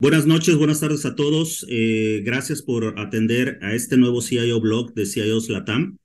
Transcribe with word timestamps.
Buenas 0.00 0.24
noches, 0.24 0.56
buenas 0.56 0.80
tardes 0.80 1.04
a 1.04 1.14
todos. 1.14 1.66
Eh, 1.68 2.22
gracias 2.24 2.62
por 2.62 2.98
atender 2.98 3.58
a 3.60 3.74
este 3.74 3.98
nuevo 3.98 4.22
CIO 4.22 4.58
blog 4.58 4.94
de 4.94 5.04
CIOs 5.04 5.50
Latam. 5.50 5.98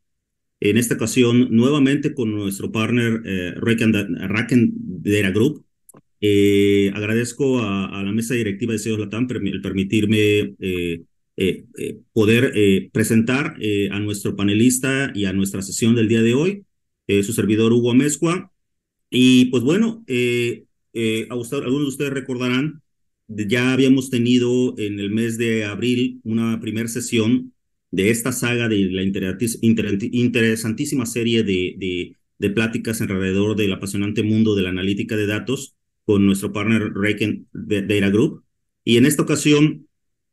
En 0.59 0.77
esta 0.77 0.95
ocasión, 0.95 1.47
nuevamente 1.51 2.13
con 2.13 2.35
nuestro 2.35 2.73
partner 2.73 3.21
eh, 3.23 3.53
Raken 3.55 4.73
Data 5.01 5.31
Group. 5.31 5.63
Eh, 6.19 6.91
agradezco 6.93 7.61
a, 7.61 8.03
la 8.03 8.11
mesa 8.11 8.33
directiva 8.33 8.73
de 8.73 8.79
CIOs 8.79 8.99
Latam 8.99 9.27
el 9.31 9.61
permitirme 9.61 10.55
poder 12.11 12.89
presentar 12.91 13.55
a 13.91 13.99
nuestro 14.01 14.35
panelista 14.35 15.13
y 15.15 15.23
a 15.23 15.31
nuestra 15.31 15.61
sesión 15.61 15.95
del 15.95 16.09
día 16.09 16.21
de 16.21 16.33
hoy, 16.33 16.65
su 17.07 17.31
servidor 17.31 17.71
Hugo 17.71 17.91
Amezcua. 17.91 18.51
Y 19.09 19.45
pues 19.45 19.63
bueno, 19.63 20.03
algunos 20.09 21.81
de 21.81 21.87
ustedes 21.87 22.11
recordarán 22.11 22.81
ya 23.27 23.73
habíamos 23.73 24.09
tenido 24.09 24.75
en 24.77 24.99
el 24.99 25.11
mes 25.11 25.37
de 25.37 25.65
abril 25.65 26.21
una 26.23 26.59
primera 26.59 26.87
sesión 26.87 27.53
de 27.91 28.09
esta 28.09 28.31
saga 28.31 28.67
de 28.67 28.89
la 28.91 29.03
interesantísima 29.03 31.05
serie 31.05 31.43
de, 31.43 31.75
de, 31.77 32.15
de, 32.39 32.49
pláticas 32.49 33.01
alrededor 33.01 33.55
del 33.55 33.73
apasionante 33.73 34.23
mundo 34.23 34.55
de 34.55 34.63
la 34.63 34.69
analítica 34.69 35.15
de 35.15 35.27
datos 35.27 35.75
con 36.03 36.25
nuestro 36.25 36.51
partner 36.53 36.91
Raken 36.93 37.47
Data 37.53 38.09
Group. 38.09 38.43
Y 38.83 38.97
en 38.97 39.05
esta 39.05 39.23
ocasión 39.23 39.87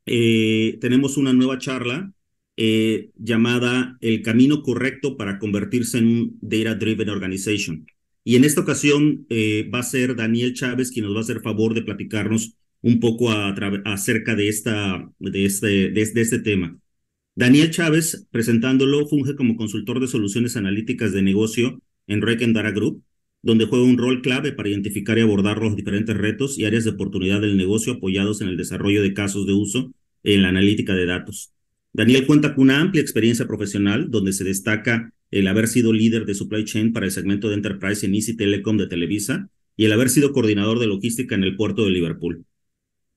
eh, 0.07 0.79
tenemos 0.81 1.17
una 1.17 1.33
nueva 1.33 1.59
charla 1.59 2.13
eh, 2.57 3.11
llamada 3.17 3.97
El 4.01 4.23
camino 4.23 4.63
correcto 4.63 5.17
para 5.17 5.39
convertirse 5.39 5.99
en 5.99 6.07
un 6.07 6.39
Data 6.41 6.75
Driven 6.75 7.09
Organization. 7.09 7.87
Y 8.25 8.37
en 8.37 8.45
esta 8.45 8.61
ocasión 8.61 9.27
eh, 9.31 9.69
va 9.73 9.81
a 9.81 9.85
ser 9.85 10.15
Daniel 10.15 10.55
Chávez 10.55 10.91
quien 10.91 11.07
nos 11.07 11.15
va 11.15 11.19
a 11.19 11.23
hacer 11.23 11.41
favor 11.41 11.75
de 11.75 11.83
platicarnos 11.83 12.57
un 12.83 13.01
poco 13.01 13.31
acerca 13.85 14.35
de, 14.35 14.49
este, 14.49 14.71
de, 15.21 16.03
este 16.03 16.39
tema. 16.41 16.79
Daniel 17.35 17.71
Chávez, 17.71 18.27
presentándolo, 18.31 19.07
funge 19.07 19.37
como 19.37 19.57
consultor 19.57 20.01
de 20.01 20.09
soluciones 20.09 20.57
analíticas 20.57 21.13
de 21.13 21.23
negocio 21.23 21.81
en 22.07 22.53
Dara 22.53 22.73
Group, 22.73 23.03
donde 23.43 23.67
juega 23.67 23.85
un 23.85 23.99
rol 23.99 24.21
clave 24.21 24.53
para 24.53 24.69
identificar 24.69 25.19
y 25.19 25.23
abordar 25.23 25.59
los 25.59 25.77
diferentes 25.77 26.17
retos 26.17 26.59
y 26.59 26.65
áreas 26.65 26.85
de 26.85 26.91
oportunidad 26.91 27.41
del 27.41 27.57
negocio 27.57 27.95
apoyados 27.95 28.41
en 28.41 28.49
el 28.49 28.57
desarrollo 28.57 29.03
de 29.03 29.15
casos 29.15 29.47
de 29.47 29.53
uso 29.53 29.93
en 30.23 30.43
la 30.43 30.49
analítica 30.49 30.95
de 30.95 31.07
datos. 31.07 31.53
Daniel 31.93 32.27
cuenta 32.27 32.55
con 32.55 32.65
una 32.65 32.81
amplia 32.81 33.03
experiencia 33.03 33.47
profesional, 33.47 34.11
donde 34.11 34.33
se 34.33 34.45
destaca 34.45 35.13
el 35.31 35.49
haber 35.49 35.69
sido 35.69 35.93
líder 35.93 36.25
de 36.25 36.35
supply 36.35 36.65
chain 36.65 36.93
para 36.93 37.07
el 37.07 37.13
segmento 37.13 37.49
de 37.49 37.55
Enterprise 37.55 38.07
en 38.07 38.15
Easy 38.15 38.37
Telecom 38.37 38.77
de 38.77 38.87
Televisa 38.87 39.49
y 39.77 39.87
el 39.87 39.93
haber 39.93 40.11
sido 40.11 40.33
coordinador 40.33 40.79
de 40.79 40.87
logística 40.87 41.35
en 41.35 41.45
el 41.45 41.57
puerto 41.57 41.85
de 41.85 41.91
Liverpool. 41.91 42.45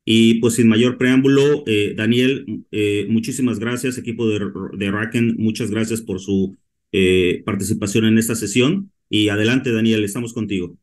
Y 0.07 0.35
pues 0.35 0.53
sin 0.53 0.69
mayor 0.69 0.99
preámbulo, 0.99 1.63
eh, 1.65 1.95
Daniel, 1.97 2.65
eh, 2.71 3.07
muchísimas 3.09 3.57
gracias, 3.57 3.97
equipo 3.97 4.27
de, 4.29 4.39
de 4.77 4.91
Raken, 4.91 5.35
muchas 5.39 5.71
gracias 5.71 6.01
por 6.01 6.19
su 6.19 6.55
eh, 6.91 7.41
participación 7.43 8.05
en 8.05 8.19
esta 8.19 8.35
sesión. 8.35 8.91
Y 9.09 9.29
adelante, 9.29 9.71
Daniel, 9.71 10.03
estamos 10.03 10.31
contigo. 10.31 10.77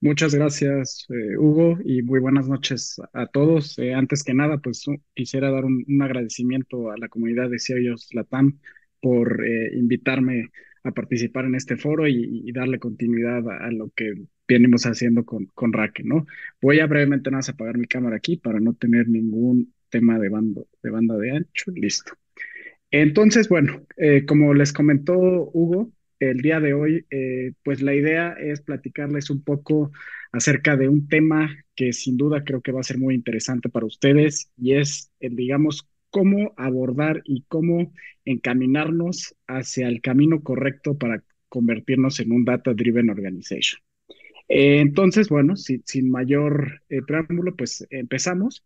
Muchas 0.00 0.32
gracias, 0.32 1.08
Hugo, 1.38 1.76
y 1.84 2.02
muy 2.02 2.20
buenas 2.20 2.48
noches 2.48 3.00
a 3.12 3.26
todos. 3.26 3.76
antes 3.96 4.22
que 4.22 4.32
nada, 4.32 4.58
pues 4.58 4.84
quisiera 5.14 5.50
dar 5.50 5.64
un, 5.64 5.84
agradecimiento 6.00 6.92
a 6.92 6.96
la 6.96 7.08
comunidad 7.08 7.50
de 7.50 7.58
CIOs 7.58 8.14
Latam 8.14 8.60
por 9.00 9.44
invitarme 9.74 10.50
a 10.84 10.92
participar 10.92 11.46
en 11.46 11.56
este 11.56 11.76
foro 11.76 12.06
y, 12.06 12.52
darle 12.52 12.78
continuidad 12.78 13.42
a, 13.48 13.72
lo 13.72 13.90
que 13.90 14.14
venimos 14.48 14.84
haciendo 14.86 15.24
con, 15.24 15.46
con 15.54 15.72
Raken, 15.72 16.08
¿no? 16.08 16.26
Voy 16.60 16.80
a 16.80 16.86
brevemente 16.86 17.30
nada 17.30 17.38
más 17.38 17.48
apagar 17.48 17.78
mi 17.78 17.86
cámara 17.86 18.16
aquí 18.16 18.36
para 18.36 18.60
no 18.60 18.74
tener 18.74 19.08
ningún 19.08 19.74
tema 19.90 20.18
de, 20.18 20.28
bando, 20.28 20.66
de 20.82 20.90
banda 20.90 21.16
de 21.16 21.32
ancho. 21.32 21.70
Listo. 21.74 22.12
Entonces, 22.90 23.48
bueno, 23.48 23.82
eh, 23.96 24.24
como 24.26 24.54
les 24.54 24.72
comentó 24.72 25.14
Hugo, 25.14 25.92
el 26.20 26.38
día 26.38 26.60
de 26.60 26.72
hoy, 26.72 27.06
eh, 27.10 27.52
pues 27.62 27.82
la 27.82 27.94
idea 27.94 28.32
es 28.32 28.60
platicarles 28.62 29.30
un 29.30 29.42
poco 29.42 29.92
acerca 30.32 30.76
de 30.76 30.88
un 30.88 31.08
tema 31.08 31.54
que 31.74 31.92
sin 31.92 32.16
duda 32.16 32.44
creo 32.44 32.60
que 32.60 32.72
va 32.72 32.80
a 32.80 32.84
ser 32.84 32.98
muy 32.98 33.14
interesante 33.14 33.68
para 33.68 33.86
ustedes 33.86 34.50
y 34.56 34.74
es, 34.74 35.12
el, 35.20 35.36
digamos, 35.36 35.88
cómo 36.10 36.54
abordar 36.56 37.22
y 37.24 37.44
cómo 37.48 37.92
encaminarnos 38.24 39.36
hacia 39.46 39.88
el 39.88 40.00
camino 40.00 40.42
correcto 40.42 40.96
para 40.98 41.22
convertirnos 41.48 42.20
en 42.20 42.32
un 42.32 42.44
data 42.44 42.74
driven 42.74 43.10
organization. 43.10 43.80
Eh, 44.48 44.80
entonces, 44.80 45.28
bueno, 45.28 45.56
sin 45.56 46.10
mayor 46.10 46.82
eh, 46.88 47.02
preámbulo, 47.06 47.54
pues 47.56 47.86
empezamos. 47.90 48.64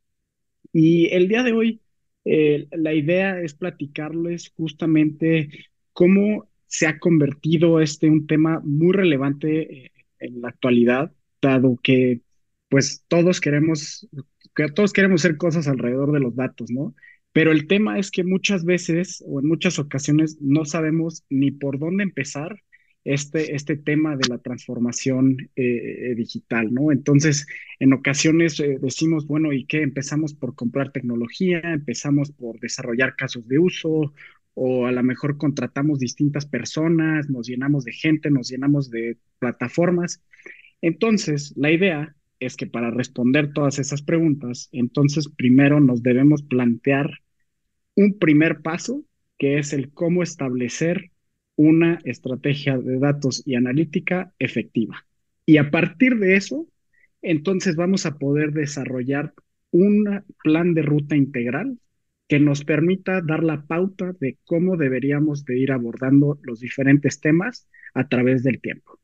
Y 0.72 1.09
el 1.15 1.28
día 1.28 1.43
de 1.43 1.53
hoy, 1.53 1.81
eh, 2.25 2.69
la 2.72 2.94
idea 2.94 3.41
es 3.41 3.54
platicarles 3.54 4.53
justamente 4.56 5.48
cómo 5.92 6.48
se 6.66 6.87
ha 6.87 6.98
convertido 6.98 7.81
este 7.81 8.09
un 8.09 8.26
tema 8.26 8.60
muy 8.65 8.92
relevante 8.92 9.92
en 10.21 10.41
la 10.41 10.48
actualidad, 10.48 11.12
dado 11.42 11.78
que 11.82 12.21
pues 12.69 13.04
todos 13.09 13.41
queremos, 13.41 14.09
que 14.54 14.69
todos 14.69 14.92
queremos 14.92 15.22
hacer 15.22 15.37
cosas 15.37 15.69
alrededor 15.69 16.12
de 16.12 16.21
los 16.21 16.34
datos, 16.34 16.71
¿no? 16.71 16.94
Pero 17.32 17.53
el 17.53 17.66
tema 17.66 17.98
es 17.98 18.10
que 18.10 18.25
muchas 18.25 18.65
veces 18.65 19.22
o 19.26 19.41
en 19.41 19.48
muchas 19.48 19.78
ocasiones 19.78 20.38
no 20.41 20.65
sabemos 20.65 21.25
ni 21.28 21.50
por 21.50 21.78
dónde 21.78 22.04
empezar 22.04 22.56
este, 23.04 23.54
este 23.54 23.76
tema 23.76 24.16
de 24.16 24.28
la 24.28 24.38
transformación 24.38 25.36
eh, 25.56 26.10
eh, 26.10 26.14
digital, 26.14 26.72
¿no? 26.72 26.92
Entonces, 26.92 27.46
en 27.78 27.92
ocasiones 27.92 28.58
eh, 28.60 28.78
decimos, 28.80 29.26
bueno, 29.26 29.52
¿y 29.52 29.64
qué? 29.66 29.82
Empezamos 29.82 30.34
por 30.34 30.54
comprar 30.54 30.92
tecnología, 30.92 31.60
empezamos 31.64 32.30
por 32.30 32.60
desarrollar 32.60 33.16
casos 33.16 33.46
de 33.48 33.58
uso, 33.58 34.12
o 34.54 34.86
a 34.86 34.92
lo 34.92 35.02
mejor 35.02 35.38
contratamos 35.38 35.98
distintas 35.98 36.46
personas, 36.46 37.28
nos 37.28 37.48
llenamos 37.48 37.84
de 37.84 37.92
gente, 37.92 38.30
nos 38.30 38.48
llenamos 38.48 38.91
de 38.91 39.18
plataformas. 39.38 40.22
Entonces, 40.80 41.54
la 41.56 41.72
idea 41.72 42.14
es 42.38 42.56
que 42.56 42.66
para 42.66 42.91
responder 42.91 43.52
todas 43.52 43.78
esas 43.78 44.02
preguntas, 44.02 44.68
entonces 44.72 45.28
primero 45.28 45.80
nos 45.80 46.02
debemos 46.02 46.42
plantear 46.42 47.20
un 47.94 48.18
primer 48.18 48.62
paso, 48.62 49.04
que 49.38 49.58
es 49.58 49.72
el 49.72 49.92
cómo 49.92 50.22
establecer 50.22 51.10
una 51.56 51.98
estrategia 52.04 52.78
de 52.78 52.98
datos 52.98 53.42
y 53.46 53.54
analítica 53.54 54.32
efectiva. 54.38 55.06
Y 55.44 55.58
a 55.58 55.70
partir 55.70 56.18
de 56.18 56.36
eso, 56.36 56.66
entonces 57.20 57.76
vamos 57.76 58.06
a 58.06 58.18
poder 58.18 58.52
desarrollar 58.52 59.34
un 59.70 60.22
plan 60.42 60.74
de 60.74 60.82
ruta 60.82 61.16
integral 61.16 61.78
que 62.28 62.41
nos 62.41 62.64
permita 62.64 63.20
dar 63.20 63.42
la 63.42 63.66
pauta 63.66 64.12
de 64.18 64.38
cómo 64.44 64.76
deberíamos 64.76 65.44
de 65.44 65.58
ir 65.58 65.72
abordando 65.72 66.38
los 66.42 66.60
diferentes 66.60 67.20
temas 67.20 67.68
a 67.94 68.08
través 68.08 68.42
del 68.42 68.60
tiempo. 68.60 68.98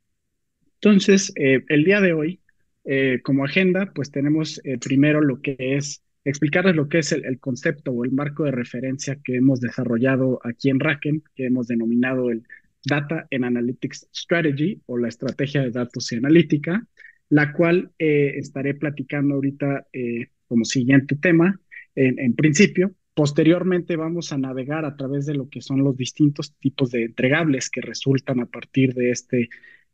Entonces, 0.81 1.33
eh, 1.37 1.65
el 1.69 1.85
día 1.85 2.01
de 2.01 2.13
hoy, 2.13 2.41
eh, 2.85 3.21
como 3.23 3.45
agenda, 3.45 3.93
pues 3.95 4.11
tenemos 4.11 4.61
eh, 4.65 4.79
primero 4.79 5.21
lo 5.21 5.43
que 5.43 5.57
es 5.59 6.03
explicarles 6.25 6.77
lo 6.77 6.89
que 6.89 6.99
es 6.99 7.13
el, 7.13 7.39
concepto 7.39 7.93
o 7.93 8.05
el 8.05 8.13
marco 8.13 8.45
de 8.45 8.51
referencia 8.51 9.19
que 9.23 9.37
hemos 9.37 9.61
desarrollado 9.61 10.41
aquí 10.45 10.71
en 10.71 10.81
Raken, 10.81 11.23
que 11.35 11.47
hemos 11.47 11.69
denominado 11.69 12.31
el 12.31 12.45
Data 12.85 13.27
and 13.31 13.45
Analytics 13.45 14.09
Strategy 14.15 14.81
o 14.87 14.99
la 14.99 15.09
estrategia 15.09 15.63
de 15.63 15.71
datos 15.71 16.11
y 16.13 16.17
analítica, 16.17 16.87
la 17.29 17.53
cual 17.53 17.93
eh, 17.99 18.35
estaré 18.37 18.75
platicando 18.75 19.35
ahorita 19.35 19.87
eh, 19.93 20.29
como 20.47 20.65
siguiente 20.65 21.17
tema 21.17 21.61
en, 21.95 22.35
principio. 22.35 22.95
Posteriormente 23.13 23.97
vamos 23.97 24.33
a 24.33 24.39
navegar 24.39 24.85
a 24.85 24.97
través 24.97 25.27
de 25.27 25.35
lo 25.35 25.49
que 25.49 25.61
son 25.61 25.83
los 25.83 25.97
distintos 25.97 26.55
tipos 26.59 26.93
de 26.93 27.05
entregables 27.05 27.71
que 27.71 27.81
resultan 27.81 28.39
a 28.41 28.47
partir 28.47 28.95
de 28.95 29.11
este, 29.11 29.49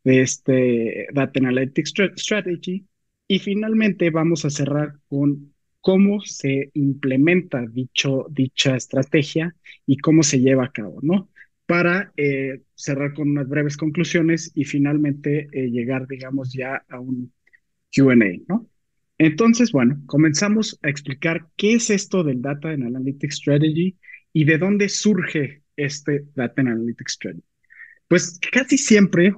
de 0.04 0.20
este 0.20 1.08
Data 1.14 1.40
Analytics 1.40 1.94
Strategy. 2.16 2.86
Y 3.26 3.38
finalmente 3.38 4.10
vamos 4.10 4.44
a 4.44 4.50
cerrar 4.50 4.96
con 5.08 5.53
cómo 5.84 6.22
se 6.22 6.70
implementa 6.72 7.66
dicha 7.68 8.74
estrategia 8.74 9.54
y 9.84 9.98
cómo 9.98 10.22
se 10.22 10.40
lleva 10.40 10.64
a 10.64 10.72
cabo, 10.72 10.98
¿no? 11.02 11.28
Para 11.66 12.10
eh, 12.16 12.62
cerrar 12.74 13.12
con 13.12 13.28
unas 13.28 13.46
breves 13.46 13.76
conclusiones 13.76 14.50
y 14.54 14.64
finalmente 14.64 15.46
eh, 15.52 15.70
llegar, 15.70 16.08
digamos, 16.08 16.54
ya 16.54 16.82
a 16.88 17.00
un 17.00 17.34
QA, 17.94 18.14
¿no? 18.48 18.66
Entonces, 19.18 19.72
bueno, 19.72 20.02
comenzamos 20.06 20.78
a 20.82 20.88
explicar 20.88 21.48
qué 21.54 21.74
es 21.74 21.90
esto 21.90 22.24
del 22.24 22.40
Data 22.40 22.70
Analytics 22.70 23.36
Strategy 23.36 23.98
y 24.32 24.44
de 24.44 24.56
dónde 24.56 24.88
surge 24.88 25.64
este 25.76 26.24
Data 26.34 26.62
Analytics 26.62 27.12
Strategy. 27.12 27.53
Pues 28.14 28.38
casi 28.52 28.78
siempre 28.78 29.34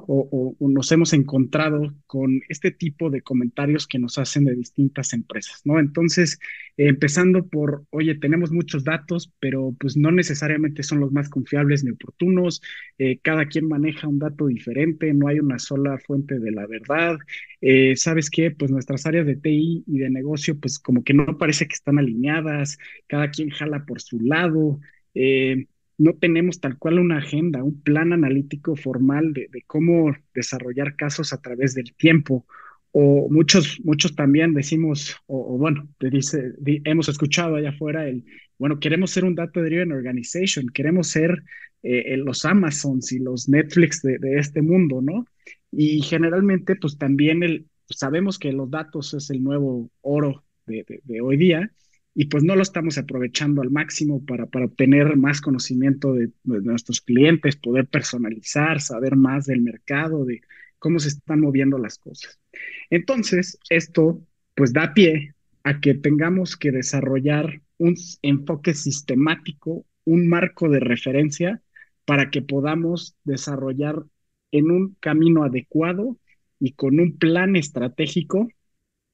nos 0.61 0.93
hemos 0.93 1.15
encontrado 1.15 1.95
con 2.07 2.43
este 2.51 2.71
tipo 2.71 3.09
de 3.09 3.23
comentarios 3.23 3.87
que 3.87 3.99
nos 3.99 4.19
hacen 4.19 4.45
de 4.45 4.55
distintas 4.55 5.15
empresas, 5.15 5.63
¿no? 5.65 5.81
Entonces, 5.81 6.39
empezando 6.77 7.47
por, 7.47 7.87
oye, 7.89 8.17
tenemos 8.17 8.53
muchos 8.53 8.85
datos, 8.85 9.33
pero 9.41 9.75
pues 9.81 9.97
no 9.97 10.13
necesariamente 10.13 10.83
son 10.83 11.01
los 11.01 11.11
más 11.11 11.31
confiables 11.31 11.85
ni 11.85 11.93
oportunos, 11.93 12.61
eh, 12.99 13.19
cada 13.23 13.47
quien 13.47 13.67
maneja 13.67 14.09
un 14.09 14.19
dato 14.19 14.47
diferente, 14.47 15.15
no 15.15 15.29
hay 15.29 15.41
una 15.41 15.59
sola 15.59 15.97
fuente 15.99 16.39
de 16.39 16.53
la 16.53 16.67
verdad. 16.67 17.17
Eh, 17.63 17.97
¿Sabes 17.97 18.29
qué? 18.29 18.51
Pues 18.51 18.71
nuestras 18.71 19.07
áreas 19.07 19.25
de 19.25 19.37
TI 19.37 19.85
y 19.87 19.99
de 20.01 20.11
negocio, 20.11 20.61
pues 20.61 20.79
como 20.79 21.03
que 21.03 21.15
no 21.15 21.39
parece 21.39 21.67
que 21.67 21.77
están 21.77 21.99
alineadas, 21.99 22.77
cada 23.07 23.31
quien 23.31 23.49
jala 23.49 23.87
por 23.87 24.03
su 24.03 24.21
lado. 24.21 24.81
Eh, 25.15 25.65
no 25.99 26.15
tenemos 26.15 26.61
tal 26.61 26.79
cual 26.79 26.99
una 26.99 27.19
agenda, 27.19 27.63
un 27.63 27.81
plan 27.81 28.13
analítico 28.13 28.77
formal 28.77 29.33
de, 29.33 29.49
cómo 29.67 30.15
desarrollar 30.35 30.97
casos 30.97 31.33
a 31.33 31.41
través 31.41 31.75
del 31.75 31.95
tiempo. 31.95 32.47
O 32.93 33.29
muchos, 33.31 33.81
muchos 33.85 34.15
también 34.15 34.55
decimos, 34.55 35.17
o, 35.27 35.59
bueno, 35.59 35.89
te 35.99 36.11
dice, 36.11 36.53
hemos 36.85 37.09
escuchado 37.09 37.57
allá 37.57 37.71
afuera 37.71 38.09
el, 38.09 38.25
bueno, 38.59 38.79
queremos 38.81 39.11
ser 39.11 39.25
un 39.25 39.35
data 39.35 39.61
driven 39.61 39.93
organization, 39.93 40.67
queremos 40.73 41.09
ser 41.09 41.43
eh, 41.83 42.17
los 42.17 42.45
Amazons 42.45 43.13
y 43.13 43.19
los 43.19 43.49
Netflix 43.49 44.01
de, 44.03 44.19
este 44.39 44.63
mundo, 44.63 45.03
¿no? 45.03 45.27
Y 45.71 46.01
generalmente, 46.03 46.77
pues 46.77 46.97
también 46.97 47.43
el, 47.43 47.67
sabemos 47.91 48.39
que 48.39 48.53
los 48.53 48.71
datos 48.71 49.13
es 49.15 49.31
el 49.31 49.43
nuevo 49.43 49.91
oro 50.01 50.45
de 50.67 51.21
hoy 51.21 51.37
día 51.37 51.71
y 52.19 52.25
pues 52.27 52.43
no 52.43 52.57
lo 52.57 52.63
estamos 52.63 52.97
aprovechando 52.97 53.61
al 53.61 53.71
máximo 53.71 54.25
para, 54.25 54.47
para 54.47 54.65
obtener 54.65 55.19
más 55.19 55.43
conocimiento 55.43 56.15
de, 56.15 56.31
nuestros 56.45 57.03
clientes, 57.03 57.57
poder 57.57 57.87
personalizar, 57.89 58.81
saber 58.81 59.17
más 59.17 59.45
del 59.45 59.61
mercado, 59.61 60.25
de 60.25 60.41
cómo 60.79 60.99
se 60.99 61.09
están 61.09 61.41
moviendo 61.41 61.77
las 61.77 61.99
cosas. 61.99 62.41
Entonces, 62.89 63.59
esto 63.69 64.27
pues 64.55 64.73
da 64.73 64.95
pie 64.95 65.35
a 65.63 65.79
que 65.79 65.93
tengamos 65.93 66.57
que 66.57 66.73
desarrollar 66.73 67.61
un 67.77 67.97
enfoque 68.23 68.73
sistemático, 68.73 69.85
un 70.07 70.27
marco 70.27 70.71
de 70.71 70.81
referencia 70.81 71.61
para 72.07 72.31
que 72.31 72.41
podamos 72.41 73.15
desarrollar 73.25 74.05
en 74.53 74.71
un 74.71 74.97
camino 75.01 75.45
adecuado 75.45 76.17
y 76.59 76.73
con 76.73 76.99
un 76.99 77.19
plan 77.19 77.57
estratégico 77.57 78.49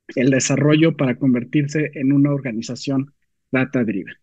el 0.09 0.31
desarrollo 0.31 0.97
para 0.97 1.17
convertirse 1.17 1.91
en 1.95 2.13
una 2.13 2.33
organización 2.33 3.13
data 3.51 3.85
driven. 3.85 4.15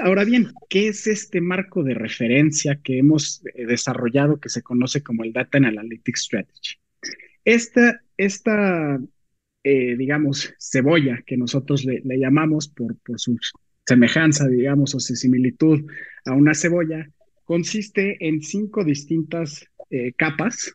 Ahora 0.00 0.24
bien, 0.24 0.48
¿qué 0.70 0.88
es 0.88 1.06
este 1.06 1.40
marco 1.40 1.82
de 1.82 1.94
referencia 1.94 2.80
que 2.82 2.98
hemos 2.98 3.42
eh, 3.54 3.66
desarrollado 3.66 4.40
que 4.40 4.48
se 4.48 4.62
conoce 4.62 5.02
como 5.02 5.22
el 5.22 5.32
Data 5.32 5.58
Analytics 5.58 6.22
Strategy? 6.22 6.76
Esta, 7.44 8.00
esta 8.16 8.98
eh, 9.64 9.96
digamos, 9.96 10.54
cebolla 10.58 11.22
que 11.26 11.36
nosotros 11.36 11.84
le, 11.84 12.02
llamamos 12.18 12.68
por, 12.68 12.96
por 13.00 13.20
su 13.20 13.36
semejanza, 13.86 14.48
digamos, 14.48 14.94
o 14.94 15.00
su 15.00 15.14
similitud 15.14 15.84
a 16.24 16.32
una 16.32 16.54
cebolla, 16.54 17.06
consiste 17.44 18.16
en 18.26 18.40
cinco 18.40 18.84
distintas 18.84 19.66
eh, 19.90 20.12
capas, 20.14 20.74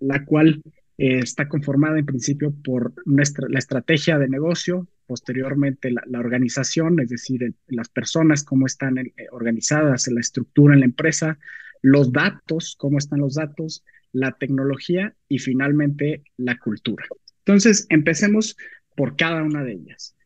la 0.00 0.22
cual 0.26 0.62
eh, 0.98 1.18
está 1.18 1.48
conformada 1.48 1.98
en 1.98 2.06
principio 2.06 2.54
por 2.64 2.94
nuestra, 3.04 3.48
la 3.48 3.58
estrategia 3.58 4.18
de 4.18 4.28
negocio, 4.28 4.88
posteriormente 5.06 5.90
la, 5.90 6.18
organización, 6.18 6.98
es 7.00 7.10
decir, 7.10 7.54
las 7.68 7.88
personas, 7.88 8.44
cómo 8.44 8.66
están 8.66 8.98
eh, 8.98 9.14
organizadas 9.30 10.08
la 10.08 10.20
estructura 10.20 10.74
en 10.74 10.80
la 10.80 10.86
empresa, 10.86 11.38
los 11.82 12.12
datos, 12.12 12.76
cómo 12.78 12.98
están 12.98 13.20
los 13.20 13.34
datos, 13.34 13.84
la 14.12 14.32
tecnología 14.32 15.14
y 15.28 15.38
finalmente 15.38 16.22
la 16.38 16.58
cultura. 16.58 17.04
Entonces, 17.44 17.86
empecemos 17.90 18.56
por 18.96 19.16
cada 19.16 19.42
una 19.42 19.62
de 19.62 19.72
ellas. 19.72 20.16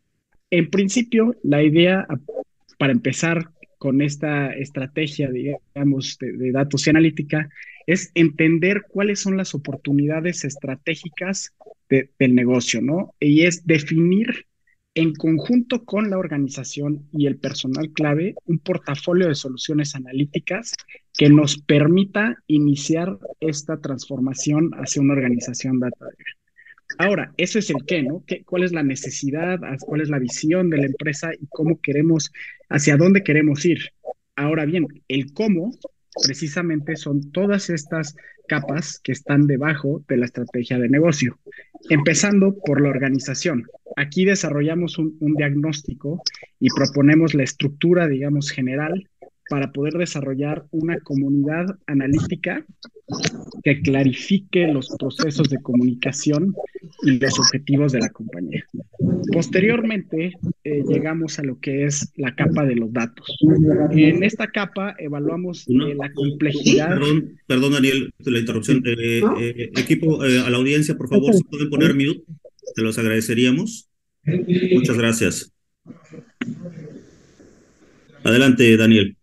En 0.51 0.71
principio, 0.71 1.37
la 1.43 1.63
idea 1.63 2.07
para 2.79 2.93
empezar 2.93 3.51
con 3.81 4.03
esta 4.03 4.53
estrategia, 4.53 5.31
digamos, 5.31 6.19
de, 6.21 6.53
datos 6.53 6.87
y 6.87 6.91
analítica, 6.91 7.49
es 7.87 8.11
entender 8.15 8.83
cuáles 8.87 9.21
son 9.21 9.39
las 9.39 9.55
oportunidades 9.55 10.45
estratégicas 10.45 11.55
del 11.89 12.35
negocio, 12.35 12.83
¿no? 12.83 13.15
Y 13.19 13.45
es 13.45 13.67
definir 13.67 14.45
en 14.95 15.15
conjunto 15.15 15.87
con 15.87 16.11
la 16.11 16.19
organización 16.19 17.09
y 17.11 17.27
el 17.27 17.39
personal 17.39 17.91
clave 17.93 18.35
un 18.45 18.59
portafolio 18.59 19.29
de 19.29 19.35
soluciones 19.35 19.95
analíticas 19.95 20.75
que 21.15 21.31
nos 21.31 21.57
permita 21.57 22.37
iniciar 22.49 23.19
esta 23.41 23.81
transformación 23.81 24.73
hacia 24.75 25.01
una 25.01 25.15
organización 25.15 25.81
data 25.81 26.05
Ahora, 26.99 27.33
eso 27.37 27.59
es 27.59 27.71
el 27.71 27.85
qué, 27.87 28.03
¿no? 28.03 28.25
¿Qué, 28.27 28.43
¿Cuál 28.45 28.65
es 28.65 28.73
la 28.73 28.83
necesidad? 28.83 29.59
¿Cuál 29.81 30.01
es 30.01 30.09
la 30.09 30.19
visión 30.19 30.71
de 30.71 30.79
la 30.79 30.87
empresa 30.87 31.31
y 31.39 31.47
cómo 31.49 31.81
queremos, 31.81 32.33
hacia 32.69 32.97
dónde 32.97 33.23
queremos 33.23 33.65
ir? 33.65 33.79
Ahora 34.37 34.65
bien, 34.65 34.87
el 35.09 35.33
cómo 35.33 35.73
precisamente 36.25 36.97
son 36.97 37.31
todas 37.33 37.71
estas 37.71 38.17
capas 38.49 39.01
que 39.03 39.13
están 39.13 39.47
debajo 39.47 40.03
de 40.09 40.17
la 40.17 40.25
estrategia 40.27 40.79
de 40.79 40.89
negocio. 40.89 41.39
Empezando 41.89 42.57
por 42.65 42.81
la 42.81 42.89
organización. 42.89 43.65
Aquí 43.97 44.25
desarrollamos 44.25 44.99
un 44.99 45.35
diagnóstico 45.37 46.23
y 46.59 46.69
proponemos 46.71 47.35
la 47.35 47.45
estructura, 47.45 48.09
digamos, 48.09 48.51
general 48.51 49.10
para 49.51 49.73
poder 49.73 49.95
desarrollar 49.95 50.65
una 50.71 51.01
comunidad 51.01 51.67
analítica 51.89 52.65
que 53.65 53.83
clarifique 53.83 54.69
los 54.69 54.89
procesos 54.97 55.51
de 55.51 55.61
comunicación 55.61 56.55
y 57.03 57.19
los 57.19 57.37
objetivos 57.37 57.91
de 57.91 57.99
la 57.99 58.11
compañía. 58.11 58.65
Posteriormente, 59.33 60.35
eh, 60.63 60.83
llegamos 60.89 61.41
a 61.41 61.43
lo 61.43 61.59
que 61.59 61.85
es 61.85 62.13
la 62.15 62.33
capa 62.37 62.65
de 62.65 62.77
los 62.77 62.93
datos. 62.93 63.37
En 63.91 64.23
esta 64.23 64.47
capa 64.47 64.95
evaluamos 65.01 65.67
eh, 65.69 65.97
la 65.97 66.13
complejidad. 66.13 66.91
Perdón, 66.91 67.41
perdón, 67.49 67.73
Daniel, 67.73 68.15
la 68.25 68.39
interrupción. 68.39 68.85
Eh, 68.87 69.73
equipo, 69.77 70.23
a 70.23 70.29
la 70.29 70.57
audiencia, 70.57 70.97
por 70.97 71.09
favor, 71.09 71.35
si 71.35 71.43
pueden 71.43 71.71
poner 71.71 71.93
mute, 71.95 72.23
te 72.77 72.83
los 72.83 72.97
agradeceríamos. 72.99 73.91
Muchas 74.25 74.97
gracias. 74.97 75.53
Adelante, 78.23 78.77
Daniel. 78.77 79.17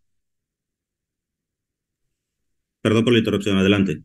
Perdón 2.88 3.04
por 3.04 3.12
la 3.12 3.20
interrupción, 3.20 3.58
adelante. 3.58 4.02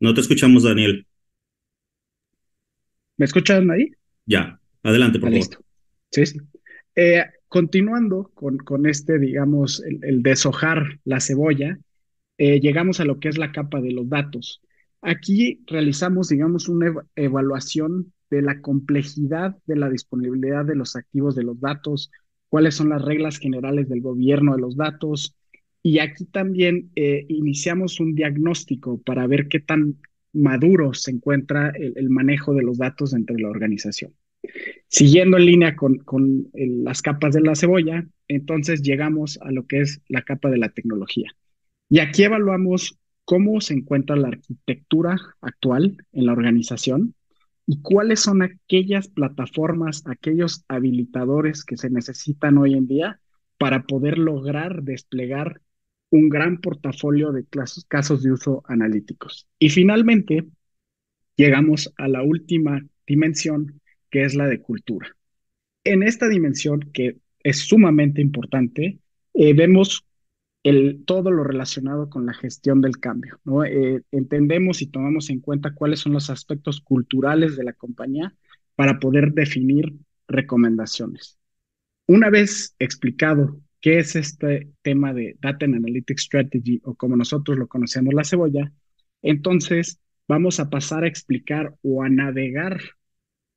No 0.00 0.12
te 0.12 0.20
escuchamos, 0.20 0.64
Daniel. 0.64 1.06
¿Me 3.16 3.24
escuchan 3.24 3.70
ahí? 3.70 3.90
Ya, 4.26 4.60
adelante, 4.82 5.18
por 5.18 5.30
ah, 5.30 5.32
favor. 5.32 5.64
Sí, 6.10 6.26
sí. 6.26 6.38
Eh, 6.94 7.24
continuando 7.48 8.30
con, 8.34 8.58
con, 8.58 8.84
este, 8.84 9.18
digamos, 9.18 9.82
el, 9.82 10.22
deshojar 10.22 11.00
la 11.04 11.20
cebolla, 11.20 11.78
eh, 12.36 12.60
llegamos 12.60 13.00
a 13.00 13.06
lo 13.06 13.18
que 13.18 13.30
es 13.30 13.38
la 13.38 13.50
capa 13.50 13.80
de 13.80 13.92
los 13.92 14.10
datos. 14.10 14.60
Aquí 15.00 15.62
realizamos, 15.66 16.28
digamos, 16.28 16.68
una 16.68 16.92
evaluación 17.14 18.12
de 18.28 18.42
la 18.42 18.60
complejidad 18.60 19.56
de 19.64 19.76
la 19.76 19.88
disponibilidad 19.88 20.66
de 20.66 20.76
los 20.76 20.96
activos 20.96 21.34
de 21.34 21.44
los 21.44 21.58
datos, 21.58 22.10
cuáles 22.50 22.74
son 22.74 22.90
las 22.90 23.00
reglas 23.00 23.38
generales 23.38 23.88
del 23.88 24.02
gobierno 24.02 24.54
de 24.54 24.60
los 24.60 24.76
datos, 24.76 25.34
y 25.86 26.00
aquí 26.00 26.24
también 26.24 26.90
eh, 26.96 27.26
iniciamos 27.28 28.00
un 28.00 28.16
diagnóstico 28.16 29.00
para 29.02 29.24
ver 29.28 29.46
qué 29.46 29.60
tan 29.60 30.00
maduro 30.32 30.94
se 30.94 31.12
encuentra 31.12 31.70
el, 31.76 32.10
manejo 32.10 32.54
de 32.54 32.64
los 32.64 32.78
datos 32.78 33.12
dentro 33.12 33.36
de 33.36 33.42
la 33.42 33.50
organización. 33.50 34.12
Siguiendo 34.88 35.36
en 35.36 35.46
línea 35.46 35.76
con, 35.76 35.98
con 35.98 36.48
las 36.54 37.02
capas 37.02 37.34
de 37.34 37.40
la 37.40 37.54
cebolla, 37.54 38.04
entonces 38.26 38.82
llegamos 38.82 39.38
a 39.42 39.52
lo 39.52 39.68
que 39.68 39.82
es 39.82 40.02
la 40.08 40.22
capa 40.22 40.50
de 40.50 40.58
la 40.58 40.70
tecnología. 40.70 41.30
Y 41.88 42.00
aquí 42.00 42.24
evaluamos 42.24 42.98
cómo 43.24 43.60
se 43.60 43.74
encuentra 43.74 44.16
la 44.16 44.26
arquitectura 44.26 45.16
actual 45.40 45.98
en 46.10 46.26
la 46.26 46.32
organización 46.32 47.14
y 47.64 47.80
cuáles 47.80 48.18
son 48.18 48.42
aquellas 48.42 49.06
plataformas, 49.06 50.02
aquellos 50.06 50.64
habilitadores 50.66 51.64
que 51.64 51.76
se 51.76 51.90
necesitan 51.90 52.58
hoy 52.58 52.74
en 52.74 52.88
día 52.88 53.20
para 53.56 53.84
poder 53.84 54.18
lograr 54.18 54.82
desplegar 54.82 55.60
un 56.10 56.28
gran 56.28 56.60
portafolio 56.60 57.32
de 57.32 57.44
casos 57.88 58.22
de 58.22 58.32
uso 58.32 58.62
analíticos. 58.68 59.46
Y 59.58 59.70
finalmente, 59.70 60.46
llegamos 61.36 61.92
a 61.96 62.08
la 62.08 62.22
última 62.22 62.84
dimensión, 63.06 63.80
que 64.10 64.24
es 64.24 64.34
la 64.34 64.46
de 64.46 64.60
cultura. 64.60 65.14
En 65.84 66.02
esta 66.02 66.28
dimensión, 66.28 66.80
que 66.92 67.18
es 67.42 67.60
sumamente 67.60 68.20
importante, 68.20 68.98
eh, 69.34 69.54
vemos 69.54 70.04
el, 70.62 71.04
todo 71.04 71.30
lo 71.30 71.44
relacionado 71.44 72.10
con 72.10 72.26
la 72.26 72.34
gestión 72.34 72.80
del 72.80 72.98
cambio. 72.98 73.38
Eh, 73.66 74.00
entendemos 74.10 74.82
y 74.82 74.86
tomamos 74.86 75.30
en 75.30 75.40
cuenta 75.40 75.74
cuáles 75.74 76.00
son 76.00 76.12
los 76.12 76.28
aspectos 76.30 76.80
culturales 76.80 77.56
de 77.56 77.64
la 77.64 77.72
compañía 77.72 78.34
para 78.74 78.98
poder 78.98 79.32
definir 79.32 79.94
recomendaciones. 80.26 81.38
Una 82.06 82.30
vez 82.30 82.74
explicado 82.78 83.60
qué 83.86 84.00
es 84.00 84.16
este 84.16 84.72
tema 84.82 85.14
de 85.14 85.36
Data 85.40 85.64
and 85.64 85.76
Analytics 85.76 86.24
Strategy 86.24 86.80
o 86.82 86.96
como 86.96 87.14
nosotros 87.14 87.56
lo 87.56 87.68
conocemos 87.68 88.14
la 88.14 88.24
cebolla, 88.24 88.72
entonces 89.22 90.00
vamos 90.26 90.58
a 90.58 90.70
pasar 90.70 91.04
a 91.04 91.06
explicar 91.06 91.72
o 91.82 92.02
a 92.02 92.08
navegar 92.08 92.80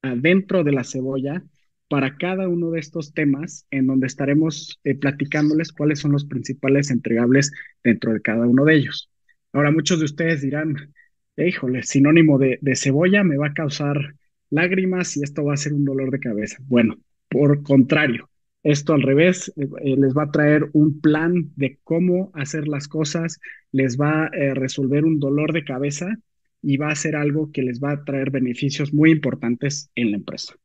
adentro 0.03 0.63
de 0.63 0.71
la 0.71 0.83
cebolla 0.83 1.41
para 1.87 2.15
cada 2.17 2.47
uno 2.47 2.69
de 2.69 2.79
estos 2.79 3.15
temas 3.15 3.65
en 3.71 3.87
donde 3.87 4.05
estaremos 4.05 4.79
eh, 4.83 4.93
platicándoles 4.93 5.71
cuáles 5.71 5.97
son 5.97 6.11
los 6.11 6.25
principales 6.25 6.91
entregables 6.91 7.51
dentro 7.83 8.13
de 8.13 8.21
cada 8.21 8.45
uno 8.45 8.65
de 8.65 8.75
ellos. 8.75 9.09
Ahora, 9.51 9.71
muchos 9.71 9.97
de 9.97 10.05
ustedes 10.05 10.43
dirán, 10.43 10.93
híjole, 11.37 11.81
sinónimo 11.81 12.37
de, 12.37 12.59
de 12.61 12.75
cebolla 12.75 13.23
me 13.23 13.37
va 13.37 13.47
a 13.47 13.53
causar 13.53 14.13
lágrimas 14.51 15.17
y 15.17 15.23
esto 15.23 15.43
va 15.43 15.55
a 15.55 15.57
ser 15.57 15.73
un 15.73 15.85
dolor 15.85 16.11
de 16.11 16.19
cabeza. 16.19 16.57
Bueno, 16.67 16.99
por 17.29 17.63
contrario, 17.63 18.28
esto 18.63 18.93
al 18.93 19.01
revés, 19.01 19.53
eh, 19.55 19.67
eh, 19.83 19.95
les 19.97 20.13
va 20.13 20.23
a 20.23 20.31
traer 20.31 20.69
un 20.73 20.99
plan 20.99 21.51
de 21.55 21.79
cómo 21.83 22.31
hacer 22.33 22.67
las 22.67 22.87
cosas, 22.87 23.39
les 23.71 23.97
va 23.97 24.25
a 24.25 24.27
eh, 24.27 24.53
resolver 24.53 25.05
un 25.05 25.19
dolor 25.19 25.53
de 25.53 25.63
cabeza 25.63 26.17
y 26.61 26.77
va 26.77 26.89
a 26.89 26.95
ser 26.95 27.15
algo 27.15 27.51
que 27.51 27.63
les 27.63 27.79
va 27.81 27.91
a 27.91 28.03
traer 28.03 28.31
beneficios 28.31 28.93
muy 28.93 29.11
importantes 29.11 29.89
en 29.95 30.11
la 30.11 30.17
empresa. 30.17 30.55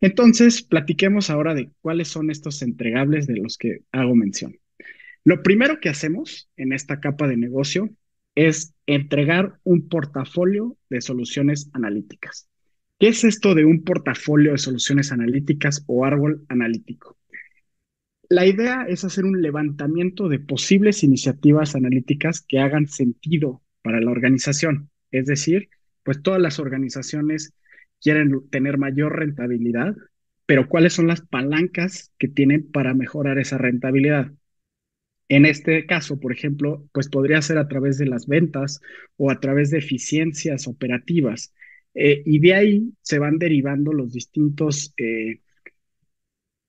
Entonces, 0.00 0.62
platiquemos 0.62 1.30
ahora 1.30 1.54
de 1.54 1.70
cuáles 1.80 2.08
son 2.08 2.30
estos 2.30 2.62
entregables 2.62 3.26
de 3.26 3.36
los 3.36 3.56
que 3.56 3.80
hago 3.92 4.14
mención. 4.14 4.56
Lo 5.24 5.42
primero 5.42 5.80
que 5.80 5.88
hacemos 5.88 6.48
en 6.56 6.72
esta 6.72 7.00
capa 7.00 7.26
de 7.26 7.36
negocio 7.36 7.90
es 8.36 8.74
entregar 8.86 9.58
un 9.64 9.88
portafolio 9.88 10.76
de 10.90 11.00
soluciones 11.00 11.70
analíticas. 11.72 12.48
¿Qué 12.98 13.08
es 13.08 13.24
esto 13.24 13.54
de 13.54 13.64
un 13.64 13.84
portafolio 13.84 14.52
de 14.52 14.58
soluciones 14.58 15.12
analíticas 15.12 15.84
o 15.86 16.04
árbol 16.04 16.44
analítico? 16.48 17.18
La 18.28 18.46
idea 18.46 18.86
es 18.88 19.04
hacer 19.04 19.24
un 19.24 19.40
levantamiento 19.40 20.28
de 20.28 20.40
posibles 20.40 21.02
iniciativas 21.04 21.74
analíticas 21.76 22.40
que 22.40 22.58
hagan 22.58 22.88
sentido 22.88 23.62
para 23.82 24.00
la 24.00 24.10
organización. 24.10 24.90
Es 25.10 25.26
decir, 25.26 25.68
pues 26.02 26.22
todas 26.22 26.40
las 26.40 26.58
organizaciones 26.58 27.54
quieren 28.00 28.48
tener 28.50 28.78
mayor 28.78 29.16
rentabilidad, 29.16 29.94
pero 30.46 30.68
¿cuáles 30.68 30.92
son 30.92 31.06
las 31.06 31.20
palancas 31.20 32.12
que 32.18 32.28
tienen 32.28 32.70
para 32.70 32.94
mejorar 32.94 33.38
esa 33.38 33.58
rentabilidad? 33.58 34.32
En 35.28 35.44
este 35.44 35.86
caso, 35.86 36.20
por 36.20 36.32
ejemplo, 36.32 36.88
pues 36.92 37.08
podría 37.08 37.42
ser 37.42 37.58
a 37.58 37.68
través 37.68 37.98
de 37.98 38.06
las 38.06 38.26
ventas 38.26 38.80
o 39.16 39.30
a 39.30 39.40
través 39.40 39.70
de 39.70 39.78
eficiencias 39.78 40.68
operativas. 40.68 41.52
Eh, 41.96 42.22
y 42.26 42.38
de 42.40 42.54
ahí 42.54 42.92
se 43.00 43.18
van 43.18 43.38
derivando 43.38 43.92
los 43.92 44.12
distintos, 44.12 44.92
eh, 44.98 45.40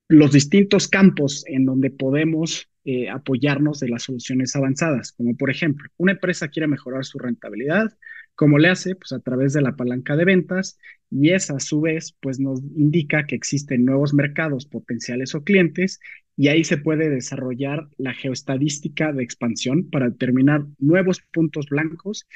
los 0.08 0.32
distintos 0.32 0.88
campos 0.88 1.44
en 1.46 1.66
donde 1.66 1.90
podemos 1.90 2.70
eh, 2.84 3.10
apoyarnos 3.10 3.80
de 3.80 3.90
las 3.90 4.04
soluciones 4.04 4.56
avanzadas, 4.56 5.12
como 5.12 5.36
por 5.36 5.50
ejemplo, 5.50 5.90
una 5.98 6.12
empresa 6.12 6.48
quiere 6.48 6.66
mejorar 6.66 7.04
su 7.04 7.18
rentabilidad, 7.18 7.94
¿cómo 8.34 8.56
le 8.58 8.68
hace? 8.68 8.94
Pues 8.96 9.12
a 9.12 9.20
través 9.20 9.52
de 9.52 9.60
la 9.60 9.76
palanca 9.76 10.16
de 10.16 10.24
ventas 10.24 10.78
y 11.10 11.30
esa 11.32 11.56
a 11.56 11.60
su 11.60 11.82
vez 11.82 12.16
pues 12.20 12.40
nos 12.40 12.62
indica 12.74 13.26
que 13.26 13.34
existen 13.34 13.84
nuevos 13.84 14.14
mercados 14.14 14.64
potenciales 14.64 15.34
o 15.34 15.44
clientes 15.44 16.00
y 16.38 16.46
ahí 16.46 16.62
se 16.62 16.78
puede 16.78 17.10
desarrollar 17.10 17.88
la 17.98 18.14
geoestadística 18.14 19.12
de 19.12 19.24
expansión 19.24 19.90
para 19.90 20.08
determinar 20.08 20.64
nuevos 20.78 21.20
puntos 21.32 21.66
blancos 21.66 22.28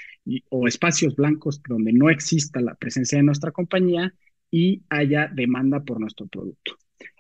o 0.49 0.67
espacios 0.67 1.15
blancos 1.15 1.63
donde 1.69 1.93
no 1.93 2.11
exista 2.11 2.61
la 2.61 2.75
presencia 2.75 3.19
de 3.19 3.23
nuestra 3.23 3.53
compañía 3.53 4.13
y 4.51 4.83
haya 4.89 5.31
demanda 5.33 5.85
por 5.85 6.01
nuestro 6.01 6.27
producto. 6.27 6.77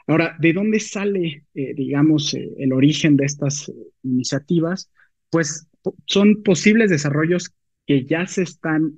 Ahora, 0.09 0.37
¿de 0.41 0.53
dónde 0.53 0.81
sale, 0.81 1.45
eh, 1.55 1.73
digamos, 1.75 2.35
eh, 2.35 2.51
el 2.59 2.73
origen 2.73 3.17
de 3.17 3.27
estas 3.27 3.69
eh, 3.69 3.75
iniciativas? 4.03 4.91
Pues 5.31 5.69
son 6.07 6.43
posibles 6.43 6.91
desarrollos 6.91 7.55
que 7.87 8.07
ya 8.07 8.27
se 8.27 8.43
están 8.43 8.97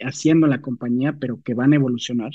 haciendo 0.00 0.46
en 0.46 0.50
la 0.50 0.60
compañía, 0.60 1.16
pero 1.20 1.40
que 1.42 1.54
van 1.54 1.72
a 1.72 1.76
evolucionar. 1.76 2.32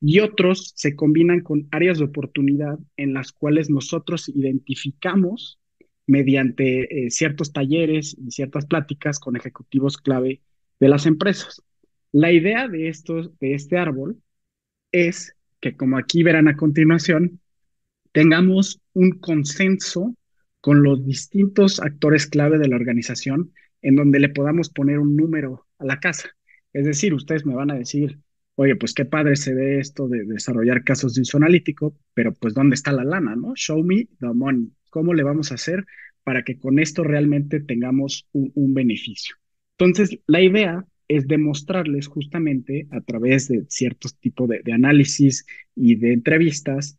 Y 0.00 0.20
otros 0.20 0.72
se 0.76 0.94
combinan 0.96 1.40
con 1.40 1.68
áreas 1.70 1.98
de 1.98 2.04
oportunidad 2.04 2.78
en 2.96 3.14
las 3.14 3.32
cuales 3.32 3.70
nosotros 3.70 4.28
identificamos 4.28 5.58
mediante 6.06 7.08
ciertos 7.10 7.52
talleres 7.52 8.16
y 8.18 8.30
ciertas 8.30 8.66
pláticas 8.66 9.18
con 9.18 9.36
ejecutivos 9.36 9.96
clave 9.96 10.42
de 10.78 10.88
las 10.88 11.06
empresas. 11.06 11.62
La 12.12 12.30
idea 12.30 12.68
de, 12.68 12.88
estos, 12.88 13.36
de 13.38 13.54
este 13.54 13.78
árbol 13.78 14.20
es 14.92 15.34
que, 15.60 15.76
como 15.76 15.98
aquí 15.98 16.22
verán 16.22 16.48
a 16.48 16.56
continuación, 16.56 17.40
tengamos 18.12 18.80
un 18.92 19.18
consenso 19.18 20.14
con 20.60 20.82
los 20.82 21.04
distintos 21.04 21.80
actores 21.80 22.26
clave 22.26 22.58
de 22.58 22.68
la 22.68 22.76
organización 22.76 23.52
en 23.82 23.96
donde 23.96 24.20
le 24.20 24.28
podamos 24.28 24.70
poner 24.70 24.98
un 24.98 25.16
número 25.16 25.66
a 25.78 25.84
la 25.84 26.00
casa. 26.00 26.30
Es 26.72 26.86
decir, 26.86 27.12
ustedes 27.12 27.44
me 27.44 27.54
van 27.54 27.70
a 27.70 27.74
decir, 27.74 28.18
oye, 28.56 28.76
pues 28.76 28.94
qué 28.94 29.04
padre 29.04 29.36
se 29.36 29.54
ve 29.54 29.78
esto 29.78 30.08
de 30.08 30.24
desarrollar 30.24 30.84
casos 30.84 31.14
de 31.14 31.22
uso 31.22 31.36
analítico, 31.36 31.96
pero 32.14 32.32
pues 32.34 32.54
¿dónde 32.54 32.74
está 32.74 32.92
la 32.92 33.04
lana, 33.04 33.36
no? 33.36 33.54
Show 33.54 33.82
me 33.82 34.08
the 34.20 34.26
money. 34.34 34.72
¿Cómo 34.90 35.14
le 35.14 35.22
vamos 35.22 35.50
a 35.50 35.56
hacer 35.56 35.84
para 36.22 36.44
que 36.44 36.58
con 36.58 36.78
esto 36.78 37.02
realmente 37.02 37.60
tengamos 37.60 38.28
un, 38.32 38.74
beneficio? 38.74 39.36
Entonces, 39.78 40.18
la 40.26 40.40
idea 40.40 40.86
es 41.08 41.26
demostrarles 41.26 42.06
justamente 42.06 42.86
a 42.90 43.00
través 43.00 43.48
de 43.48 43.64
ciertos 43.68 44.16
tipos 44.18 44.48
de 44.48 44.72
análisis 44.72 45.44
y 45.74 45.96
de 45.96 46.12
entrevistas 46.12 46.98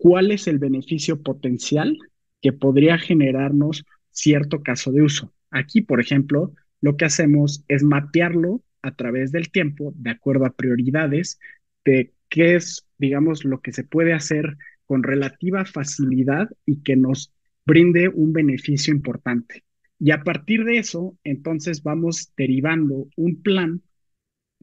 cuál 0.00 0.30
es 0.30 0.48
el 0.48 0.58
beneficio 0.58 1.22
potencial 1.22 1.98
que 2.40 2.54
podría 2.54 2.98
generarnos 2.98 3.84
cierto 4.10 4.62
caso 4.62 4.90
de 4.92 5.02
uso. 5.02 5.32
Aquí, 5.50 5.82
por 5.82 6.00
ejemplo, 6.00 6.54
lo 6.80 6.96
que 6.96 7.04
hacemos 7.04 7.64
es 7.68 7.82
mapearlo 7.82 8.62
a 8.82 8.94
través 8.94 9.32
del 9.32 9.50
tiempo 9.50 9.92
de 9.96 10.10
acuerdo 10.10 10.46
a 10.46 10.54
prioridades 10.54 11.38
de 11.84 12.12
qué 12.28 12.56
es, 12.56 12.86
digamos, 12.98 13.44
lo 13.44 13.60
que 13.60 13.72
se 13.72 13.84
puede 13.84 14.12
hacer 14.12 14.56
con 14.84 15.02
relativa 15.02 15.64
facilidad 15.64 16.48
y 16.66 16.82
que 16.82 16.96
nos 16.96 17.32
brinde 17.66 18.08
un 18.08 18.32
beneficio 18.32 18.92
importante. 18.92 19.64
Y 19.98 20.12
a 20.12 20.22
partir 20.22 20.64
de 20.64 20.78
eso, 20.78 21.16
entonces 21.24 21.82
vamos 21.82 22.32
derivando 22.36 23.08
un 23.16 23.42
plan 23.42 23.82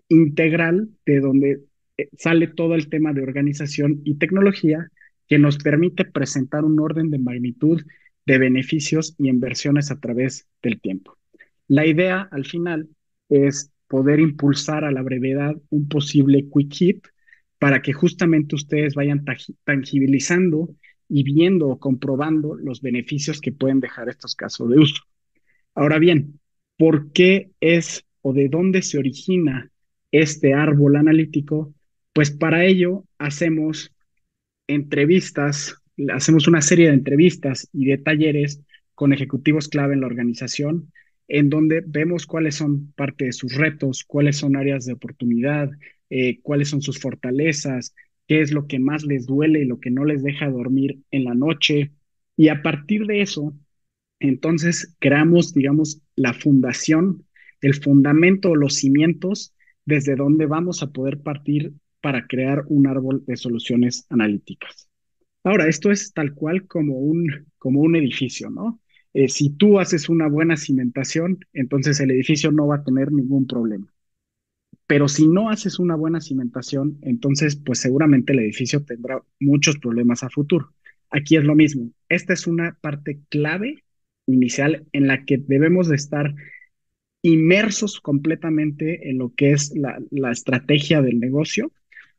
integral 0.10 0.90
de 1.06 1.20
donde 1.20 1.62
eh, 1.98 2.10
sale 2.18 2.48
todo 2.48 2.76
el 2.76 2.90
tema 2.90 3.14
de 3.14 3.22
organización 3.22 4.02
y 4.04 4.16
tecnología 4.16 4.90
que 5.28 5.40
nos 5.40 5.58
permite 5.58 6.06
presentar 6.06 6.64
un 6.64 6.80
orden 6.80 7.12
de 7.12 7.20
magnitud 7.20 7.82
de 8.26 8.38
beneficios 8.38 9.16
y 9.18 9.30
inversiones 9.30 9.92
a 9.92 10.00
través 10.00 10.48
del 10.62 10.80
tiempo. 10.80 11.18
La 11.68 11.86
idea 11.86 12.28
al 12.32 12.46
final 12.46 12.90
es 13.30 13.72
poder 13.88 14.20
impulsar 14.20 14.84
a 14.84 14.92
la 14.92 15.02
brevedad 15.02 15.56
un 15.70 15.88
posible 15.88 16.48
quick 16.54 16.74
hit 16.74 17.08
para 17.60 17.82
que 17.82 17.94
justamente 17.94 18.56
ustedes 18.56 18.94
vayan 18.94 19.26
tangibilizando 19.64 20.76
y 21.10 21.24
viendo 21.24 21.70
o 21.70 21.80
comprobando 21.80 22.56
los 22.56 22.82
beneficios 22.82 23.42
que 23.42 23.52
pueden 23.52 23.80
dejar 23.80 24.10
estos 24.10 24.36
casos 24.36 24.70
de 24.70 24.80
uso. 24.80 25.04
Ahora 25.74 26.00
bien, 26.00 26.40
¿por 26.78 27.12
qué 27.12 27.52
es 27.60 28.06
o 28.22 28.34
de 28.34 28.50
dónde 28.50 28.82
se 28.82 28.98
origina 28.98 29.72
este 30.12 30.54
árbol 30.54 30.98
analítico? 30.98 31.74
Pues 32.14 32.32
para 32.32 32.66
ello 32.66 33.06
hacemos 33.18 33.94
entrevistas, 34.68 35.76
hacemos 36.10 36.48
una 36.48 36.62
serie 36.62 36.88
de 36.88 36.94
entrevistas 36.94 37.70
y 37.72 37.86
de 37.86 37.98
talleres 37.98 38.62
con 38.96 39.14
ejecutivos 39.14 39.68
clave 39.68 39.94
en 39.94 40.02
la 40.02 40.08
organización, 40.08 40.92
en 41.28 41.50
donde 41.50 41.84
vemos 41.86 42.26
cuáles 42.26 42.56
son 42.56 42.92
parte 42.94 43.26
de 43.26 43.32
sus 43.34 43.56
retos, 43.56 44.04
cuáles 44.06 44.38
son 44.38 44.56
áreas 44.56 44.86
de 44.86 44.94
oportunidad, 44.94 45.70
eh, 46.10 46.40
cuáles 46.42 46.70
son 46.70 46.82
sus 46.82 47.00
fortalezas, 47.00 47.94
qué 48.28 48.42
es 48.42 48.52
lo 48.52 48.68
que 48.68 48.80
más 48.80 49.04
les 49.04 49.26
duele 49.26 49.62
y 49.62 49.66
lo 49.66 49.80
que 49.80 49.92
no 49.92 50.06
les 50.06 50.24
deja 50.24 50.50
dormir 50.50 51.00
en 51.12 51.26
la 51.26 51.34
noche. 51.34 51.92
Y 52.36 52.50
a 52.50 52.62
partir 52.62 53.06
de 53.06 53.22
eso, 53.22 53.54
entonces 54.20 54.96
creamos, 55.00 55.54
digamos, 55.54 56.02
la 56.16 56.34
fundación, 56.34 57.26
el 57.62 57.76
fundamento, 57.76 58.56
los 58.56 58.76
cimientos 58.76 59.54
desde 59.86 60.16
donde 60.16 60.46
vamos 60.46 60.84
a 60.84 60.92
poder 60.92 61.22
partir 61.22 61.74
para 62.02 62.28
crear 62.28 62.64
un 62.68 62.88
árbol 62.88 63.24
de 63.26 63.38
soluciones 63.38 64.06
analíticas. 64.10 64.90
Ahora, 65.44 65.68
esto 65.68 65.92
es 65.92 66.14
tal 66.14 66.34
cual 66.34 66.68
como 66.68 67.00
un, 67.00 67.48
como 67.58 67.82
un 67.82 67.96
edificio, 67.96 68.50
¿no? 68.50 68.82
Eh, 69.18 69.30
si 69.30 69.50
tú 69.50 69.80
haces 69.80 70.10
una 70.10 70.28
buena 70.28 70.58
cimentación, 70.58 71.40
entonces 71.52 72.00
el 72.00 72.12
edificio 72.12 72.52
no 72.52 72.68
va 72.68 72.76
a 72.76 72.84
tener 72.84 73.12
ningún 73.12 73.48
problema. 73.48 73.92
Pero 74.86 75.08
si 75.08 75.28
no 75.28 75.50
haces 75.50 75.80
una 75.80 75.96
buena 75.96 76.22
cimentación, 76.22 77.00
entonces 77.02 77.56
pues 77.56 77.80
seguramente 77.80 78.34
el 78.34 78.40
edificio 78.40 78.86
tendrá 78.86 79.24
muchos 79.40 79.80
problemas 79.80 80.22
a 80.22 80.30
futuro. 80.30 80.72
Aquí 81.10 81.36
es 81.36 81.44
lo 81.44 81.56
mismo. 81.56 81.90
Esta 82.10 82.34
es 82.34 82.46
una 82.46 82.78
parte 82.80 83.20
clave 83.30 83.84
inicial 84.28 84.86
en 84.92 85.08
la 85.08 85.26
que 85.26 85.40
debemos 85.40 85.88
de 85.88 85.96
estar 85.96 86.36
inmersos 87.24 88.00
completamente 88.00 89.10
en 89.10 89.18
lo 89.18 89.34
que 89.34 89.50
es 89.52 89.74
la 90.12 90.32
estrategia 90.32 91.02
del 91.02 91.20
negocio 91.20 91.72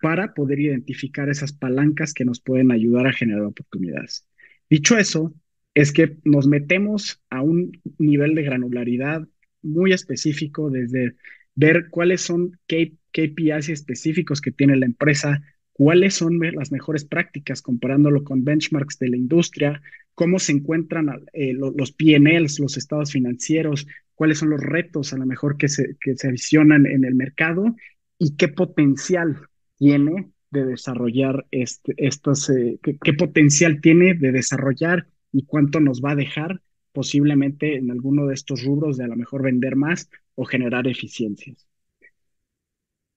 para 0.03 0.35
poder 0.35 0.59
identificar 0.59 1.29
esas 1.29 1.53
palancas 1.53 2.13
que 2.13 2.25
nos 2.25 2.41
pueden 2.41 2.73
ayudar 2.73 3.07
a 3.07 3.13
generar 3.13 3.43
oportunidades. 3.43 4.27
Dicho 4.69 4.99
eso, 4.99 5.33
es 5.81 5.93
que 5.93 6.17
nos 6.25 6.49
metemos 6.49 7.23
a 7.31 7.41
un 7.41 7.71
nivel 7.99 8.35
de 8.35 8.43
granularidad 8.43 9.29
muy 9.63 9.93
específico 9.93 10.71
desde 10.71 11.15
ver 11.55 11.89
cuáles 11.89 12.21
son 12.21 12.59
KPIs 12.67 13.69
específicos 13.69 14.41
que 14.41 14.51
tiene 14.51 14.77
la 14.77 14.87
empresa, 14.87 15.41
cuáles 15.73 16.15
son 16.15 16.41
las 16.41 16.73
mejores 16.73 17.05
prácticas 17.05 17.63
comparándolo 17.63 18.25
con 18.25 18.43
benchmarks 18.43 18.99
de 18.99 19.11
la 19.11 19.17
industria, 19.17 19.81
cómo 20.15 20.41
se 20.41 20.51
encuentran 20.51 21.25
eh, 21.33 21.53
los 21.53 21.93
PNLs, 21.93 22.59
los 22.59 22.77
estados 22.77 23.13
financieros, 23.13 23.87
cuáles 24.17 24.39
son 24.39 24.51
los 24.51 24.61
retos 24.61 25.13
a 25.13 25.17
lo 25.17 25.27
mejor 25.27 25.57
que 25.57 25.69
se, 25.69 25.97
que 26.01 26.17
se 26.17 26.27
en 26.29 27.05
el 27.05 27.15
mercado 27.15 27.77
y 28.19 28.35
qué 28.35 28.49
potencial 28.49 29.37
tiene 29.77 30.33
de 30.51 30.65
desarrollar 30.65 31.47
este, 31.53 31.95
estos, 31.99 32.51
eh, 32.51 32.81
qué, 32.83 33.13
potencial 33.13 33.81
tiene 33.81 34.15
de 34.15 34.33
desarrollar 34.33 35.07
y 35.33 35.45
cuánto 35.45 35.81
nos 35.81 36.03
va 36.03 36.13
a 36.13 36.17
dejar 36.17 36.61
posiblemente 36.93 37.77
en 37.77 37.91
alguno 37.91 38.27
de 38.27 38.35
estos 38.35 38.65
rubros 38.65 38.97
de 38.97 39.05
a 39.05 39.09
lo 39.09 39.17
mejor 39.17 39.43
vender 39.43 39.77
más 39.77 40.11
o 40.35 40.45
generar 40.45 40.89
eficiencias. 40.89 41.67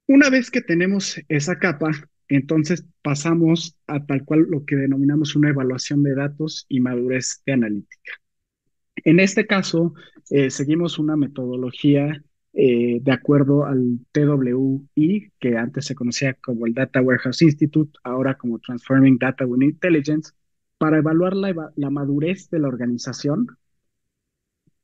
Una 0.08 0.30
vez 0.30 0.51
que 0.51 0.62
tenemos 0.62 1.20
esa 1.30 1.58
capa, 1.58 1.91
entonces 2.27 2.86
pasamos 3.01 3.77
a 3.88 4.06
tal 4.06 4.24
cual 4.25 4.48
lo 4.50 4.65
que 4.65 4.75
denominamos 4.75 5.36
una 5.36 5.50
evaluación 5.50 6.03
de 6.03 6.15
datos 6.15 6.65
y 6.70 6.80
madurez 6.80 7.41
de 7.46 7.53
analítica. 7.53 8.13
En 9.03 9.20
este 9.20 9.48
caso, 9.48 9.94
eh, 10.30 10.50
seguimos 10.50 11.00
una 11.00 11.15
metodología 11.15 12.24
eh, 12.53 13.00
de 13.01 13.12
acuerdo 13.12 13.65
al 13.65 14.00
TWI, 14.12 15.32
que 15.39 15.58
antes 15.58 15.86
se 15.86 15.96
conocía 15.96 16.34
como 16.36 16.65
el 16.65 16.74
Data 16.74 17.01
Warehouse 17.01 17.41
Institute, 17.41 17.98
ahora 18.03 18.38
como 18.38 18.60
Transforming 18.60 19.18
Data 19.18 19.46
with 19.46 19.62
Intelligence, 19.63 20.34
para 20.82 20.98
evaluar 20.98 21.36
la, 21.36 21.90
madurez 21.92 22.50
de 22.50 22.58
la 22.58 22.68
organización. 22.68 23.46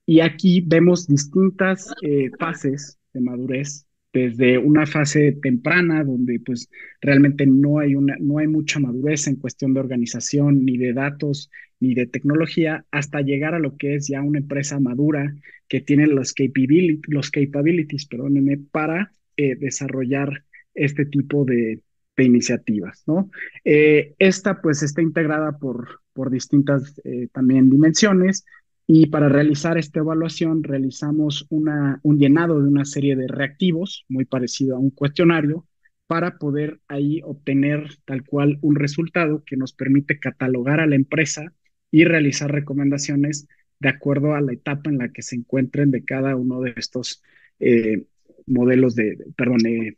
Y 0.06 0.20
aquí 0.20 0.62
vemos 0.64 1.08
distintas 1.08 1.92
eh, 2.04 2.30
fases 2.38 3.00
de 3.14 3.22
madurez 3.22 3.88
desde 4.14 4.60
una 4.60 4.86
fase 4.86 5.32
temprana 5.42 6.04
donde 6.04 6.40
pues 6.40 6.70
realmente 7.02 7.48
no 7.48 7.80
hay 7.80 7.96
una 7.96 8.16
no 8.20 8.38
hay 8.38 8.48
mucha 8.48 8.80
madurez 8.80 9.26
en 9.26 9.38
cuestión 9.38 9.74
de 9.74 9.80
organización 9.80 10.64
ni 10.66 10.78
de 10.78 10.94
datos 10.94 11.50
ni 11.80 11.96
de 11.96 12.06
tecnología 12.06 12.86
hasta 12.92 13.22
llegar 13.22 13.56
a 13.56 13.60
lo 13.60 13.76
que 13.76 13.96
es 13.96 14.08
ya 14.08 14.22
una 14.22 14.38
empresa 14.38 14.80
madura 14.80 15.36
que 15.68 15.82
tiene 15.82 16.06
los 16.06 16.34
capabilities 16.34 17.02
los 17.08 17.32
capabilities 17.32 18.06
perdónenme 18.06 18.60
para 18.72 19.12
eh, 19.36 19.56
desarrollar 19.56 20.46
este 20.74 21.06
tipo 21.06 21.44
de, 21.44 21.82
de 22.18 22.24
iniciativas 22.26 23.04
no 23.08 23.30
eh, 23.64 24.16
esta 24.20 24.62
pues 24.62 24.84
está 24.84 25.02
integrada 25.02 25.58
por 25.58 26.02
por 26.14 26.32
distintas 26.32 27.00
eh, 27.04 27.30
también 27.32 27.70
dimensiones 27.70 28.44
y 28.90 29.08
para 29.08 29.28
realizar 29.28 29.78
esta 29.78 30.00
evaluación 30.00 30.64
realizamos 30.64 31.46
una, 31.50 32.00
un 32.04 32.18
llenado 32.18 32.62
de 32.62 32.70
una 32.70 32.86
serie 32.86 33.18
de 33.18 33.28
reactivos, 33.28 34.06
muy 34.08 34.24
parecido 34.24 34.78
a 34.78 34.80
un 34.80 34.92
cuestionario, 34.92 35.68
para 36.08 36.38
poder 36.38 36.80
ahí 36.88 37.20
obtener 37.26 37.98
tal 38.06 38.24
cual 38.26 38.58
un 38.62 38.76
resultado 38.76 39.44
que 39.46 39.58
nos 39.58 39.74
permite 39.74 40.20
catalogar 40.20 40.80
a 40.80 40.88
la 40.88 40.96
empresa 40.96 41.54
y 41.92 42.06
realizar 42.06 42.50
recomendaciones 42.50 43.48
de 43.80 43.90
acuerdo 43.90 44.34
a 44.36 44.42
la 44.42 44.54
etapa 44.54 44.90
en 44.90 45.00
la 45.00 45.10
que 45.10 45.22
se 45.22 45.36
encuentren 45.36 45.92
de 45.92 46.06
cada 46.06 46.38
uno 46.38 46.62
de 46.62 46.74
estos 46.78 47.22
eh, 47.60 48.06
modelos 48.46 48.96
de, 48.96 49.18
perdón, 49.36 49.66
eh, 49.66 49.98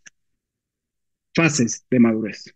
fases 1.33 1.85
de 1.89 1.99
madurez. 1.99 2.53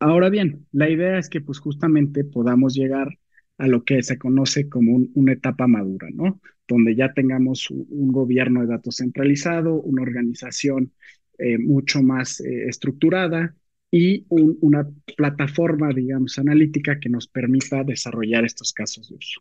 Ahora 0.00 0.28
bien, 0.28 0.66
la 0.72 0.88
idea 0.88 1.18
es 1.18 1.28
que 1.28 1.40
pues 1.40 1.58
justamente 1.58 2.24
podamos 2.24 2.74
llegar 2.74 3.18
a 3.58 3.66
lo 3.66 3.84
que 3.84 4.02
se 4.02 4.18
conoce 4.18 4.68
como 4.68 5.00
una 5.14 5.32
etapa 5.32 5.66
madura, 5.66 6.08
¿no? 6.12 6.40
Donde 6.68 6.94
ya 6.94 7.12
tengamos 7.12 7.70
un, 7.70 8.12
gobierno 8.12 8.60
de 8.60 8.68
datos 8.68 8.96
centralizado, 8.96 9.74
una 9.80 10.02
organización 10.02 10.92
eh, 11.38 11.58
mucho 11.58 12.02
más 12.02 12.40
eh, 12.40 12.68
estructurada 12.68 13.56
y 13.90 14.26
una 14.28 14.86
plataforma, 15.16 15.88
digamos, 15.94 16.38
analítica 16.38 17.00
que 17.00 17.08
nos 17.08 17.26
permita 17.26 17.84
desarrollar 17.84 18.44
estos 18.44 18.72
casos 18.72 19.08
de 19.08 19.16
uso. 19.16 19.40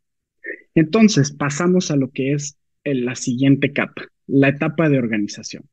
Entonces, 0.73 1.31
pasamos 1.33 1.91
a 1.91 1.97
lo 1.97 2.11
que 2.11 2.33
es 2.33 2.57
la 2.85 3.15
siguiente 3.15 3.73
capa, 3.73 4.03
la 4.25 4.49
etapa 4.49 4.87
de 4.89 4.99
organización. 4.99 5.63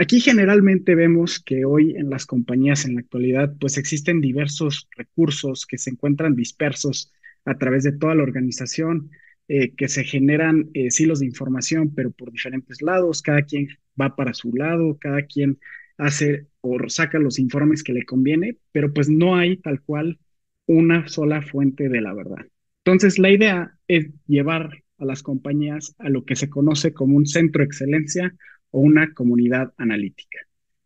Aquí 0.00 0.20
generalmente 0.20 0.94
vemos 0.94 1.40
que 1.40 1.64
hoy 1.64 1.96
en 1.96 2.08
las 2.08 2.24
compañías 2.24 2.84
en 2.84 2.94
la 2.94 3.00
actualidad, 3.00 3.56
pues 3.58 3.78
existen 3.78 4.20
diversos 4.20 4.88
recursos 4.96 5.66
que 5.66 5.76
se 5.76 5.90
encuentran 5.90 6.36
dispersos 6.36 7.12
a 7.44 7.58
través 7.58 7.82
de 7.82 7.90
toda 7.90 8.14
la 8.14 8.22
organización, 8.22 9.10
eh, 9.48 9.74
que 9.74 9.88
se 9.88 10.04
generan 10.04 10.70
eh, 10.72 10.92
silos 10.92 11.18
de 11.18 11.26
información, 11.26 11.92
pero 11.96 12.12
por 12.12 12.30
diferentes 12.30 12.80
lados, 12.80 13.22
cada 13.22 13.42
quien 13.42 13.70
va 14.00 14.14
para 14.14 14.34
su 14.34 14.52
lado, 14.54 14.96
cada 15.00 15.22
quien 15.22 15.58
hace 15.96 16.46
o 16.60 16.78
saca 16.88 17.18
los 17.18 17.40
informes 17.40 17.82
que 17.82 17.92
le 17.92 18.04
conviene, 18.04 18.56
pero 18.70 18.94
pues 18.94 19.08
no 19.08 19.34
hay 19.34 19.56
tal 19.56 19.82
cual 19.82 20.20
una 20.66 21.08
sola 21.08 21.42
fuente 21.42 21.88
de 21.88 22.00
la 22.00 22.14
verdad. 22.14 22.46
Entonces, 22.84 23.18
la 23.18 23.32
idea 23.32 23.76
es 23.88 24.06
llevar 24.28 24.84
a 24.98 25.04
las 25.04 25.24
compañías 25.24 25.96
a 25.98 26.08
lo 26.08 26.24
que 26.24 26.36
se 26.36 26.48
conoce 26.48 26.92
como 26.92 27.16
un 27.16 27.26
centro 27.26 27.62
de 27.62 27.66
excelencia 27.66 28.36
o 28.70 28.80
una 28.80 29.12
comunidad 29.14 29.72
analítica. 29.76 30.38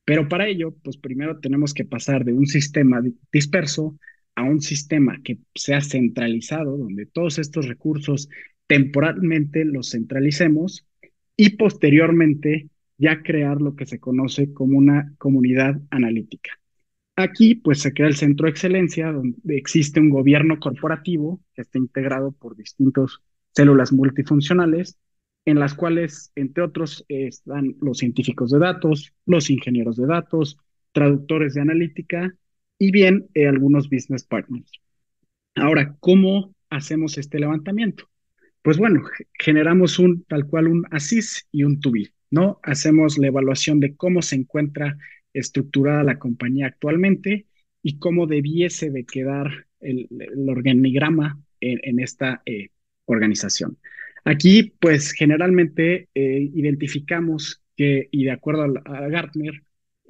Pero 0.04 0.28
para 0.28 0.48
ello, 0.48 0.74
pues 0.82 0.96
primero 0.96 1.38
tenemos 1.38 1.74
que 1.74 1.84
pasar 1.84 2.24
de 2.24 2.32
un 2.32 2.46
sistema 2.46 3.02
disperso 3.32 3.98
a 4.34 4.42
un 4.42 4.60
sistema 4.60 5.20
que 5.22 5.38
sea 5.54 5.80
centralizado, 5.80 6.76
donde 6.76 7.06
todos 7.06 7.38
estos 7.38 7.68
recursos 7.68 8.28
temporalmente 8.66 9.64
los 9.64 9.90
centralicemos 9.90 10.86
y 11.36 11.56
posteriormente 11.56 12.68
ya 12.98 13.22
crear 13.22 13.60
lo 13.60 13.74
que 13.74 13.86
se 13.86 13.98
conoce 13.98 14.52
como 14.52 14.78
una 14.78 15.14
comunidad 15.18 15.80
analítica. 15.90 16.58
Aquí 17.16 17.54
pues 17.54 17.80
se 17.80 17.92
crea 17.92 18.08
el 18.08 18.16
centro 18.16 18.46
de 18.46 18.52
excelencia 18.52 19.12
donde 19.12 19.56
existe 19.56 20.00
un 20.00 20.08
gobierno 20.08 20.58
corporativo 20.58 21.40
que 21.54 21.62
está 21.62 21.78
integrado 21.78 22.32
por 22.32 22.56
distintas 22.56 23.18
células 23.52 23.92
multifuncionales 23.92 24.98
en 25.44 25.58
las 25.58 25.74
cuales, 25.74 26.32
entre 26.36 26.62
otros, 26.62 27.04
están 27.08 27.76
los 27.80 27.98
científicos 27.98 28.50
de 28.50 28.58
datos, 28.58 29.12
los 29.26 29.50
ingenieros 29.50 29.96
de 29.96 30.06
datos, 30.06 30.58
traductores 30.92 31.54
de 31.54 31.62
analítica 31.62 32.34
y 32.78 32.92
bien 32.92 33.28
eh, 33.34 33.46
algunos 33.46 33.88
business 33.88 34.24
partners. 34.24 34.70
Ahora, 35.54 35.96
¿cómo 36.00 36.54
hacemos 36.70 37.18
este 37.18 37.38
levantamiento? 37.38 38.08
Pues 38.62 38.78
bueno, 38.78 39.02
generamos 39.34 39.98
un 39.98 40.24
tal 40.24 40.46
cual 40.46 40.68
un 40.68 40.84
ASIS 40.90 41.48
y 41.50 41.64
un 41.64 41.80
TUBI, 41.80 42.10
¿no? 42.30 42.60
Hacemos 42.62 43.18
la 43.18 43.26
evaluación 43.26 43.80
de 43.80 43.96
cómo 43.96 44.22
se 44.22 44.36
encuentra 44.36 44.96
estructurada 45.32 46.04
la 46.04 46.18
compañía 46.18 46.66
actualmente 46.66 47.46
y 47.82 47.98
cómo 47.98 48.26
debiese 48.26 48.90
de 48.90 49.04
quedar 49.04 49.66
el, 49.80 50.08
organigrama 50.48 51.40
en, 51.60 52.00
esta 52.00 52.42
eh, 52.46 52.70
organización. 53.04 53.78
Aquí, 54.24 54.74
pues 54.80 55.12
generalmente 55.12 56.08
eh, 56.14 56.50
identificamos 56.54 57.62
que, 57.76 58.08
y 58.10 58.24
de 58.24 58.30
acuerdo 58.30 58.64
a 58.84 59.08
Gartner, 59.08 59.62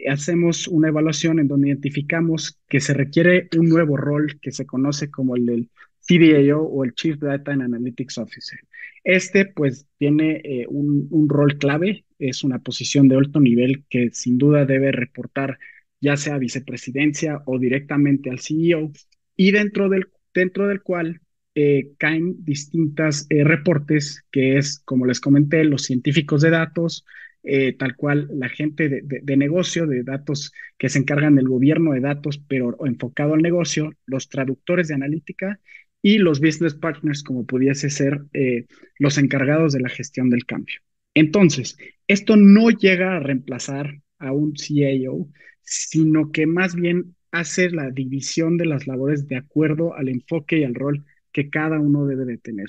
hacemos 0.09 0.68
una 0.68 0.88
evaluación 0.88 1.38
en 1.38 1.48
donde 1.48 1.68
identificamos 1.68 2.59
que 2.68 2.81
se 2.81 2.94
requiere 2.94 3.48
un 3.57 3.68
nuevo 3.68 3.96
rol 3.96 4.38
que 4.40 4.53
se 4.53 4.66
conoce 4.66 5.11
como 5.11 5.37
el 5.37 5.46
del 5.46 5.70
CDAO 6.01 6.62
o 6.62 6.85
el 6.85 6.94
Chief 6.94 7.18
Data 7.18 7.53
and 7.53 7.62
Analytics 7.62 8.18
Officer. 8.18 8.59
Este 9.05 9.46
pues 9.46 9.87
tiene 9.98 10.40
eh, 10.44 10.66
un, 10.68 11.09
un, 11.11 11.29
rol 11.29 11.59
clave, 11.59 12.05
es 12.18 12.44
una 12.44 12.59
posición 12.61 13.09
de 13.09 13.16
alto 13.16 13.40
nivel 13.40 13.85
que 13.88 14.11
sin 14.12 14.38
duda 14.38 14.64
debe 14.64 14.92
reportar 14.92 15.59
ya 16.01 16.16
sea 16.16 16.35
a 16.35 16.38
vicepresidencia 16.38 17.42
o 17.46 17.59
directamente 17.59 18.31
al 18.31 18.40
CEO 18.40 18.92
y 19.37 19.53
dentro 19.53 19.88
del, 19.88 20.09
dentro 20.35 20.68
del 20.68 20.83
cual 20.83 21.20
eh, 21.55 21.93
caen 21.99 22.45
distintas 22.45 23.27
eh, 23.29 23.45
reportes 23.45 24.25
que 24.31 24.57
es, 24.57 24.81
como 24.85 25.05
les 25.05 25.21
comenté, 25.21 25.65
los 25.65 25.83
científicos 25.83 26.41
de 26.41 26.49
datos, 26.51 27.05
eh, 27.43 27.75
tal 27.75 27.95
cual 27.95 28.29
la 28.33 28.49
gente 28.49 28.88
de, 28.88 29.37
negocio, 29.37 29.87
de 29.87 30.03
datos 30.03 30.53
que 30.79 30.88
se 30.88 30.99
encargan 30.99 31.35
del 31.35 31.49
gobierno 31.49 31.93
de 31.93 32.01
datos, 32.01 32.38
pero 32.49 32.77
enfocado 32.87 33.35
al 33.35 33.43
negocio, 33.43 33.93
los 34.07 34.29
traductores 34.31 34.88
de 34.88 34.95
analítica 34.95 35.61
y 36.01 36.19
los 36.19 36.41
business 36.41 36.75
partners, 36.75 37.23
como 37.23 37.45
pudiese 37.45 37.91
ser 37.91 38.25
los 38.99 39.19
encargados 39.19 39.73
de 39.73 39.81
la 39.81 39.88
gestión 39.88 40.31
del 40.31 40.47
cambio. 40.47 40.77
Entonces, 41.15 41.77
esto 42.09 42.37
no 42.37 42.71
llega 42.71 43.17
a 43.17 43.21
reemplazar 43.21 44.01
a 44.19 44.33
un 44.33 44.57
CIO, 44.57 45.29
sino 45.62 46.33
que 46.33 46.47
más 46.47 46.75
bien 46.75 47.15
hace 47.31 47.71
la 47.71 47.91
división 47.91 48.57
de 48.57 48.67
las 48.67 48.87
labores 48.87 49.29
de 49.29 49.37
acuerdo 49.37 49.95
al 49.95 50.09
enfoque 50.09 50.59
y 50.59 50.65
al 50.65 50.75
rol 50.75 51.05
que 51.33 51.51
cada 51.51 51.79
uno 51.81 52.07
debe 52.07 52.25
de 52.25 52.38
tener. 52.38 52.68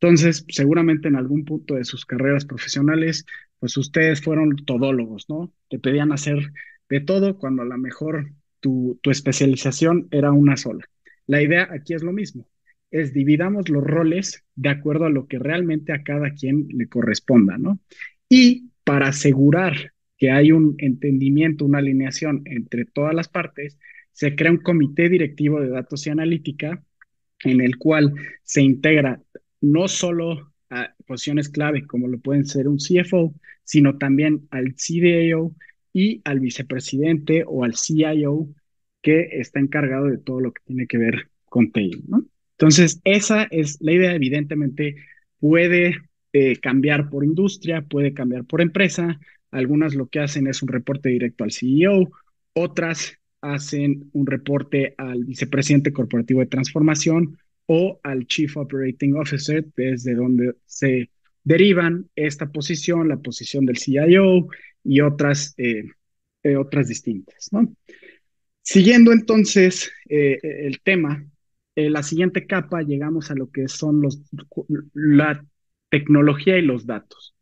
Entonces, 0.00 0.44
seguramente 0.48 1.08
en 1.08 1.16
algún 1.16 1.44
punto 1.44 1.74
de 1.74 1.84
sus 1.84 2.04
carreras 2.04 2.44
profesionales 2.44 3.24
pues 3.64 3.78
ustedes 3.78 4.20
fueron 4.20 4.56
todólogos, 4.56 5.24
¿no? 5.30 5.50
Te 5.70 5.78
pedían 5.78 6.12
hacer 6.12 6.52
de 6.90 7.00
todo 7.00 7.38
cuando 7.38 7.62
a 7.62 7.64
lo 7.64 7.78
mejor 7.78 8.30
tu, 8.60 9.00
tu 9.02 9.10
especialización 9.10 10.06
era 10.10 10.32
una 10.32 10.58
sola. 10.58 10.84
La 11.26 11.40
idea 11.40 11.68
aquí 11.70 11.94
es 11.94 12.02
lo 12.02 12.12
mismo, 12.12 12.46
es 12.90 13.14
dividamos 13.14 13.70
los 13.70 13.82
roles 13.82 14.44
de 14.54 14.68
acuerdo 14.68 15.06
a 15.06 15.08
lo 15.08 15.26
que 15.28 15.38
realmente 15.38 15.94
a 15.94 16.02
cada 16.02 16.32
quien 16.32 16.68
le 16.74 16.88
corresponda, 16.88 17.56
¿no? 17.56 17.80
Y 18.28 18.70
para 18.84 19.08
asegurar 19.08 19.94
que 20.18 20.30
hay 20.30 20.52
un 20.52 20.74
entendimiento, 20.76 21.64
una 21.64 21.78
alineación 21.78 22.42
entre 22.44 22.84
todas 22.84 23.14
las 23.14 23.28
partes, 23.28 23.78
se 24.12 24.36
crea 24.36 24.52
un 24.52 24.58
comité 24.58 25.08
directivo 25.08 25.58
de 25.58 25.70
datos 25.70 26.06
y 26.06 26.10
analítica 26.10 26.84
en 27.40 27.60
el 27.60 27.76
cual 27.76 28.14
se 28.42 28.62
integra 28.62 29.20
no 29.60 29.88
solo 29.88 30.52
a 30.70 30.94
posiciones 31.06 31.48
clave 31.48 31.86
como 31.86 32.08
lo 32.08 32.18
pueden 32.18 32.44
ser 32.46 32.68
un 32.68 32.78
CFO, 32.78 33.34
sino 33.64 33.96
también 33.98 34.46
al 34.50 34.74
CDAO 34.74 35.54
y 35.92 36.20
al 36.24 36.40
vicepresidente 36.40 37.44
o 37.46 37.64
al 37.64 37.74
CIO 37.74 38.48
que 39.00 39.28
está 39.32 39.60
encargado 39.60 40.06
de 40.06 40.18
todo 40.18 40.40
lo 40.40 40.52
que 40.52 40.62
tiene 40.66 40.86
que 40.86 40.98
ver 40.98 41.30
con 41.44 41.70
TI. 41.70 42.04
Entonces, 42.58 43.00
esa 43.04 43.44
es 43.50 43.80
la 43.80 43.92
idea, 43.92 44.14
evidentemente 44.14 44.96
puede 45.38 45.96
eh, 46.32 46.56
cambiar 46.56 47.10
por 47.10 47.24
industria, 47.24 47.82
puede 47.82 48.12
cambiar 48.12 48.44
por 48.44 48.60
empresa, 48.60 49.20
algunas 49.50 49.94
lo 49.94 50.08
que 50.08 50.20
hacen 50.20 50.46
es 50.46 50.62
un 50.62 50.68
reporte 50.68 51.10
directo 51.10 51.44
al 51.44 51.52
CEO, 51.52 52.10
otras 52.54 53.18
hacen 53.44 54.10
un 54.12 54.26
reporte 54.26 54.94
al 54.96 55.24
vicepresidente 55.24 55.92
corporativo 55.92 56.40
de 56.40 56.46
transformación 56.46 57.38
o 57.66 58.00
al 58.02 58.26
Chief 58.26 58.56
Operating 58.56 59.16
Officer, 59.16 59.66
desde 59.76 60.14
donde 60.14 60.54
se 60.66 61.10
derivan 61.42 62.08
esta 62.16 62.50
posición, 62.50 63.08
la 63.08 63.18
posición 63.18 63.66
del 63.66 63.78
CIO 63.78 64.48
y 64.82 65.00
otras, 65.00 65.54
eh, 65.58 65.84
eh, 66.42 66.56
otras 66.56 66.88
distintas. 66.88 67.50
Siguiendo 68.62 69.12
entonces 69.12 69.92
eh, 70.08 70.38
el 70.42 70.80
tema, 70.80 71.24
la 71.76 72.02
siguiente 72.02 72.46
capa 72.46 72.82
llegamos 72.82 73.30
a 73.30 73.34
lo 73.34 73.50
que 73.50 73.68
son 73.68 74.00
los, 74.00 74.22
la 74.94 75.44
tecnología 75.90 76.56
y 76.56 76.62
los 76.62 76.86
datos. 76.86 77.34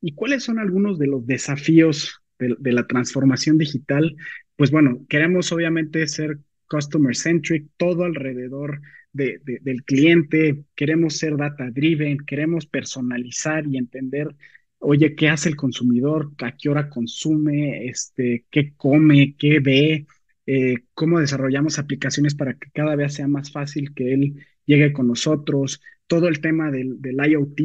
¿Y 0.00 0.12
cuáles 0.12 0.42
son 0.42 0.58
algunos 0.58 0.98
de 0.98 1.06
los 1.06 1.26
desafíos 1.26 2.20
de 2.38 2.72
la 2.72 2.86
transformación 2.86 3.56
digital 3.56 4.14
pues 4.56 4.70
bueno, 4.70 5.04
queremos 5.08 5.52
obviamente 5.52 6.06
ser 6.06 6.38
customer 6.68 7.14
centric, 7.14 7.68
todo 7.76 8.04
alrededor 8.04 8.80
de, 9.12 9.40
del 9.62 9.84
cliente, 9.84 10.64
queremos 10.74 11.16
ser 11.16 11.36
data 11.36 11.70
driven, 11.70 12.18
queremos 12.18 12.66
personalizar 12.66 13.66
y 13.66 13.78
entender, 13.78 14.34
oye, 14.78 15.14
¿qué 15.14 15.28
hace 15.28 15.48
el 15.48 15.56
consumidor? 15.56 16.32
¿A 16.42 16.52
qué 16.56 16.68
hora 16.68 16.90
consume? 16.90 17.86
Este, 17.86 18.44
¿Qué 18.50 18.74
come? 18.76 19.34
¿Qué 19.38 19.60
ve? 19.60 20.06
Eh, 20.46 20.76
¿Cómo 20.94 21.18
desarrollamos 21.20 21.78
aplicaciones 21.78 22.34
para 22.34 22.54
que 22.54 22.70
cada 22.72 22.94
vez 22.96 23.14
sea 23.14 23.26
más 23.28 23.50
fácil 23.50 23.94
que 23.94 24.12
él 24.12 24.46
llegue 24.66 24.92
con 24.92 25.08
nosotros? 25.08 25.80
Todo 26.06 26.28
el 26.28 26.40
tema 26.40 26.70
del 26.70 26.98
IoT, 27.02 27.58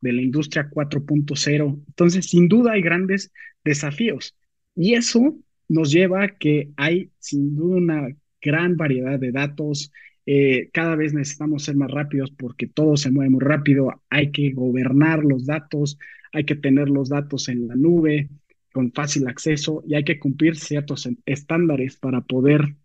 de 0.00 0.12
la 0.12 0.22
industria 0.22 0.68
4.0. 0.70 1.84
Entonces, 1.88 2.26
sin 2.26 2.48
duda 2.48 2.72
hay 2.72 2.82
grandes 2.82 3.32
desafíos. 3.64 4.36
Y 4.74 4.94
eso 4.94 5.36
nos 5.68 5.92
lleva 5.92 6.24
a 6.24 6.28
que 6.28 6.70
hay 6.76 7.10
sin 7.18 7.54
duda 7.54 7.76
una 7.76 8.08
gran 8.40 8.76
variedad 8.76 9.18
de 9.18 9.32
datos. 9.32 9.92
Eh, 10.26 10.70
cada 10.72 10.96
vez 10.96 11.14
necesitamos 11.14 11.64
ser 11.64 11.76
más 11.76 11.90
rápidos 11.90 12.30
porque 12.30 12.66
todo 12.66 12.96
se 12.96 13.10
mueve 13.10 13.30
muy 13.30 13.40
rápido. 13.40 14.02
Hay 14.10 14.30
que 14.32 14.50
gobernar 14.50 15.24
los 15.24 15.46
datos, 15.46 15.98
hay 16.32 16.44
que 16.44 16.56
tener 16.56 16.88
los 16.88 17.08
datos 17.08 17.48
en 17.48 17.68
la 17.68 17.76
nube 17.76 18.28
con 18.72 18.92
fácil 18.92 19.26
acceso 19.28 19.82
y 19.86 19.94
hay 19.94 20.04
que 20.04 20.18
cumplir 20.18 20.56
ciertos 20.56 21.08
estándares 21.26 21.96
para 21.96 22.20
poder 22.20 22.76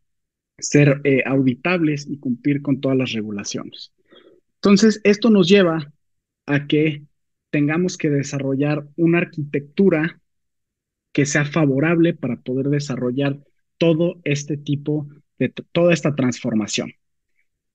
ser 0.58 1.02
eh, 1.04 1.24
auditables 1.26 2.08
y 2.10 2.18
cumplir 2.18 2.62
con 2.62 2.80
todas 2.80 2.98
las 2.98 3.12
regulaciones. 3.12 3.94
Entonces, 4.56 5.02
esto 5.04 5.30
nos 5.30 5.50
lleva 5.50 5.92
a 6.46 6.68
que 6.68 7.04
tengamos 7.50 7.98
que 7.98 8.10
desarrollar 8.10 8.88
una 8.96 9.20
arquitectura 9.20 10.22
que 11.14 11.26
sea 11.26 11.46
favorable 11.46 12.14
para 12.14 12.36
poder 12.38 12.68
desarrollar 12.68 13.40
todo 13.78 14.20
este 14.24 14.58
tipo 14.58 15.08
de 15.40 15.50
toda 15.50 15.94
esta 15.94 16.16
transformación. 16.16 16.94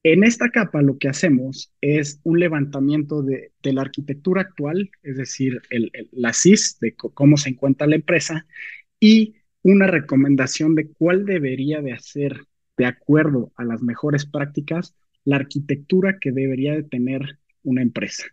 En 0.02 0.22
esta 0.24 0.50
capa 0.50 0.80
lo 0.80 0.98
que 0.98 1.08
hacemos 1.08 1.72
es 1.80 2.20
un 2.22 2.38
levantamiento 2.38 3.22
de, 3.22 3.52
la 3.62 3.82
arquitectura 3.82 4.42
actual, 4.42 4.90
es 5.02 5.16
decir, 5.16 5.60
el, 5.70 5.90
la 6.12 6.32
CIS, 6.32 6.78
de 6.80 6.94
cómo 6.94 7.36
se 7.36 7.50
encuentra 7.50 7.86
la 7.86 7.96
empresa, 7.96 8.46
y 9.00 9.34
una 9.62 9.86
recomendación 9.86 10.74
de 10.74 10.88
cuál 10.88 11.24
debería 11.24 11.82
de 11.82 11.92
hacer, 11.92 12.46
de 12.76 12.86
acuerdo 12.86 13.52
a 13.56 13.64
las 13.64 13.82
mejores 13.82 14.24
prácticas, 14.24 14.94
la 15.24 15.36
arquitectura 15.36 16.18
que 16.20 16.32
debería 16.32 16.74
de 16.74 16.84
tener 16.84 17.38
una 17.62 17.82
empresa. 17.82 18.24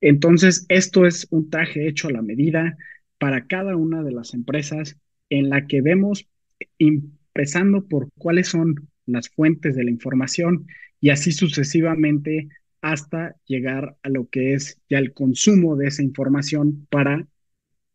Entonces, 0.00 0.66
esto 0.68 1.06
es 1.06 1.26
un 1.30 1.50
traje 1.50 1.88
hecho 1.88 2.08
a 2.08 2.12
la 2.12 2.22
medida, 2.22 2.76
para 3.18 3.46
cada 3.46 3.76
una 3.76 4.02
de 4.02 4.12
las 4.12 4.34
empresas 4.34 4.96
en 5.30 5.50
la 5.50 5.66
que 5.66 5.80
vemos 5.80 6.28
empezando 6.78 7.86
por 7.86 8.10
cuáles 8.18 8.48
son 8.48 8.88
las 9.06 9.28
fuentes 9.28 9.76
de 9.76 9.84
la 9.84 9.90
información 9.90 10.66
y 11.00 11.10
así 11.10 11.32
sucesivamente 11.32 12.48
hasta 12.80 13.36
llegar 13.46 13.96
a 14.02 14.08
lo 14.08 14.28
que 14.28 14.54
es 14.54 14.80
ya 14.88 14.98
el 14.98 15.12
consumo 15.12 15.76
de 15.76 15.88
esa 15.88 16.02
información 16.02 16.86
para 16.90 17.26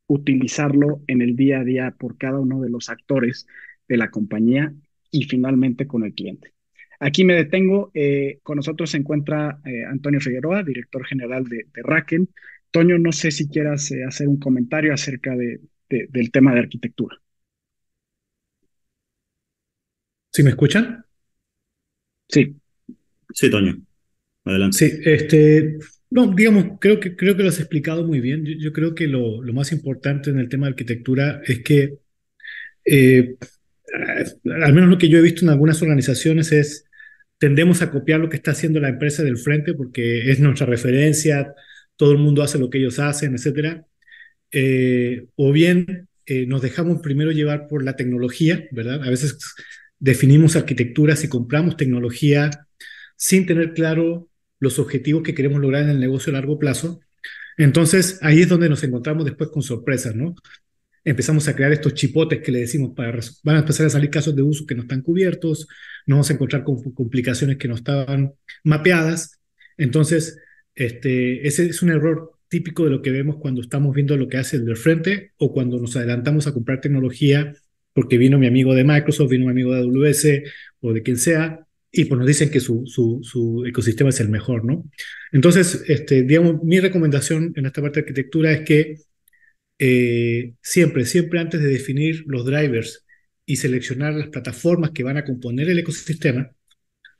utilizarlo 0.07 1.01
en 1.07 1.21
el 1.21 1.35
día 1.35 1.59
a 1.59 1.63
día 1.63 1.95
por 1.97 2.17
cada 2.17 2.39
uno 2.39 2.61
de 2.61 2.69
los 2.69 2.89
actores 2.89 3.47
de 3.87 3.97
la 3.97 4.11
compañía 4.11 4.73
y 5.09 5.23
finalmente 5.23 5.87
con 5.87 6.03
el 6.03 6.13
cliente. 6.13 6.53
Aquí 6.99 7.23
me 7.23 7.33
detengo. 7.33 7.91
Eh, 7.93 8.39
con 8.43 8.57
nosotros 8.57 8.91
se 8.91 8.97
encuentra 8.97 9.59
eh, 9.65 9.85
Antonio 9.85 10.19
Figueroa, 10.19 10.63
director 10.63 11.05
general 11.05 11.45
de, 11.45 11.65
de 11.73 11.81
Toño, 12.71 12.97
no 12.97 13.11
sé 13.11 13.31
si 13.31 13.47
quieras 13.47 13.91
eh, 13.91 14.03
hacer 14.05 14.27
un 14.27 14.39
comentario 14.39 14.93
acerca 14.93 15.35
de, 15.35 15.59
del 15.89 16.31
tema 16.31 16.53
de 16.53 16.61
arquitectura. 16.61 17.17
¿Sí 20.31 20.43
me 20.43 20.51
escuchan? 20.51 21.05
Sí. 22.29 22.55
Sí, 23.33 23.49
Toño. 23.49 23.77
Adelante. 24.45 24.77
Sí, 24.77 24.99
este, 25.03 25.77
no, 26.09 26.33
digamos, 26.33 26.77
creo 26.79 26.99
que, 26.99 27.15
creo 27.15 27.35
que 27.35 27.43
lo 27.43 27.49
has 27.49 27.59
explicado 27.59 28.07
muy 28.07 28.21
bien. 28.21 28.45
Yo, 28.45 28.71
creo 28.71 28.95
que 28.95 29.07
lo, 29.07 29.41
lo, 29.43 29.53
más 29.53 29.71
importante 29.71 30.29
en 30.29 30.39
el 30.39 30.49
tema 30.49 30.67
de 30.67 30.71
arquitectura 30.71 31.41
es 31.45 31.59
que, 31.59 31.97
eh, 32.85 33.35
al 34.45 34.73
menos 34.73 34.89
lo 34.89 34.97
que 34.97 35.09
yo 35.09 35.17
he 35.17 35.21
visto 35.21 35.43
en 35.43 35.51
algunas 35.51 35.81
organizaciones 35.81 36.51
es, 36.53 36.85
tendemos 37.37 37.81
a 37.81 37.91
copiar 37.91 38.19
lo 38.21 38.29
que 38.29 38.37
está 38.37 38.51
haciendo 38.51 38.79
la 38.79 38.89
empresa 38.89 39.23
del 39.23 39.37
frente 39.37 39.73
porque 39.73 40.31
es 40.31 40.39
nuestra 40.39 40.65
referencia, 40.65 41.53
todo 42.01 42.13
el 42.13 42.17
mundo 42.17 42.41
hace 42.41 42.57
lo 42.57 42.71
que 42.71 42.79
ellos 42.79 42.97
hacen, 42.97 43.35
etcétera. 43.35 43.85
Eh, 44.51 45.27
o 45.35 45.51
bien 45.51 46.07
eh, 46.25 46.47
nos 46.47 46.63
dejamos 46.63 46.99
primero 46.99 47.31
llevar 47.31 47.67
por 47.67 47.83
la 47.83 47.95
tecnología, 47.95 48.65
¿verdad? 48.71 49.03
A 49.03 49.09
veces 49.11 49.37
definimos 49.99 50.55
arquitecturas 50.55 51.23
y 51.23 51.27
compramos 51.27 51.77
tecnología 51.77 52.49
sin 53.15 53.45
tener 53.45 53.73
claro 53.73 54.29
los 54.59 54.79
objetivos 54.79 55.21
que 55.21 55.35
queremos 55.35 55.61
lograr 55.61 55.83
en 55.83 55.89
el 55.89 55.99
negocio 55.99 56.31
a 56.31 56.33
largo 56.33 56.57
plazo. 56.57 57.01
Entonces, 57.55 58.17
ahí 58.23 58.41
es 58.41 58.49
donde 58.49 58.67
nos 58.67 58.83
encontramos 58.83 59.23
después 59.23 59.51
con 59.51 59.61
sorpresas, 59.61 60.15
¿no? 60.15 60.33
Empezamos 61.05 61.47
a 61.47 61.55
crear 61.55 61.71
estos 61.71 61.93
chipotes 61.93 62.41
que 62.41 62.51
le 62.51 62.61
decimos, 62.61 62.93
para, 62.95 63.19
van 63.43 63.57
a 63.57 63.59
empezar 63.59 63.85
a 63.85 63.91
salir 63.91 64.09
casos 64.09 64.35
de 64.35 64.41
uso 64.41 64.65
que 64.65 64.73
no 64.73 64.81
están 64.81 65.03
cubiertos, 65.03 65.67
nos 66.07 66.15
vamos 66.15 66.31
a 66.31 66.33
encontrar 66.33 66.63
con 66.63 66.81
complicaciones 66.95 67.57
que 67.57 67.67
no 67.67 67.75
estaban 67.75 68.33
mapeadas. 68.63 69.39
Entonces, 69.77 70.39
este, 70.75 71.47
ese 71.47 71.65
es 71.67 71.81
un 71.81 71.89
error 71.89 72.31
típico 72.47 72.83
de 72.83 72.91
lo 72.91 73.01
que 73.01 73.11
vemos 73.11 73.37
cuando 73.37 73.61
estamos 73.61 73.95
viendo 73.95 74.17
lo 74.17 74.27
que 74.27 74.37
hace 74.37 74.57
el 74.57 74.65
del 74.65 74.77
frente 74.77 75.31
o 75.37 75.53
cuando 75.53 75.79
nos 75.79 75.95
adelantamos 75.95 76.47
a 76.47 76.53
comprar 76.53 76.81
tecnología 76.81 77.53
porque 77.93 78.17
vino 78.17 78.39
mi 78.39 78.47
amigo 78.47 78.73
de 78.73 78.83
Microsoft, 78.83 79.29
vino 79.29 79.45
mi 79.45 79.51
amigo 79.51 79.73
de 79.73 79.81
AWS 79.81 80.27
o 80.81 80.93
de 80.93 81.03
quien 81.03 81.17
sea, 81.17 81.65
y 81.91 82.05
pues 82.05 82.17
nos 82.17 82.27
dicen 82.27 82.49
que 82.49 82.59
su, 82.59 82.83
su, 82.87 83.19
su 83.21 83.65
ecosistema 83.65 84.09
es 84.09 84.19
el 84.21 84.29
mejor, 84.29 84.63
¿no? 84.63 84.89
Entonces, 85.31 85.83
este, 85.87 86.23
digamos, 86.23 86.63
mi 86.63 86.79
recomendación 86.79 87.53
en 87.55 87.65
esta 87.65 87.81
parte 87.81 87.99
de 87.99 88.01
arquitectura 88.01 88.51
es 88.53 88.61
que 88.61 88.97
eh, 89.79 90.53
siempre, 90.61 91.05
siempre 91.05 91.39
antes 91.39 91.61
de 91.61 91.67
definir 91.67 92.23
los 92.27 92.45
drivers 92.45 93.05
y 93.45 93.57
seleccionar 93.57 94.13
las 94.13 94.29
plataformas 94.29 94.91
que 94.91 95.03
van 95.03 95.17
a 95.17 95.25
componer 95.25 95.69
el 95.69 95.79
ecosistema, 95.79 96.51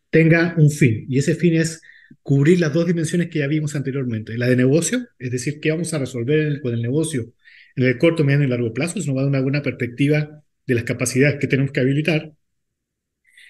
tenga 0.10 0.56
un 0.58 0.70
fin. 0.70 1.06
Y 1.10 1.18
ese 1.20 1.36
fin 1.36 1.56
es 1.56 1.82
cubrir 2.24 2.60
las 2.60 2.74
dos 2.74 2.88
dimensiones 2.88 3.30
que 3.30 3.40
ya 3.40 3.48
vimos 3.48 3.76
anteriormente. 3.76 4.38
La 4.38 4.48
de 4.48 4.56
negocio, 4.56 5.08
es 5.20 5.32
decir, 5.32 5.60
qué 5.60 5.72
vamos 5.72 5.94
a 5.94 6.00
resolver 6.00 6.62
con 6.62 6.74
el 6.74 6.82
negocio 6.82 7.34
en 7.76 7.86
el 7.86 7.98
corto, 7.98 8.24
mediano 8.24 8.46
y 8.46 8.48
largo 8.48 8.74
plazo. 8.74 9.00
Eso 9.00 9.08
nos 9.08 9.18
va 9.18 9.22
a 9.22 9.24
dar 9.24 9.30
una 9.30 9.42
buena 9.42 9.62
perspectiva 9.62 10.44
de 10.68 10.76
las 10.76 10.84
capacidades 10.84 11.40
que 11.40 11.48
tenemos 11.48 11.72
que 11.72 11.80
habilitar. 11.80 12.34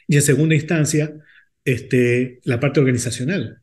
Y 0.08 0.16
en 0.16 0.22
segunda 0.22 0.56
instancia, 0.56 1.14
este, 1.66 2.40
la 2.44 2.60
parte 2.60 2.80
organizacional. 2.80 3.62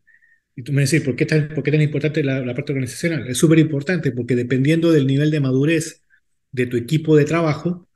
Y 0.56 0.62
tú 0.62 0.72
me 0.72 0.82
decís, 0.82 1.02
¿por 1.02 1.16
qué 1.16 1.26
tan, 1.26 1.48
por 1.48 1.62
qué 1.62 1.70
tan 1.70 1.82
importante 1.82 2.22
la, 2.24 2.40
la 2.44 2.54
parte 2.54 2.72
organizacional? 2.72 3.28
Es 3.28 3.38
súper 3.38 3.58
importante 3.58 4.12
porque 4.12 4.34
dependiendo 4.36 4.92
del 4.92 5.06
nivel 5.06 5.30
de 5.30 5.40
madurez 5.40 6.02
de 6.50 6.66
tu 6.66 6.76
equipo 6.76 7.16
de 7.16 7.24
trabajo, 7.24 7.88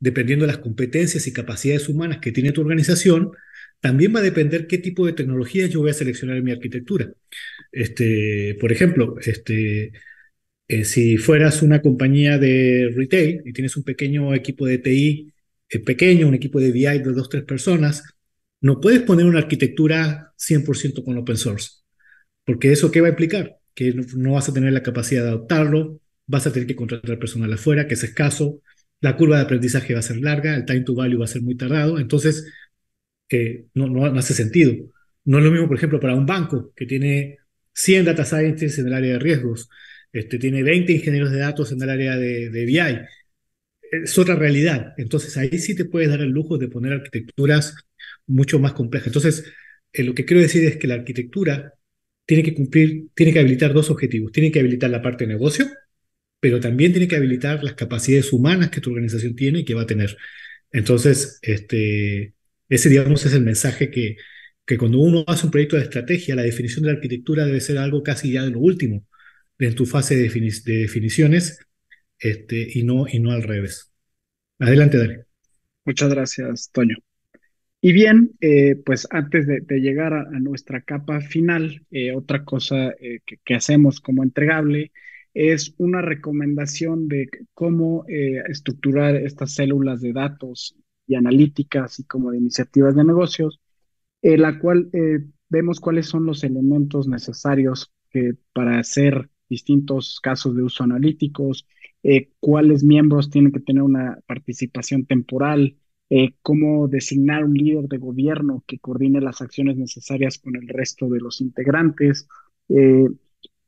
dependiendo 0.00 0.44
de 0.44 0.52
las 0.52 0.58
competencias 0.58 1.26
y 1.26 1.32
capacidades 1.32 1.88
humanas 1.88 2.18
que 2.18 2.32
tiene 2.32 2.52
tu 2.52 2.62
organización, 2.62 3.32
también 3.80 4.14
va 4.14 4.20
a 4.20 4.22
depender 4.22 4.66
qué 4.66 4.78
tipo 4.78 5.06
de 5.06 5.14
tecnología 5.14 5.66
yo 5.66 5.80
voy 5.80 5.90
a 5.90 5.94
seleccionar 5.94 6.36
en 6.36 6.44
mi 6.44 6.52
arquitectura. 6.52 7.12
Este, 7.72 8.56
por 8.60 8.72
ejemplo, 8.72 9.16
este, 9.24 9.92
eh, 10.68 10.84
si 10.84 11.16
fueras 11.16 11.62
una 11.62 11.82
compañía 11.82 12.38
de 12.38 12.92
retail 12.94 13.42
y 13.44 13.52
tienes 13.52 13.76
un 13.76 13.84
pequeño 13.84 14.34
equipo 14.34 14.66
de 14.66 14.78
TI 14.78 15.32
eh, 15.70 15.78
pequeño, 15.80 16.28
un 16.28 16.34
equipo 16.34 16.60
de 16.60 16.72
BI 16.72 16.82
de 16.82 17.12
dos, 17.12 17.28
tres 17.28 17.44
personas, 17.44 18.04
no 18.60 18.80
puedes 18.80 19.02
poner 19.02 19.26
una 19.26 19.38
arquitectura 19.38 20.32
100% 20.36 21.04
con 21.04 21.18
open 21.18 21.36
source, 21.36 21.82
porque 22.44 22.72
eso 22.72 22.90
qué 22.90 23.00
va 23.00 23.08
a 23.08 23.10
implicar? 23.10 23.58
Que 23.74 23.94
no, 23.94 24.32
vas 24.32 24.48
a 24.48 24.52
tener 24.52 24.72
la 24.72 24.82
capacidad 24.82 25.22
de 25.22 25.30
adoptarlo, 25.30 26.00
vas 26.26 26.46
a 26.46 26.52
tener 26.52 26.66
que 26.66 26.76
contratar 26.76 27.18
personal 27.18 27.52
afuera, 27.52 27.86
que 27.88 27.94
es 27.94 28.04
escaso, 28.04 28.60
la 29.00 29.16
curva 29.16 29.36
de 29.38 29.44
aprendizaje 29.44 29.94
va 29.94 30.00
a 30.00 30.02
ser 30.02 30.18
larga, 30.18 30.56
el 30.56 30.66
time 30.66 30.82
to 30.82 30.94
value 30.94 31.18
va 31.18 31.24
a 31.24 31.28
ser 31.28 31.42
muy 31.42 31.56
tardado, 31.56 31.98
entonces 31.98 32.46
eh, 33.30 33.66
no, 33.74 33.88
no, 33.88 34.06
hace 34.18 34.34
sentido. 34.34 34.74
No 35.24 35.38
es 35.38 35.44
lo 35.44 35.50
mismo, 35.50 35.68
por 35.68 35.76
ejemplo, 35.76 36.00
para 36.00 36.14
un 36.14 36.26
banco 36.26 36.72
que 36.74 36.86
tiene 36.86 37.38
100 37.74 38.04
data 38.06 38.24
scientists 38.24 38.78
en 38.78 38.88
el 38.88 38.94
área 38.94 39.12
de 39.14 39.18
riesgos, 39.18 39.68
este, 40.12 40.38
tiene 40.38 40.62
20 40.62 40.92
ingenieros 40.92 41.30
de 41.30 41.38
datos 41.38 41.72
en 41.72 41.82
el 41.82 41.90
área 41.90 42.16
de, 42.16 42.50
de 42.50 42.64
BI. 42.64 43.00
Es 43.82 44.18
otra 44.18 44.36
realidad. 44.36 44.94
Entonces 44.98 45.36
ahí 45.36 45.58
sí 45.58 45.74
te 45.74 45.84
puedes 45.84 46.08
dar 46.08 46.20
el 46.20 46.30
lujo 46.30 46.58
de 46.58 46.68
poner 46.68 46.92
arquitecturas 46.92 47.74
mucho 48.26 48.58
más 48.58 48.72
complejas. 48.72 49.08
Entonces, 49.08 49.44
eh, 49.92 50.04
lo 50.04 50.14
que 50.14 50.24
quiero 50.24 50.42
decir 50.42 50.64
es 50.64 50.76
que 50.76 50.86
la 50.86 50.94
arquitectura 50.94 51.74
tiene 52.26 52.42
que 52.44 52.54
cumplir, 52.54 53.08
tiene 53.14 53.32
que 53.32 53.40
habilitar 53.40 53.72
dos 53.74 53.90
objetivos. 53.90 54.32
Tiene 54.32 54.52
que 54.52 54.60
habilitar 54.60 54.90
la 54.90 55.02
parte 55.02 55.24
de 55.26 55.32
negocio, 55.34 55.66
pero 56.40 56.60
también 56.60 56.92
tiene 56.92 57.08
que 57.08 57.16
habilitar 57.16 57.64
las 57.64 57.74
capacidades 57.74 58.32
humanas 58.32 58.70
que 58.70 58.80
tu 58.80 58.90
organización 58.90 59.34
tiene 59.36 59.60
y 59.60 59.64
que 59.64 59.74
va 59.74 59.82
a 59.82 59.86
tener. 59.86 60.16
Entonces, 60.72 61.38
este, 61.42 62.34
ese, 62.70 62.88
digamos, 62.88 63.26
es 63.26 63.34
el 63.34 63.42
mensaje 63.42 63.90
que, 63.90 64.16
que 64.64 64.78
cuando 64.78 65.00
uno 65.00 65.24
hace 65.26 65.44
un 65.46 65.52
proyecto 65.52 65.76
de 65.76 65.82
estrategia, 65.82 66.34
la 66.34 66.42
definición 66.42 66.84
de 66.84 66.92
la 66.92 66.96
arquitectura 66.96 67.44
debe 67.44 67.60
ser 67.60 67.76
algo 67.76 68.02
casi 68.02 68.32
ya 68.32 68.44
de 68.44 68.50
lo 68.50 68.60
último 68.60 69.04
en 69.60 69.74
tu 69.74 69.86
fase 69.86 70.16
de, 70.16 70.22
definiciones 70.22 71.58
este, 72.18 72.66
y, 72.72 72.82
no, 72.82 73.06
y 73.10 73.20
no 73.20 73.32
al 73.32 73.42
revés. 73.42 73.92
Adelante, 74.58 74.98
Dani. 74.98 75.16
Muchas 75.84 76.10
gracias, 76.10 76.70
Toño. 76.72 76.96
Y 77.82 77.92
bien, 77.92 78.32
eh, 78.40 78.76
pues 78.76 79.06
antes 79.10 79.46
de, 79.46 79.62
llegar 79.80 80.12
a, 80.12 80.24
nuestra 80.38 80.82
capa 80.82 81.20
final, 81.20 81.86
eh, 81.90 82.12
otra 82.12 82.44
cosa 82.44 82.90
eh, 83.00 83.20
que, 83.44 83.54
hacemos 83.54 84.00
como 84.00 84.22
entregable 84.22 84.92
es 85.32 85.74
una 85.78 86.02
recomendación 86.02 87.06
de 87.06 87.28
cómo 87.54 88.04
estructurar 88.08 89.14
estas 89.14 89.54
células 89.54 90.00
de 90.00 90.12
datos 90.12 90.74
y 91.10 91.16
analíticas 91.16 91.98
y 92.00 92.04
como 92.04 92.30
de 92.30 92.38
iniciativas 92.38 92.94
de 92.94 93.04
negocios, 93.04 93.60
en 94.22 94.42
la 94.42 94.58
cual 94.58 94.90
vemos 95.48 95.80
cuáles 95.80 96.06
son 96.06 96.26
los 96.26 96.44
elementos 96.44 97.08
necesarios 97.08 97.92
para 98.52 98.78
hacer 98.78 99.30
distintos 99.48 100.20
casos 100.22 100.54
de 100.54 100.62
uso 100.62 100.84
analíticos, 100.84 101.66
cuáles 102.38 102.84
miembros 102.84 103.30
tienen 103.30 103.52
que 103.52 103.60
tener 103.60 103.82
una 103.82 104.18
participación 104.26 105.06
temporal, 105.06 105.76
eh, 106.12 106.34
cómo 106.42 106.88
designar 106.88 107.44
un 107.44 107.54
líder 107.54 107.86
de 107.86 107.98
gobierno 107.98 108.64
que 108.66 108.80
coordine 108.80 109.20
las 109.20 109.40
acciones 109.42 109.76
necesarias 109.76 110.38
con 110.38 110.56
el 110.56 110.66
resto 110.66 111.08
de 111.08 111.20
los 111.20 111.40
integrantes, 111.40 112.26
eh, 112.68 113.06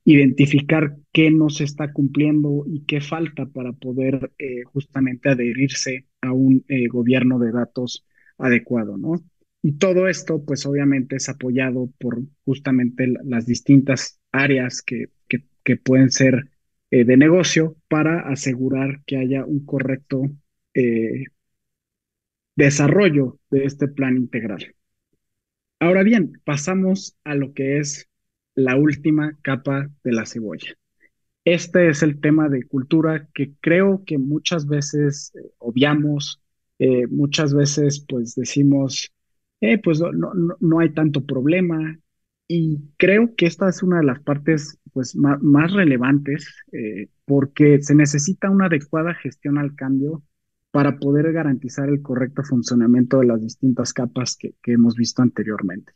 identificar 0.04 0.96
qué 1.12 1.30
no 1.30 1.50
se 1.50 1.62
está 1.62 1.92
cumpliendo 1.92 2.64
y 2.66 2.80
qué 2.80 3.00
falta 3.00 3.46
para 3.46 3.72
poder 3.72 4.32
eh, 4.40 4.64
justamente 4.64 5.28
adherirse 5.28 6.06
a 6.22 6.32
un 6.32 6.64
gobierno 6.90 7.38
de 7.38 7.52
datos 7.52 8.06
adecuado, 8.38 8.96
¿no? 8.96 9.22
Y 9.62 9.72
todo 9.78 10.08
esto, 10.08 10.44
pues 10.44 10.66
obviamente 10.66 11.16
es 11.16 11.28
apoyado 11.28 11.90
por 11.98 12.22
justamente 12.44 13.06
las 13.24 13.46
distintas 13.46 14.20
áreas 14.32 14.82
que, 14.82 15.10
que, 15.28 15.76
pueden 15.76 16.10
ser 16.10 16.50
de 16.90 17.16
negocio 17.16 17.76
para 17.88 18.20
asegurar 18.28 19.02
que 19.06 19.18
haya 19.18 19.44
un 19.44 19.64
correcto 19.64 20.22
desarrollo 22.56 23.38
de 23.50 23.64
este 23.64 23.88
plan 23.88 24.16
integral. 24.16 24.74
Ahora 25.80 26.02
bien, 26.02 26.40
pasamos 26.44 27.16
a 27.24 27.34
lo 27.34 27.54
que 27.54 27.78
es 27.78 28.08
la 28.54 28.76
última 28.76 29.36
capa 29.42 29.90
de 30.04 30.12
la 30.12 30.26
cebolla. 30.26 30.76
Este 31.44 31.88
es 31.88 32.02
el 32.02 32.20
tema 32.20 32.48
de 32.48 32.66
cultura 32.66 33.28
que 33.34 33.54
creo 33.60 34.04
que 34.06 34.16
muchas 34.18 34.66
veces 34.66 35.32
eh, 35.34 35.50
obviamos, 35.58 36.40
eh, 36.78 37.06
muchas 37.08 37.52
veces 37.52 38.04
pues 38.08 38.34
decimos, 38.36 39.12
eh, 39.60 39.78
pues 39.78 40.00
no, 40.00 40.12
no, 40.12 40.56
no, 40.60 40.78
hay 40.78 40.90
tanto 40.90 41.24
problema 41.26 41.98
y 42.46 42.80
creo 42.96 43.34
que 43.34 43.46
esta 43.46 43.68
es 43.68 43.82
una 43.82 43.98
de 43.98 44.04
las 44.04 44.20
partes 44.20 44.78
pues 44.92 45.16
más, 45.16 45.72
relevantes 45.72 46.46
porque 47.24 47.80
se 47.82 47.94
necesita 47.94 48.50
una 48.50 48.66
adecuada 48.66 49.14
gestión 49.14 49.58
al 49.58 49.74
cambio 49.74 50.22
para 50.70 50.98
poder 50.98 51.32
garantizar 51.32 51.88
el 51.88 52.02
correcto 52.02 52.42
funcionamiento 52.42 53.20
de 53.20 53.26
las 53.26 53.40
distintas 53.40 53.92
capas 53.92 54.36
que, 54.36 54.54
hemos 54.66 54.96
visto 54.96 55.22
anteriormente. 55.22 55.92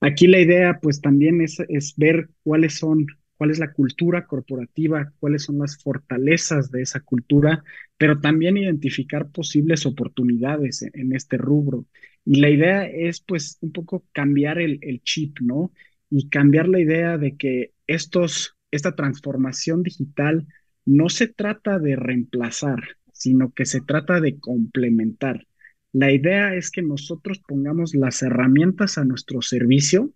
Aquí 0.00 0.26
la 0.26 0.40
idea, 0.40 0.78
pues 0.80 1.00
también 1.00 1.40
es, 1.40 1.58
es, 1.68 1.94
ver 1.96 2.28
cuáles 2.42 2.74
son, 2.74 3.06
cuál 3.36 3.50
es 3.50 3.58
la 3.58 3.72
cultura 3.72 4.26
corporativa, 4.26 5.12
cuáles 5.18 5.44
son 5.44 5.58
las 5.58 5.82
fortalezas 5.82 6.70
de 6.70 6.82
esa 6.82 7.00
cultura, 7.00 7.64
pero 7.98 8.20
también 8.20 8.56
identificar 8.56 9.30
posibles 9.30 9.86
oportunidades 9.86 10.82
en, 10.82 11.14
este 11.14 11.36
rubro. 11.36 11.86
Y 12.24 12.40
la 12.40 12.50
idea 12.50 12.86
es, 12.86 13.20
pues, 13.20 13.58
un 13.60 13.72
poco 13.72 14.04
cambiar 14.12 14.58
el, 14.58 14.78
el 14.82 15.02
chip, 15.02 15.38
¿no? 15.40 15.72
Y 16.10 16.28
cambiar 16.28 16.68
la 16.68 16.80
idea 16.80 17.18
de 17.18 17.36
que 17.36 17.72
estos, 17.86 18.56
esta 18.70 18.94
transformación 18.94 19.82
digital 19.82 20.46
no 20.84 21.08
se 21.08 21.28
trata 21.28 21.78
de 21.78 21.96
reemplazar, 21.96 22.80
sino 23.12 23.52
que 23.52 23.66
se 23.66 23.80
trata 23.80 24.20
de 24.20 24.38
complementar. 24.38 25.46
La 25.92 26.12
idea 26.12 26.54
es 26.54 26.70
que 26.70 26.82
nosotros 26.82 27.40
pongamos 27.46 27.94
las 27.94 28.22
herramientas 28.22 28.98
a 28.98 29.04
nuestro 29.04 29.40
servicio 29.42 30.12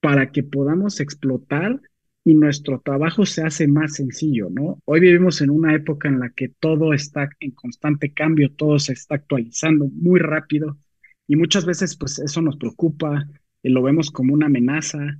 para 0.00 0.32
que 0.32 0.42
podamos 0.42 0.98
explotar 0.98 1.80
y 2.24 2.34
nuestro 2.34 2.80
trabajo 2.80 3.26
se 3.26 3.42
hace 3.42 3.66
más 3.66 3.94
sencillo, 3.94 4.48
¿no? 4.50 4.80
Hoy 4.84 5.00
vivimos 5.00 5.40
en 5.40 5.50
una 5.50 5.74
época 5.74 6.08
en 6.08 6.20
la 6.20 6.30
que 6.30 6.48
todo 6.48 6.92
está 6.92 7.28
en 7.40 7.50
constante 7.52 8.12
cambio, 8.12 8.52
todo 8.52 8.78
se 8.78 8.92
está 8.92 9.16
actualizando 9.16 9.88
muy 9.92 10.20
rápido 10.20 10.78
y 11.26 11.36
muchas 11.36 11.64
veces 11.64 11.96
pues 11.96 12.18
eso 12.18 12.42
nos 12.42 12.56
preocupa, 12.56 13.26
y 13.62 13.70
lo 13.70 13.82
vemos 13.82 14.10
como 14.10 14.34
una 14.34 14.46
amenaza, 14.46 15.18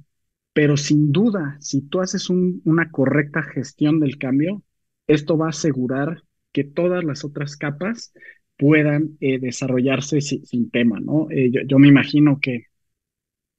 pero 0.53 0.77
sin 0.77 1.13
duda, 1.13 1.57
si 1.61 1.83
tú 1.83 2.01
haces 2.01 2.29
una 2.31 2.91
correcta 2.91 3.43
gestión 3.43 4.01
del 4.01 4.19
cambio, 4.19 4.63
esto 5.07 5.39
va 5.39 5.47
a 5.47 5.51
asegurar 5.51 6.23
que 6.53 6.65
todas 6.65 7.05
las 7.05 7.25
otras 7.25 7.57
capas 7.57 8.13
puedan 8.59 9.17
eh, 9.21 9.39
desarrollarse 9.39 10.21
sin, 10.21 10.71
tema, 10.71 11.01
¿no? 11.01 11.29
Eh, 11.31 11.51
yo, 11.67 11.79
me 11.79 11.89
imagino 11.89 12.39
que 12.41 12.67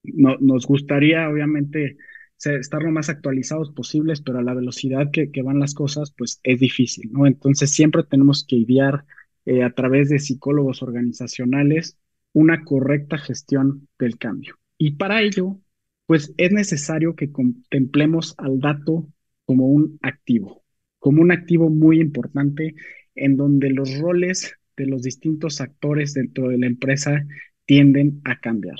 no, 0.03 0.37
nos 0.39 0.67
gustaría, 0.67 1.29
obviamente, 1.29 1.97
estar 2.45 2.81
lo 2.83 2.91
más 2.91 3.09
actualizados 3.09 3.71
posibles, 3.71 4.21
pero 4.21 4.39
a 4.39 4.43
la 4.43 4.53
velocidad 4.53 5.11
que, 5.11 5.29
van 5.41 5.59
las 5.59 5.73
cosas, 5.73 6.11
pues 6.11 6.39
es 6.43 6.59
difícil, 6.59 7.11
¿no? 7.11 7.25
Entonces 7.27 7.71
siempre 7.71 8.03
tenemos 8.03 8.45
que 8.47 8.57
idear 8.57 9.05
eh, 9.45 9.63
a 9.63 9.71
través 9.73 10.09
de 10.09 10.19
psicólogos 10.19 10.81
organizacionales 10.81 11.97
una 12.33 12.63
correcta 12.63 13.17
gestión 13.17 13.87
del 13.99 14.17
cambio. 14.17 14.55
Y 14.77 14.91
para 14.91 15.21
ello, 15.21 15.59
pues 16.05 16.33
es 16.37 16.51
necesario 16.51 17.15
que 17.15 17.31
contemplemos 17.31 18.35
al 18.37 18.59
dato 18.59 19.07
como 19.45 19.67
un 19.67 19.99
activo 20.01 20.63
como 21.03 21.21
un 21.21 21.33
activo 21.33 21.69
muy 21.69 21.99
importante 21.99 22.75
en 23.13 23.35
donde 23.35 23.69
los 23.71 23.99
roles 23.99 24.55
de 24.77 24.85
los 24.87 25.01
distintos 25.01 25.59
actores 25.59 26.13
dentro 26.13 26.47
de 26.47 26.57
la 26.57 26.65
empresa 26.65 27.25
tienden 27.65 28.21
a 28.23 28.39
cambiar. 28.39 28.77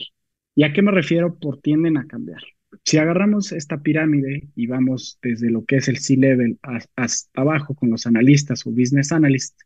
¿Y 0.55 0.63
a 0.63 0.71
qué 0.71 0.81
me 0.81 0.91
refiero 0.91 1.37
por 1.37 1.59
tienden 1.59 1.97
a 1.97 2.07
cambiar? 2.07 2.41
Si 2.83 2.97
agarramos 2.97 3.51
esta 3.51 3.81
pirámide 3.81 4.47
y 4.55 4.67
vamos 4.67 5.19
desde 5.21 5.49
lo 5.49 5.65
que 5.65 5.77
es 5.77 5.87
el 5.87 5.99
C-Level 5.99 6.59
hasta 6.95 7.41
abajo 7.41 7.75
con 7.75 7.89
los 7.89 8.05
analistas 8.05 8.65
o 8.65 8.71
business 8.71 9.11
analysts, 9.11 9.65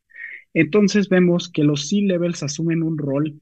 entonces 0.53 1.09
vemos 1.09 1.49
que 1.49 1.63
los 1.63 1.89
C-Levels 1.89 2.43
asumen 2.43 2.83
un 2.83 2.97
rol 2.97 3.39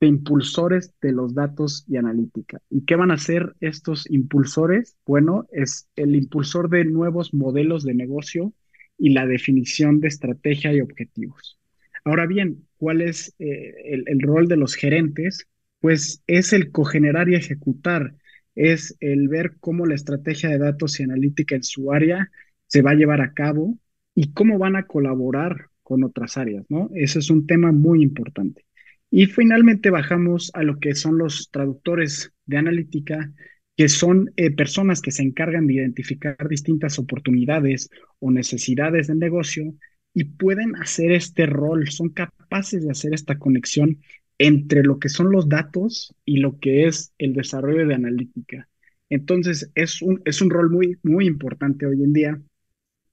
de 0.00 0.06
impulsores 0.06 0.94
de 1.00 1.12
los 1.12 1.34
datos 1.34 1.84
y 1.88 1.96
analítica. 1.96 2.60
¿Y 2.70 2.84
qué 2.84 2.94
van 2.94 3.10
a 3.10 3.14
hacer 3.14 3.54
estos 3.60 4.08
impulsores? 4.10 4.96
Bueno, 5.04 5.48
es 5.50 5.88
el 5.96 6.14
impulsor 6.14 6.70
de 6.70 6.84
nuevos 6.84 7.34
modelos 7.34 7.84
de 7.84 7.94
negocio 7.94 8.52
y 8.96 9.10
la 9.10 9.26
definición 9.26 10.00
de 10.00 10.08
estrategia 10.08 10.72
y 10.72 10.80
objetivos. 10.80 11.58
Ahora 12.04 12.26
bien, 12.26 12.66
¿cuál 12.76 13.00
es 13.00 13.34
eh, 13.38 14.02
el, 14.06 14.20
rol 14.20 14.48
de 14.48 14.56
los 14.56 14.74
gerentes? 14.74 15.46
Pues 15.80 16.22
es 16.26 16.52
el 16.52 16.70
cogenerar 16.70 17.28
y 17.28 17.34
ejecutar, 17.34 18.14
es 18.58 18.96
el 18.98 19.28
ver 19.28 19.56
cómo 19.60 19.86
la 19.86 19.94
estrategia 19.94 20.50
de 20.50 20.58
datos 20.58 20.98
y 20.98 21.04
analítica 21.04 21.54
en 21.54 21.62
su 21.62 21.92
área 21.92 22.28
se 22.66 22.82
va 22.82 22.90
a 22.90 22.94
llevar 22.94 23.20
a 23.20 23.32
cabo 23.32 23.78
y 24.16 24.32
cómo 24.32 24.58
van 24.58 24.74
a 24.74 24.86
colaborar 24.88 25.66
con 25.84 26.02
otras 26.02 26.36
áreas, 26.36 26.66
¿no? 26.68 26.90
Ese 26.92 27.20
es 27.20 27.30
un 27.30 27.46
tema 27.46 27.70
muy 27.70 28.02
importante. 28.02 28.64
Y 29.10 29.26
finalmente 29.26 29.90
bajamos 29.90 30.50
a 30.54 30.64
lo 30.64 30.80
que 30.80 30.96
son 30.96 31.18
los 31.18 31.50
traductores 31.52 32.32
de 32.46 32.56
analítica, 32.58 33.32
que 33.76 33.88
son 33.88 34.32
eh, 34.34 34.50
personas 34.50 35.00
que 35.00 35.12
se 35.12 35.22
encargan 35.22 35.68
de 35.68 35.74
identificar 35.74 36.36
distintas 36.48 36.98
oportunidades 36.98 37.90
o 38.18 38.32
necesidades 38.32 39.06
del 39.06 39.20
negocio 39.20 39.72
y 40.12 40.24
pueden 40.24 40.74
hacer 40.74 41.12
este 41.12 41.46
rol, 41.46 41.88
son 41.90 42.08
capaces 42.08 42.84
de 42.84 42.90
hacer 42.90 43.14
esta 43.14 43.38
conexión 43.38 44.00
entre 44.38 44.82
lo 44.82 44.98
que 44.98 45.08
son 45.08 45.32
los 45.32 45.48
datos 45.48 46.14
y 46.24 46.38
lo 46.38 46.58
que 46.58 46.86
es 46.86 47.12
el 47.18 47.34
desarrollo 47.34 47.86
de 47.86 47.94
analítica. 47.94 48.68
Entonces, 49.10 49.70
es 49.74 50.02
un, 50.02 50.22
es 50.24 50.40
un 50.40 50.50
rol 50.50 50.70
muy, 50.70 50.98
muy 51.02 51.26
importante 51.26 51.86
hoy 51.86 52.02
en 52.02 52.12
día 52.12 52.40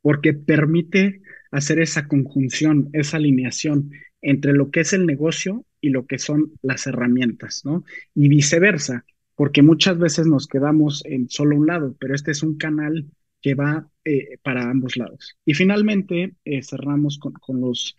porque 0.02 0.34
permite 0.34 1.22
hacer 1.52 1.80
esa 1.80 2.08
conjunción, 2.08 2.90
esa 2.94 3.18
alineación 3.18 3.92
entre 4.22 4.54
lo 4.54 4.70
que 4.72 4.82
es 4.82 4.94
el 4.94 5.06
negocio 5.06 5.66
y 5.82 5.90
lo 5.90 6.06
que 6.06 6.20
son 6.20 6.54
las 6.62 6.86
herramientas, 6.88 7.62
¿no? 7.64 7.84
Y 8.14 8.28
viceversa, 8.28 9.06
porque 9.36 9.62
muchas 9.62 9.98
veces 9.98 10.28
nos 10.28 10.48
quedamos 10.48 11.04
en 11.06 11.30
solo 11.30 11.56
un 11.56 11.68
lado, 11.68 11.96
pero 12.00 12.14
este 12.14 12.32
es 12.32 12.44
un 12.44 12.58
canal 12.58 13.06
que 13.42 13.54
va 13.54 13.90
eh, 14.04 14.38
para 14.44 14.70
ambos 14.70 14.98
lados. 14.98 15.38
Y 15.46 15.54
finalmente 15.54 16.36
eh, 16.46 16.64
cerramos 16.64 17.20
con, 17.20 17.34
con 17.34 17.62
los 17.62 17.96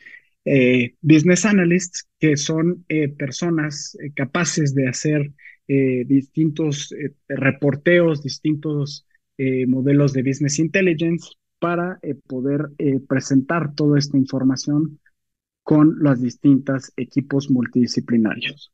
eh, 0.47 0.95
business 1.03 1.45
analysts, 1.45 2.09
que 2.19 2.39
son 2.39 2.87
personas 3.19 3.99
capaces 4.15 4.75
de 4.75 4.89
hacer 4.89 5.33
distintos 5.67 6.95
reporteos, 7.29 8.23
distintos 8.23 9.07
modelos 9.67 10.13
de 10.15 10.23
business 10.23 10.59
intelligence 10.59 11.29
para 11.59 11.99
poder 12.29 12.71
presentar 13.09 13.75
toda 13.75 13.99
esta 13.99 14.17
información 14.17 15.01
con 15.65 15.97
los 15.99 16.23
distintos 16.23 16.93
equipos 16.97 17.51
multidisciplinarios. 17.51 18.73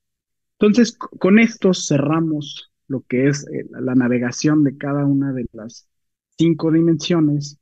Entonces, 0.58 0.92
con 0.96 1.38
esto 1.38 1.72
cerramos 1.72 2.70
lo 2.86 3.00
que 3.08 3.28
es 3.28 3.46
la 3.70 3.94
navegación 3.94 4.62
de 4.62 4.76
cada 4.76 5.06
una 5.06 5.32
de 5.32 5.46
las 5.52 5.88
cinco 6.36 6.70
dimensiones. 6.70 7.58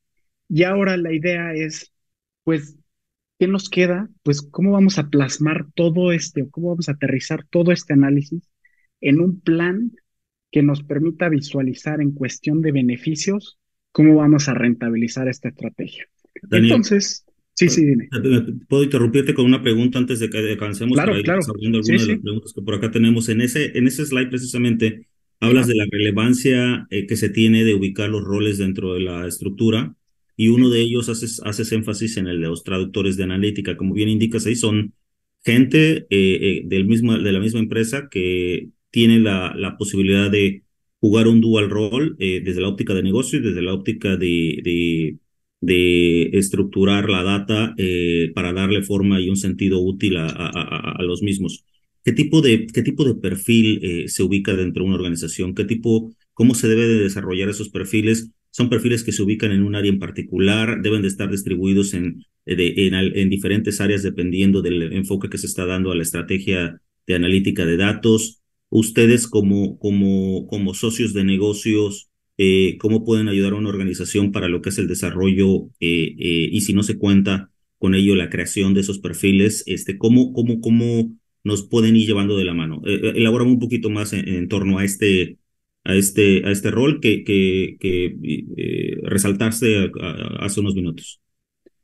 Y 0.49 0.65
ahora 0.65 0.97
la 0.97 1.13
idea 1.13 1.55
es, 1.55 1.93
pues, 2.43 2.77
¿qué 3.41 3.49
nos 3.49 3.71
queda? 3.71 4.11
Pues, 4.23 4.43
¿cómo 4.43 4.73
vamos 4.73 4.99
a 4.99 5.09
plasmar 5.09 5.67
todo 5.75 6.13
este, 6.13 6.43
o 6.43 6.51
cómo 6.51 6.69
vamos 6.69 6.91
a 6.91 6.93
aterrizar 6.93 7.47
todo 7.49 7.73
este 7.73 7.95
análisis 7.95 8.53
en 9.01 9.21
un 9.21 9.41
plan 9.41 9.93
que 10.53 10.63
nos 10.63 10.83
permita 10.83 11.31
visualizar 11.31 12.03
en 12.03 12.13
cuestión 12.13 12.61
de 12.61 12.71
beneficios 12.71 13.59
cómo 13.93 14.17
vamos 14.17 14.49
a 14.51 14.55
rentabilizar 14.55 15.27
esta 15.27 15.49
estrategia? 15.49 16.05
Entonces, 16.51 17.25
sí, 17.55 17.71
sí, 17.71 17.87
dime. 17.87 18.11
¿Puedo 18.69 18.85
interrumpirte 18.85 19.33
con 19.33 19.47
una 19.47 19.63
pregunta 19.63 19.99
antes 19.99 20.21
de 20.21 20.29
que 20.29 20.39
alcancemos 20.39 20.95
claro, 20.95 21.15
claro. 21.23 21.41
algunas 21.49 21.87
de 21.87 21.95
las 21.95 22.19
preguntas 22.21 22.53
que 22.53 22.61
por 22.61 22.75
acá 22.75 22.91
tenemos? 22.91 23.31
En 23.31 23.41
ese, 23.41 23.77
en 23.79 23.87
ese 23.87 24.05
slide 24.05 24.29
precisamente 24.29 25.09
Hablas 25.43 25.67
de 25.67 25.75
la 25.75 25.87
relevancia 25.91 26.87
eh, 26.91 27.07
que 27.07 27.17
se 27.17 27.31
tiene 27.31 27.65
de 27.65 27.75
ubicar 27.75 28.11
los 28.11 28.23
roles 28.23 28.59
dentro 28.59 28.93
de 28.93 29.01
la 29.01 29.27
estructura 29.27 29.97
y 30.41 30.49
uno 30.49 30.71
de 30.71 30.81
ellos 30.81 31.09
haces, 31.09 31.41
haces 31.45 31.73
énfasis 31.73 32.17
en 32.17 32.27
el 32.29 32.41
de 32.41 32.49
los 32.49 32.65
traductores 32.65 33.17
de 33.17 33.25
analítica. 33.25 33.77
Como 33.77 33.95
bien 33.95 34.09
indicas 34.09 34.47
ahí, 34.47 34.57
son 34.57 34.95
gente 35.45 35.99
eh, 35.99 36.07
eh, 36.11 36.63
del 36.67 36.85
mismo, 36.87 37.19
de 37.19 37.33
la 37.33 37.41
misma 37.41 37.61
empresa 37.61 38.09
que 38.11 38.71
tiene 38.91 39.19
la, 39.21 39.55
la 39.57 39.77
posibilidad 39.77 40.31
de 40.31 40.65
jugar 41.01 41.29
un 41.29 41.41
dual 41.41 41.71
rol 41.71 42.17
desde 42.19 42.61
la 42.61 42.69
óptica 42.69 42.93
de 42.95 43.03
negocio 43.03 43.39
y 43.39 43.43
desde 43.43 43.63
la 43.63 43.73
óptica 43.75 44.17
de, 44.17 44.61
de, 44.63 45.19
de 45.61 46.39
estructurar 46.39 47.09
la 47.09 47.23
data 47.23 47.75
para 48.35 48.53
darle 48.53 48.83
forma 48.83 49.21
y 49.21 49.29
un 49.31 49.37
sentido 49.37 49.81
útil 49.81 50.17
a, 50.19 50.27
a, 50.27 50.93
a 50.99 51.03
los 51.03 51.23
mismos. 51.23 51.65
¿Qué 52.05 52.13
tipo 52.13 52.41
de, 52.41 52.67
qué 52.67 52.83
tipo 52.83 53.05
de 53.05 53.15
perfil 53.15 53.81
eh, 53.83 54.09
se 54.09 54.23
ubica 54.23 54.55
dentro 54.55 54.83
de 54.83 54.89
una 54.89 54.97
organización? 54.99 55.55
¿Qué 55.55 55.65
tipo, 55.65 56.15
cómo 56.33 56.55
se 56.55 56.69
debe 56.69 56.87
de 56.87 57.01
desarrollar 57.01 57.49
esos 57.49 57.69
perfiles? 57.69 58.31
¿Son 58.51 58.69
perfiles 58.69 59.05
que 59.05 59.13
se 59.13 59.23
ubican 59.23 59.53
en 59.53 59.63
un 59.63 59.75
área 59.75 59.91
en 59.91 59.99
particular? 59.99 60.83
¿Deben 60.83 61.03
de 61.03 61.09
estar 61.09 61.31
distribuidos 61.31 61.95
en, 61.95 62.25
en, 62.47 62.95
en 62.95 63.31
diferentes 63.31 63.81
áreas 63.81 64.03
dependiendo 64.03 64.63
del 64.63 64.93
enfoque 64.93 65.29
que 65.29 65.39
se 65.39 65.47
está 65.47 65.67
dando 65.67 65.93
a 65.93 65.95
la 65.95 66.03
estrategia 66.03 66.81
de 67.07 67.15
analítica 67.15 67.65
de 67.65 67.77
datos? 67.77 68.41
Ustedes 68.69 69.27
como, 69.27 69.79
como, 69.79 70.47
como 70.47 70.75
socios 70.75 71.13
de 71.15 71.25
negocios, 71.25 72.11
eh, 72.39 72.77
¿cómo 72.79 73.05
pueden 73.05 73.29
ayudar 73.29 73.53
a 73.53 73.57
una 73.57 73.69
organización 73.69 74.33
para 74.33 74.49
lo 74.49 74.63
que 74.63 74.71
es 74.71 74.79
el 74.79 74.89
desarrollo 74.89 75.71
eh, 75.81 76.15
y 76.19 76.61
si 76.63 76.73
no 76.73 76.83
se 76.83 76.99
cuenta 76.99 77.51
con 77.79 77.95
ello 77.95 78.15
la 78.15 78.31
creación 78.31 78.75
de 78.75 78.81
esos 78.81 78.99
perfiles? 78.99 79.65
Este, 79.67 79.99
¿cómo, 79.99 80.33
cómo, 80.33 80.61
cómo 80.61 81.21
nos 81.45 81.63
pueden 81.63 81.97
ir 81.97 82.07
llevando 82.07 82.37
de 82.37 82.45
la 82.45 82.55
mano. 82.55 82.83
Eh, 82.87 83.01
eh 83.03 83.13
elaboramos 83.17 83.55
un 83.55 83.61
poquito 83.61 83.91
más 83.91 84.13
en, 84.13 84.49
torno 84.49 84.79
a 84.79 84.85
este, 84.85 85.39
a 85.85 85.95
este, 85.95 86.47
a 86.47 86.51
este 86.51 86.71
rol 86.71 87.01
que, 87.01 87.25
que, 87.25 87.77
eh, 88.57 88.97
resaltaste 89.03 89.91
hace 90.41 90.61
unos 90.61 90.75
minutos. 90.75 91.21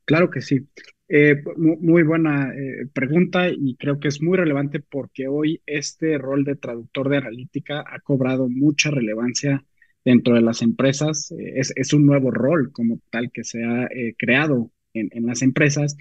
Claro 0.05 0.31
que 0.31 0.41
sí. 0.41 0.61
Eh, 1.09 1.37
muy 1.57 2.03
buena 2.03 2.53
pregunta 2.93 3.49
y 3.49 3.77
creo 3.77 4.01
que 4.01 4.09
es 4.09 4.21
muy 4.21 4.37
relevante 4.37 4.81
porque 4.81 5.29
hoy 5.29 5.63
este 5.65 6.19
rol 6.19 6.45
de 6.45 6.57
traductor 6.57 7.09
de 7.09 7.19
analítica 7.19 7.85
ha 7.87 8.01
cobrado 8.01 8.49
mucha 8.49 8.91
relevancia 8.91 9.65
dentro 10.05 10.35
de 10.35 10.41
las 10.41 10.63
empresas. 10.63 11.33
es, 11.39 11.73
es, 11.77 11.93
un 11.93 12.07
nuevo 12.07 12.33
rol 12.33 12.73
como 12.73 13.01
tal 13.11 13.31
que 13.33 13.45
se 13.45 13.65
ha 13.65 13.89
creado 14.19 14.73
en, 14.95 15.11
en, 15.13 15.27
las 15.27 15.43
empresas 15.43 15.97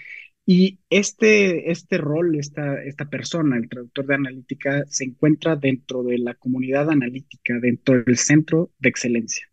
y 0.45 0.79
este, 0.89 1.71
este 1.71 1.97
rol, 1.97 2.35
esta, 2.35 2.83
esta 2.83 3.09
persona, 3.09 3.57
el 3.57 3.67
traductor 3.67 4.05
de 4.05 4.15
analítica, 4.15 4.85
se 4.87 5.05
encuentra 5.05 5.55
dentro 5.55 6.03
de 6.03 6.19
la 6.19 6.35
comunidad 6.35 6.89
analítica, 6.91 7.59
dentro 7.59 8.03
del 8.03 8.17
centro 8.17 8.71
de 8.77 8.89
excelencia. 8.89 9.47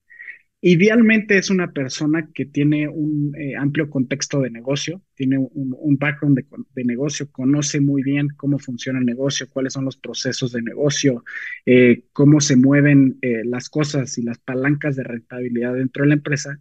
Idealmente 0.65 1.39
es 1.39 1.51
una 1.51 1.73
persona 1.73 2.29
que 2.33 2.45
tiene 2.45 2.89
un 2.89 3.35
eh, 3.37 3.57
amplio 3.57 3.91
contexto 3.91 4.41
de 4.41 4.51
negocio, 4.51 5.03
tiene 5.17 5.37
un, 5.39 5.97
background 5.99 6.39
de, 6.75 6.85
negocio, 6.85 7.29
conoce 7.33 7.81
muy 7.81 8.03
bien 8.05 8.29
cómo 8.37 8.61
funciona 8.61 9.01
el 9.01 9.07
negocio, 9.07 9.49
cuáles 9.51 9.73
son 9.73 9.87
los 9.87 9.97
procesos 9.97 10.53
de 10.53 10.63
negocio, 10.63 11.25
eh, 11.67 12.05
cómo 12.13 12.41
se 12.41 12.55
mueven 12.55 13.19
eh, 13.23 13.43
las 13.45 13.69
cosas 13.69 14.17
y 14.19 14.23
las 14.23 14.39
palancas 14.39 14.95
de 14.95 15.03
rentabilidad 15.03 15.75
dentro 15.75 16.05
de 16.05 16.11
la 16.11 16.15
empresa 16.15 16.61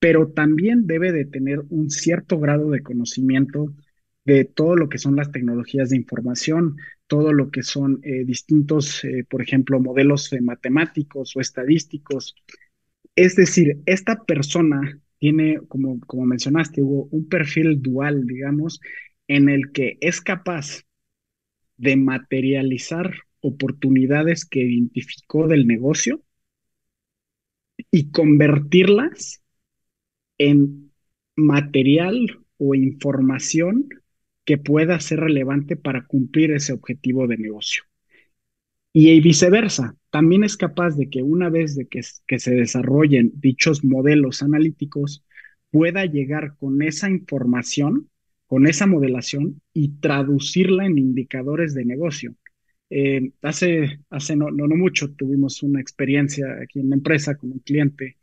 pero 0.00 0.28
también 0.28 0.86
debe 0.86 1.12
de 1.12 1.26
tener 1.26 1.60
un 1.68 1.90
cierto 1.90 2.40
grado 2.40 2.70
de 2.70 2.82
conocimiento 2.82 3.72
de 4.24 4.44
todo 4.44 4.74
lo 4.74 4.88
que 4.88 4.98
son 4.98 5.14
las 5.16 5.30
tecnologías 5.30 5.90
de 5.90 5.96
información, 5.96 6.76
todo 7.06 7.32
lo 7.32 7.50
que 7.50 7.62
son 7.62 8.00
eh, 8.02 8.24
distintos, 8.24 9.04
eh, 9.04 9.24
por 9.28 9.42
ejemplo, 9.42 9.78
modelos 9.78 10.30
matemáticos 10.40 11.36
o 11.36 11.40
estadísticos. 11.40 12.34
Es 13.14 13.36
decir, 13.36 13.80
esta 13.86 14.24
persona 14.24 14.98
tiene, 15.18 15.60
como, 15.68 16.00
como 16.00 16.24
mencionaste, 16.24 16.82
Hugo, 16.82 17.08
un 17.10 17.28
perfil 17.28 17.82
dual, 17.82 18.26
digamos, 18.26 18.80
en 19.28 19.48
el 19.48 19.70
que 19.72 19.98
es 20.00 20.20
capaz 20.20 20.84
de 21.76 21.96
materializar 21.96 23.12
oportunidades 23.40 24.44
que 24.44 24.60
identificó 24.60 25.46
del 25.46 25.66
negocio 25.66 26.22
y 27.90 28.10
convertirlas 28.10 29.39
en 30.40 30.90
material 31.36 32.40
o 32.56 32.74
información 32.74 33.88
que 34.46 34.56
pueda 34.56 34.98
ser 35.00 35.20
relevante 35.20 35.76
para 35.76 36.06
cumplir 36.06 36.50
ese 36.52 36.72
objetivo 36.72 37.26
de 37.26 37.36
negocio. 37.36 37.84
Y 38.90 39.20
viceversa, 39.20 39.94
también 40.10 40.42
es 40.42 40.56
capaz 40.56 40.96
de 40.96 41.10
que 41.10 41.22
una 41.22 41.50
vez 41.50 41.76
de 41.76 41.86
que, 41.88 42.02
se 42.02 42.54
desarrollen 42.54 43.32
dichos 43.34 43.84
modelos 43.84 44.42
analíticos, 44.42 45.24
pueda 45.70 46.06
llegar 46.06 46.56
con 46.56 46.80
esa 46.80 47.10
información, 47.10 48.08
con 48.46 48.66
esa 48.66 48.86
modelación 48.86 49.60
y 49.74 50.00
traducirla 50.00 50.86
en 50.86 50.96
indicadores 50.96 51.74
de 51.74 51.84
negocio. 51.84 52.34
Eh, 52.88 53.30
hace 53.42 54.00
hace 54.08 54.36
no, 54.36 54.50
no, 54.50 54.66
no 54.66 54.74
mucho 54.74 55.12
tuvimos 55.12 55.62
una 55.62 55.80
experiencia 55.80 56.46
aquí 56.62 56.80
en 56.80 56.88
la 56.88 56.96
empresa 56.96 57.36
con 57.36 57.52
un 57.52 57.60
cliente 57.60 58.16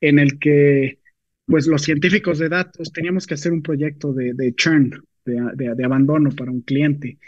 en 0.00 0.20
el 0.20 0.38
que 0.38 1.00
pues 1.46 1.66
los 1.66 1.82
científicos 1.82 2.38
de 2.38 2.48
datos 2.48 2.92
teníamos 2.92 3.26
que 3.26 3.34
hacer 3.34 3.52
un 3.52 3.62
proyecto 3.62 4.12
de, 4.12 4.54
churn, 4.54 4.90
de, 5.24 5.84
abandono 5.84 6.30
para 6.30 6.50
un 6.50 6.62
cliente. 6.62 7.18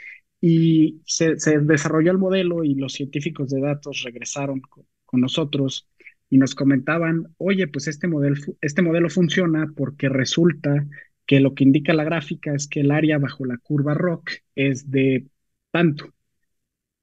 Y 0.41 1.03
se, 1.07 1.37
desarrolló 1.63 2.13
el 2.13 2.19
modelo 2.19 2.65
y 2.65 2.75
los 2.75 2.93
científicos 2.93 3.51
de 3.51 3.61
datos 3.61 4.03
regresaron 4.05 4.61
con, 4.61 4.85
nosotros 5.21 5.89
y 6.29 6.39
nos 6.39 6.55
comentaban, 6.55 7.35
oye, 7.39 7.69
pues 7.69 7.89
este 7.89 8.07
modelo, 8.07 8.37
este 8.61 8.83
modelo 8.83 9.09
funciona 9.09 9.73
porque 9.75 10.09
resulta 10.09 10.87
que 11.25 11.41
lo 11.41 11.55
que 11.55 11.65
indica 11.65 11.95
la 11.95 12.05
gráfica 12.05 12.55
es 12.55 12.69
que 12.69 12.81
el 12.81 12.91
área 12.91 13.19
bajo 13.19 13.45
la 13.47 13.57
curva 13.59 13.95
ROC 13.95 14.31
es 14.55 14.91
de 14.91 15.27
tanto. 15.71 16.13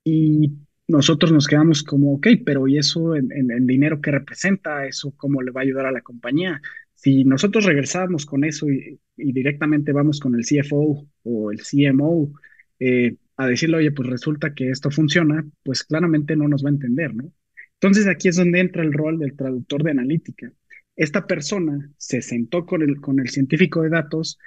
Y 0.04 0.54
nosotros 0.88 1.32
nos 1.32 1.48
quedamos 1.48 1.84
como, 1.84 2.14
ok, 2.16 2.28
pero 2.46 2.68
¿y 2.68 2.78
eso 2.78 3.16
en, 3.16 3.32
en, 3.32 3.66
dinero 3.66 4.02
que 4.02 4.12
representa? 4.12 4.86
¿Eso 4.86 5.14
cómo 5.16 5.42
le 5.42 5.52
va 5.52 5.62
a 5.62 5.64
ayudar 5.64 5.86
a 5.86 5.92
la 5.92 6.02
compañía? 6.02 6.62
Si 7.04 7.26
nosotros 7.26 7.66
regresamos 7.66 8.26
con 8.26 8.46
eso 8.46 8.70
y, 8.70 8.98
directamente 9.18 9.92
vamos 9.92 10.22
con 10.22 10.36
el 10.36 10.46
CFO 10.46 11.06
o 11.24 11.52
el 11.52 11.60
CMO, 11.60 12.32
eh, 12.80 13.18
a 13.36 13.48
decirle, 13.48 13.76
oye, 13.78 13.92
pues 13.92 14.08
resulta 14.10 14.54
que 14.54 14.70
esto 14.70 14.90
funciona, 14.90 15.46
pues 15.64 15.84
claramente 15.84 16.38
no 16.38 16.48
nos 16.48 16.64
va 16.64 16.70
a 16.70 16.72
entender, 16.72 17.14
¿no? 17.14 17.30
Entonces 17.74 18.08
aquí 18.08 18.30
es 18.30 18.38
donde 18.38 18.62
entra 18.62 18.84
el 18.84 18.94
rol 18.94 19.20
del 19.20 19.36
traductor 19.36 19.84
de 19.84 19.92
analítica. 19.92 20.54
Esta 20.96 21.28
persona 21.28 21.92
se 21.98 22.22
sentó 22.22 22.66
con 22.66 22.82
el, 22.82 23.02
con 23.02 23.20
el 23.20 23.28
científico 23.28 23.82
de 23.82 23.90
datos 23.90 24.40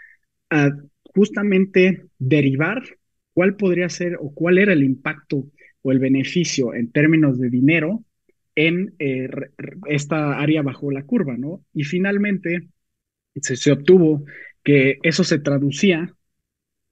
a 0.48 0.70
justamente 1.14 2.06
derivar 2.18 2.82
cuál 3.34 3.56
podría 3.56 3.90
ser 3.90 4.16
o 4.18 4.32
cuál 4.32 4.56
era 4.56 4.72
el 4.72 4.82
impacto 4.82 5.50
o 5.82 5.92
el 5.92 5.98
beneficio 5.98 6.72
en 6.72 6.90
términos 6.90 7.38
de 7.38 7.50
dinero 7.50 8.02
en 8.56 8.94
eh, 8.98 9.28
esta 9.86 10.38
área 10.40 10.62
bajo 10.62 10.90
la 10.90 11.04
curva, 11.04 11.36
¿no? 11.36 11.64
Y 11.72 11.84
finalmente 11.84 12.68
se, 13.36 13.56
se 13.56 13.72
obtuvo 13.72 14.24
que 14.64 14.98
eso 15.02 15.24
se 15.24 15.38
traducía 15.38 16.14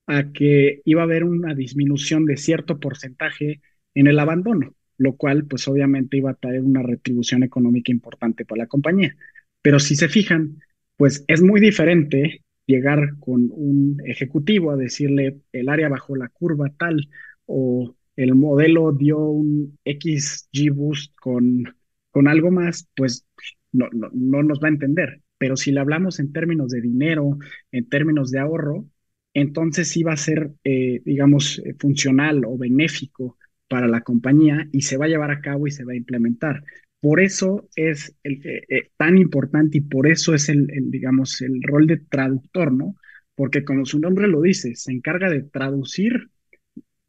a 0.07 0.33
que 0.33 0.83
iba 0.85 1.03
a 1.03 1.05
haber 1.05 1.25
una 1.25 1.55
disminución 1.55 2.27
de 2.27 2.37
cierto 2.37 2.79
porcentaje 2.79 3.61
en 3.95 4.07
el 4.07 4.19
abandono, 4.19 4.75
lo 4.99 5.17
cual 5.17 5.47
pues 5.47 5.67
obviamente 5.69 6.17
iba 6.19 6.31
a 6.31 6.35
traer 6.35 6.63
una 6.63 6.83
retribución 6.83 7.43
económica 7.43 7.93
importante 7.93 8.45
para 8.45 8.65
la 8.65 8.67
compañía. 8.69 9.17
Pero 9.63 9.79
si 9.81 9.97
se 9.97 10.09
fijan, 10.09 10.61
pues 10.97 11.25
es 11.29 11.43
muy 11.43 11.61
diferente 11.61 12.43
llegar 12.67 13.19
con 13.21 13.49
un 13.53 14.01
ejecutivo 14.07 14.71
a 14.71 14.77
decirle 14.77 15.39
el 15.53 15.69
área 15.69 15.89
bajo 15.89 16.17
la 16.17 16.29
curva 16.29 16.71
tal 16.79 17.09
o 17.47 17.95
el 18.17 18.35
modelo 18.35 18.93
dio 18.93 19.19
un 19.19 19.79
XG 19.85 20.71
boost 20.73 21.15
con, 21.17 21.77
con 22.11 22.29
algo 22.29 22.51
más, 22.51 22.89
pues 22.95 23.27
no, 23.73 23.89
no, 23.93 24.09
no 24.13 24.43
nos 24.43 24.61
va 24.61 24.69
a 24.69 24.73
entender. 24.73 25.23
Pero 25.39 25.57
si 25.57 25.73
le 25.73 25.81
hablamos 25.81 26.21
en 26.21 26.33
términos 26.33 26.71
de 26.71 26.81
dinero, 26.81 27.39
en 27.73 27.89
términos 27.89 28.31
de 28.31 28.39
ahorro, 28.39 28.87
entonces 29.35 29.89
sí 29.89 30.03
va 30.03 30.13
a 30.13 30.17
ser, 30.17 30.53
eh, 30.63 31.03
digamos, 31.05 31.59
eh, 31.59 31.75
funcional 31.79 32.45
o 32.47 32.57
benéfico 32.57 33.37
para 33.69 33.89
la 33.89 34.03
compañía 34.03 34.69
y 34.73 34.83
se 34.83 34.97
va 34.97 35.07
a 35.07 35.09
llevar 35.09 35.31
a 35.33 35.41
cabo 35.41 35.67
y 35.67 35.73
se 35.73 35.85
va 35.85 35.93
a 35.93 35.97
implementar. 35.97 36.63
Por 37.01 37.21
eso 37.21 37.69
es 37.77 38.17
el, 38.23 38.41
eh, 38.45 38.91
tan 38.97 39.19
importante 39.19 39.79
y 39.79 39.81
por 39.83 40.07
eso 40.07 40.35
es 40.35 40.49
el, 40.49 40.69
digamos, 40.91 41.43
el 41.43 41.61
rol 41.63 41.87
de 41.87 41.99
traductor, 41.99 42.73
¿no? 42.73 42.95
Porque 43.35 43.65
como 43.65 43.85
su 43.85 43.99
nombre 43.99 44.29
lo 44.29 44.41
dice, 44.41 44.75
se 44.77 44.93
encarga 44.93 45.29
de 45.29 45.43
traducir 45.43 46.31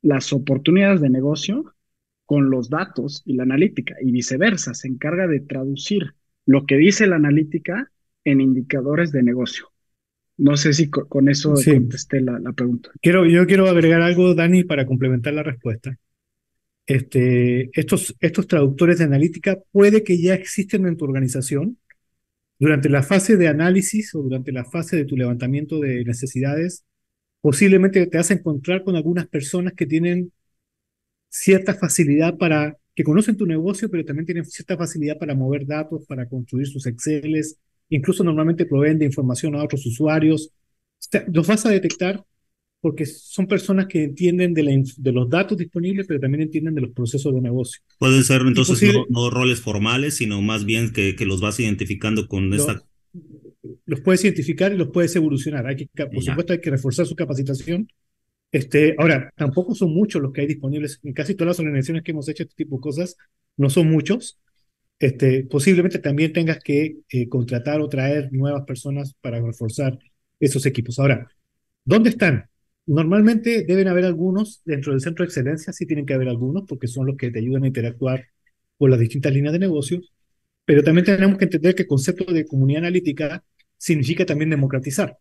las 0.05 0.31
oportunidades 0.33 1.01
de 1.01 1.09
negocio 1.09 1.73
con 2.25 2.51
los 2.51 2.69
datos 2.69 3.23
y 3.25 3.33
la 3.33 3.43
analítica 3.43 3.95
y 3.99 4.11
viceversa, 4.11 4.75
se 4.75 4.87
encarga 4.87 5.27
de 5.27 5.39
traducir 5.39 6.13
lo 6.45 6.67
que 6.67 6.77
dice 6.77 7.07
la 7.07 7.15
analítica 7.15 7.91
en 8.23 8.39
indicadores 8.39 9.11
de 9.11 9.23
negocio. 9.23 9.71
No 10.37 10.57
sé 10.57 10.73
si 10.73 10.91
con, 10.91 11.27
eso 11.27 11.55
contesté 11.55 12.21
la, 12.21 12.39
pregunta. 12.53 12.91
Quiero, 13.01 13.25
yo 13.25 13.47
quiero 13.47 13.67
agregar 13.67 14.01
algo, 14.01 14.35
Dani, 14.35 14.63
para 14.63 14.85
complementar 14.85 15.33
la 15.33 15.41
respuesta. 15.41 15.97
Este, 16.85 17.71
estos, 17.73 18.15
estos 18.19 18.45
traductores 18.47 18.99
de 18.99 19.05
analítica 19.05 19.57
puede 19.71 20.03
que 20.03 20.21
ya 20.21 20.35
existen 20.35 20.85
en 20.85 20.97
tu 20.97 21.05
organización. 21.05 21.79
Durante 22.59 22.89
la 22.89 23.01
fase 23.01 23.37
de 23.37 23.47
análisis 23.47 24.13
o 24.13 24.21
durante 24.21 24.51
la 24.51 24.65
fase 24.65 24.97
de 24.97 25.05
tu 25.05 25.17
levantamiento 25.17 25.79
de 25.79 26.05
necesidades, 26.05 26.85
posiblemente 27.45 28.07
te 28.07 28.17
vas 28.17 28.31
a 28.31 28.33
encontrar 28.33 28.83
con 28.83 28.95
algunas 28.95 29.27
personas 29.27 29.73
que 29.73 29.85
tienen 29.85 30.31
cierta 31.29 31.75
facilidad 31.75 32.39
para, 32.39 32.75
que 32.95 33.03
conocen 33.03 33.37
tu 33.37 33.45
negocio, 33.45 33.87
pero 33.87 34.03
también 34.03 34.25
tienen 34.25 34.45
cierta 34.45 34.75
facilidad 34.75 35.19
para 35.19 35.35
mover 35.35 35.67
datos, 35.67 36.07
para 36.07 36.27
construir 36.27 36.65
sus 36.65 36.87
Exceles, 36.87 37.59
incluso 37.89 38.23
normalmente 38.23 38.65
proveen 38.65 38.97
de 38.97 39.05
información 39.05 39.53
a 39.53 39.63
otros 39.63 39.85
usuarios. 39.85 40.49
Los 41.31 41.45
vas 41.45 41.67
a 41.67 41.69
detectar 41.69 42.25
porque 42.81 43.05
son 43.05 43.45
personas 43.45 43.85
que 43.85 44.05
entienden 44.05 44.55
de, 44.55 44.83
de, 44.97 45.11
los 45.11 45.29
datos 45.29 45.55
disponibles, 45.55 46.07
pero 46.07 46.19
también 46.19 46.41
entienden 46.41 46.73
de 46.73 46.81
los 46.81 46.93
procesos 46.93 47.31
de 47.31 47.41
negocio. 47.41 47.79
Pueden 47.99 48.23
ser 48.23 48.41
entonces 48.41 48.91
no, 49.09 49.29
roles 49.29 49.61
formales, 49.61 50.15
sino 50.15 50.41
más 50.41 50.65
bien 50.65 50.91
que, 50.91 51.15
que 51.15 51.27
los 51.27 51.41
vas 51.41 51.59
identificando 51.59 52.27
con 52.27 52.51
esta... 52.55 52.83
Los 53.85 54.01
puedes 54.01 54.23
identificar 54.23 54.71
y 54.71 54.77
los 54.77 54.89
puedes 54.89 55.15
evolucionar. 55.15 55.67
Hay 55.67 55.75
que, 55.75 55.87
por 56.07 56.23
supuesto, 56.23 56.53
hay 56.53 56.61
que 56.61 56.71
reforzar 56.71 57.05
su 57.05 57.15
capacitación. 57.15 57.87
Este, 58.51 58.95
ahora, 58.97 59.31
tampoco 59.35 59.75
son 59.75 59.93
muchos 59.93 60.21
los 60.21 60.31
que 60.31 60.41
hay 60.41 60.47
disponibles. 60.47 60.99
En 61.03 61.13
casi 61.13 61.35
todas 61.35 61.49
las 61.49 61.59
organizaciones 61.59 62.03
que 62.03 62.11
hemos 62.11 62.27
hecho 62.29 62.43
este 62.43 62.55
tipo 62.55 62.77
de 62.77 62.81
cosas, 62.81 63.17
no 63.57 63.69
son 63.69 63.89
muchos. 63.89 64.39
Este, 64.99 65.43
posiblemente 65.43 65.99
también 65.99 66.31
tengas 66.33 66.59
que 66.59 66.97
eh, 67.09 67.27
contratar 67.27 67.81
o 67.81 67.89
traer 67.89 68.31
nuevas 68.31 68.63
personas 68.65 69.13
para 69.21 69.41
reforzar 69.41 69.99
esos 70.39 70.65
equipos. 70.65 70.99
Ahora, 70.99 71.27
¿dónde 71.83 72.09
están? 72.11 72.49
Normalmente 72.85 73.63
deben 73.63 73.87
haber 73.87 74.05
algunos 74.05 74.61
dentro 74.63 74.91
del 74.91 75.01
centro 75.01 75.23
de 75.23 75.27
excelencia, 75.27 75.73
sí 75.73 75.85
tienen 75.85 76.05
que 76.05 76.13
haber 76.13 76.29
algunos 76.29 76.63
porque 76.67 76.87
son 76.87 77.07
los 77.07 77.17
que 77.17 77.31
te 77.31 77.39
ayudan 77.39 77.63
a 77.63 77.67
interactuar 77.67 78.25
con 78.77 78.91
las 78.91 78.99
distintas 78.99 79.33
líneas 79.33 79.53
de 79.53 79.59
negocios, 79.59 80.13
pero 80.65 80.83
también 80.83 81.05
tenemos 81.05 81.37
que 81.37 81.45
entender 81.45 81.75
que 81.75 81.83
el 81.83 81.87
concepto 81.87 82.31
de 82.31 82.45
comunidad 82.45 82.79
analítica 82.79 83.43
significa 83.77 84.25
también 84.25 84.49
democratizar. 84.49 85.17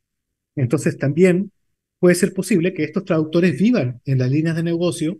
Entonces 0.56 0.98
también 0.98 1.52
puede 1.98 2.14
ser 2.14 2.32
posible 2.34 2.74
que 2.74 2.84
estos 2.84 3.04
traductores 3.04 3.58
vivan 3.58 4.00
en 4.04 4.18
las 4.18 4.30
líneas 4.30 4.56
de 4.56 4.62
negocio 4.62 5.18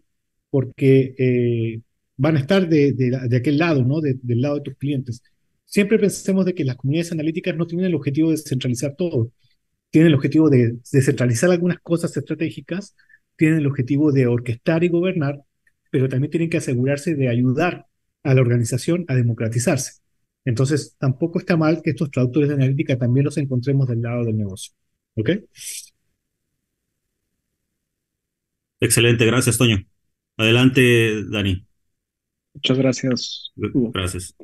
porque 0.51 1.15
eh, 1.19 1.81
van 2.17 2.37
a 2.37 2.41
estar 2.41 2.69
de, 2.69 3.37
aquel 3.37 3.59
lado, 3.59 3.85
¿no? 3.85 4.01
del 4.01 4.41
lado 4.41 4.57
de 4.57 4.61
tus 4.61 4.77
clientes. 4.77 5.23
Siempre 5.65 5.99
pensemos 5.99 6.45
de 6.45 6.55
que 6.55 6.65
las 6.65 6.77
comunidades 6.77 7.13
analíticas 7.13 7.57
no 7.57 7.67
tienen 7.67 7.87
el 7.87 7.95
objetivo 7.95 8.31
de 8.31 8.37
centralizar 8.37 8.95
todo, 8.97 9.33
tienen 9.91 10.09
el 10.09 10.15
objetivo 10.15 10.51
de 10.51 10.77
descentralizar 10.93 11.51
algunas 11.51 11.81
cosas 11.81 12.17
estratégicas, 12.17 12.95
tienen 13.37 13.59
el 13.59 13.67
objetivo 13.67 14.13
de 14.13 14.27
orquestar 14.27 14.85
y 14.85 14.89
gobernar, 14.89 15.43
pero 15.91 16.09
también 16.09 16.31
tienen 16.31 16.51
que 16.51 16.59
asegurarse 16.59 17.15
de 17.15 17.29
ayudar 17.29 17.87
a 18.23 18.35
la 18.35 18.41
organización 18.41 19.05
a 19.09 19.15
democratizarse. 19.15 20.04
Entonces, 20.45 20.97
tampoco 20.99 21.39
está 21.39 21.57
mal 21.57 21.81
que 21.83 21.91
estos 21.91 22.11
traductores 22.11 22.49
de 22.49 22.55
analítica 22.55 22.99
también 22.99 23.25
los 23.25 23.37
encontremos 23.39 23.89
del 23.89 24.03
lado 24.03 24.25
del 24.25 24.37
negocio. 24.37 24.75
¿Ok? 25.15 25.31
Excelente, 28.81 29.25
gracias, 29.25 29.57
Toño. 29.57 29.79
Adelante, 30.37 31.25
Dani. 31.31 31.67
Muchas 32.55 32.79
gracias. 32.79 33.53
Gracias. 33.57 34.35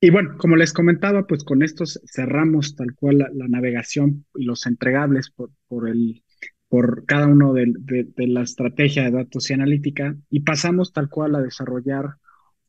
Y 0.00 0.10
bueno, 0.10 0.36
como 0.38 0.54
les 0.54 0.72
comentaba, 0.72 1.26
pues 1.26 1.42
con 1.42 1.62
estos 1.62 2.00
cerramos 2.06 2.76
tal 2.76 2.94
cual 2.94 3.18
la, 3.18 3.48
navegación 3.48 4.26
y 4.36 4.44
los 4.44 4.66
entregables 4.66 5.30
por, 5.30 5.50
por, 5.66 5.88
el, 5.88 6.22
por 6.68 7.04
cada 7.04 7.26
uno 7.26 7.52
de, 7.52 7.74
de, 7.76 8.26
la 8.28 8.42
estrategia 8.42 9.02
de 9.02 9.10
datos 9.10 9.50
y 9.50 9.54
analítica 9.54 10.16
y 10.30 10.40
pasamos 10.40 10.92
tal 10.92 11.08
cual 11.08 11.34
a 11.34 11.42
desarrollar 11.42 12.14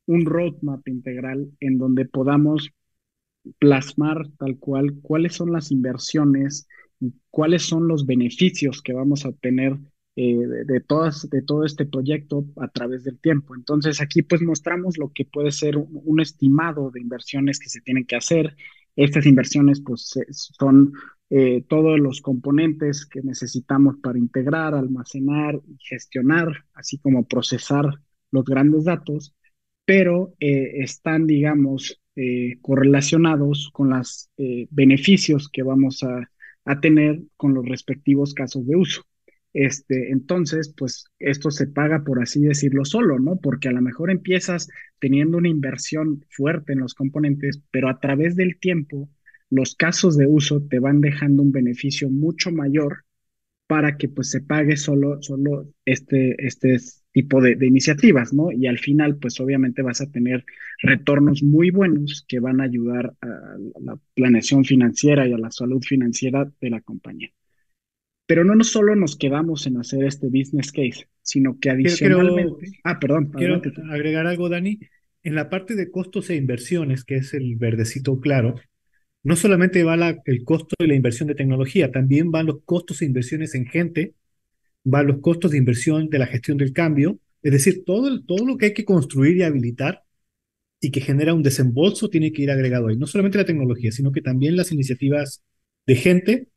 un 0.10 0.26
roadmap 0.26 0.88
integral 0.88 1.51
en 1.60 1.78
donde 1.78 2.05
podamos 2.05 2.72
plasmar 3.60 4.28
tal 4.39 4.57
cual 4.57 4.95
cuáles 5.03 5.36
son 5.36 5.51
las 5.51 5.72
inversiones 5.72 6.68
y 6.99 7.14
cuáles 7.30 7.62
son 7.62 7.88
los 7.88 8.07
beneficios 8.07 8.82
que 8.82 8.93
vamos 8.93 9.24
a 9.24 9.30
obtener 9.30 9.78
eh, 10.16 10.36
de, 10.66 10.80
todas, 10.82 11.30
de 11.30 11.43
todo 11.43 11.64
este 11.64 11.86
proyecto 11.86 12.43
a 12.57 12.68
través 12.70 13.03
del 13.03 13.20
tiempo. 13.20 13.55
Entonces 13.55 14.01
aquí 14.01 14.24
pues 14.24 14.41
mostramos 14.41 14.97
lo 14.97 15.12
que 15.14 15.26
puede 15.26 15.51
ser 15.51 15.78
un, 15.78 16.20
estimado 16.20 16.89
de 16.89 17.01
inversiones 17.01 17.60
que 17.60 17.70
se 17.70 17.82
tienen 17.82 18.05
que 18.05 18.16
hacer. 18.16 18.55
Estas 18.95 19.28
inversiones 19.28 19.80
pues 19.80 20.12
son 20.32 20.93
eh, 21.30 21.64
todos 21.70 21.99
los 21.99 22.22
componentes 22.22 23.05
que 23.05 23.22
necesitamos 23.22 23.97
para 24.01 24.18
integrar, 24.18 24.74
almacenar 24.74 25.62
y 25.68 25.78
gestionar, 25.80 26.66
así 26.74 26.97
como 26.97 27.28
procesar 27.28 27.86
los 28.32 28.43
grandes 28.43 28.86
datos, 28.86 29.36
pero 29.89 30.35
eh, 30.39 30.83
están, 30.83 31.25
digamos, 31.25 31.99
correlacionados 32.61 33.71
con 33.73 33.89
los 33.89 34.29
beneficios 34.69 35.49
que 35.49 35.63
vamos 35.63 36.03
a, 36.03 36.29
a 36.65 36.79
tener 36.79 37.21
con 37.37 37.55
los 37.55 37.67
respectivos 37.67 38.35
casos 38.35 38.67
de 38.67 38.75
uso. 38.75 39.01
Este, 39.51 40.11
entonces, 40.11 40.75
pues 40.77 41.05
esto 41.17 41.49
se 41.49 41.65
paga, 41.65 42.03
por 42.03 42.21
así 42.21 42.39
decirlo, 42.39 42.85
solo, 42.85 43.17
¿no? 43.17 43.37
Porque 43.37 43.69
a 43.69 43.71
lo 43.71 43.81
mejor 43.81 44.11
empiezas 44.11 44.69
teniendo 44.99 45.39
una 45.39 45.49
inversión 45.49 46.23
fuerte 46.29 46.73
en 46.73 46.81
los 46.81 46.93
componentes, 46.93 47.59
pero 47.71 47.89
a 47.89 47.99
través 47.99 48.35
del 48.35 48.59
tiempo, 48.59 49.09
los 49.49 49.73
casos 49.73 50.17
de 50.17 50.27
uso 50.27 50.61
te 50.61 50.77
van 50.77 51.01
dejando 51.01 51.41
un 51.41 51.51
beneficio 51.51 52.11
mucho 52.11 52.51
mayor 52.51 53.05
para 53.65 53.97
que 53.97 54.07
pues 54.07 54.29
se 54.29 54.41
pague 54.41 54.77
solo, 54.77 55.19
solo 55.23 55.67
este, 55.83 56.35
este 56.45 56.77
tipo 57.12 57.41
de, 57.41 57.55
de 57.55 57.68
iniciativas, 57.68 58.34
¿no? 58.34 58.51
Y 58.51 58.68
al 58.68 58.78
final, 58.78 59.18
pues 59.18 59.39
obviamente 59.39 59.82
vas 59.82 60.01
a 60.01 60.12
tener 60.12 60.45
retornos 60.82 61.43
muy 61.43 61.72
buenos 61.72 62.26
que 62.28 62.39
van 62.39 62.62
a 62.62 62.66
ayudar 62.66 63.14
a 63.22 63.57
la 63.82 63.99
planeación 64.14 64.64
financiera 64.64 65.28
y 65.28 65.34
a 65.34 65.38
la 65.38 65.51
salud 65.51 65.82
financiera 65.82 66.51
de 66.62 66.70
la 66.70 66.82
compañía. 66.82 67.30
Pero 68.28 68.43
no, 68.43 68.64
solo 68.64 68.95
nos 68.95 69.18
quedamos 69.18 69.66
en 69.66 69.78
hacer 69.78 70.03
este 70.03 70.28
business 70.28 70.72
case, 70.72 71.07
sino 71.24 71.60
que 71.60 71.72
adicionalmente... 71.72 72.68
ah, 72.84 72.99
perdón. 72.99 73.32
Quiero 73.36 73.60
agregar 73.89 74.28
algo, 74.28 74.49
Dani. 74.49 74.80
En 75.24 75.34
la 75.34 75.49
parte 75.49 75.76
de 75.76 75.89
costos 75.89 76.30
e 76.30 76.36
inversiones, 76.36 77.03
que 77.03 77.16
es 77.16 77.34
el 77.34 77.55
verdecito 77.55 78.20
claro, 78.20 78.55
no 79.24 79.36
solamente 79.36 79.84
va 79.84 80.16
el 80.26 80.43
costo 80.43 80.76
de 80.78 80.88
la 80.88 80.93
inversión 80.93 81.28
de 81.28 81.36
tecnología, 81.36 81.91
también 81.91 82.30
van 82.32 82.45
los 82.45 82.64
costos 82.64 83.01
e 83.01 83.05
inversiones 83.05 83.55
en 83.55 83.66
gente, 83.66 84.14
van 84.89 85.07
los 85.07 85.19
costos 85.19 85.51
de 85.51 85.57
inversión 85.57 86.09
de 86.09 86.19
la 86.19 86.27
gestión 86.27 86.57
del 86.57 86.73
cambio, 86.73 87.19
es 87.41 87.51
decir, 87.51 87.83
todo, 87.85 88.23
todo 88.23 88.45
lo 88.45 88.57
que 88.57 88.67
hay 88.67 88.73
que 88.73 88.85
construir 88.85 89.37
y 89.37 89.43
habilitar 89.43 90.03
y 90.81 90.91
que 90.91 91.01
genera 91.01 91.33
un 91.33 91.43
desembolso 91.43 92.09
tiene 92.09 92.31
que 92.31 92.43
ir 92.43 92.51
agregado 92.51 92.87
ahí. 92.87 92.97
No 92.97 93.07
solamente 93.07 93.37
la 93.37 93.45
tecnología, 93.45 93.91
sino 93.91 94.11
que 94.11 94.21
también 94.21 94.55
las 94.55 94.71
iniciativas 94.71 95.43
de 95.85 95.95
gente 95.95 96.47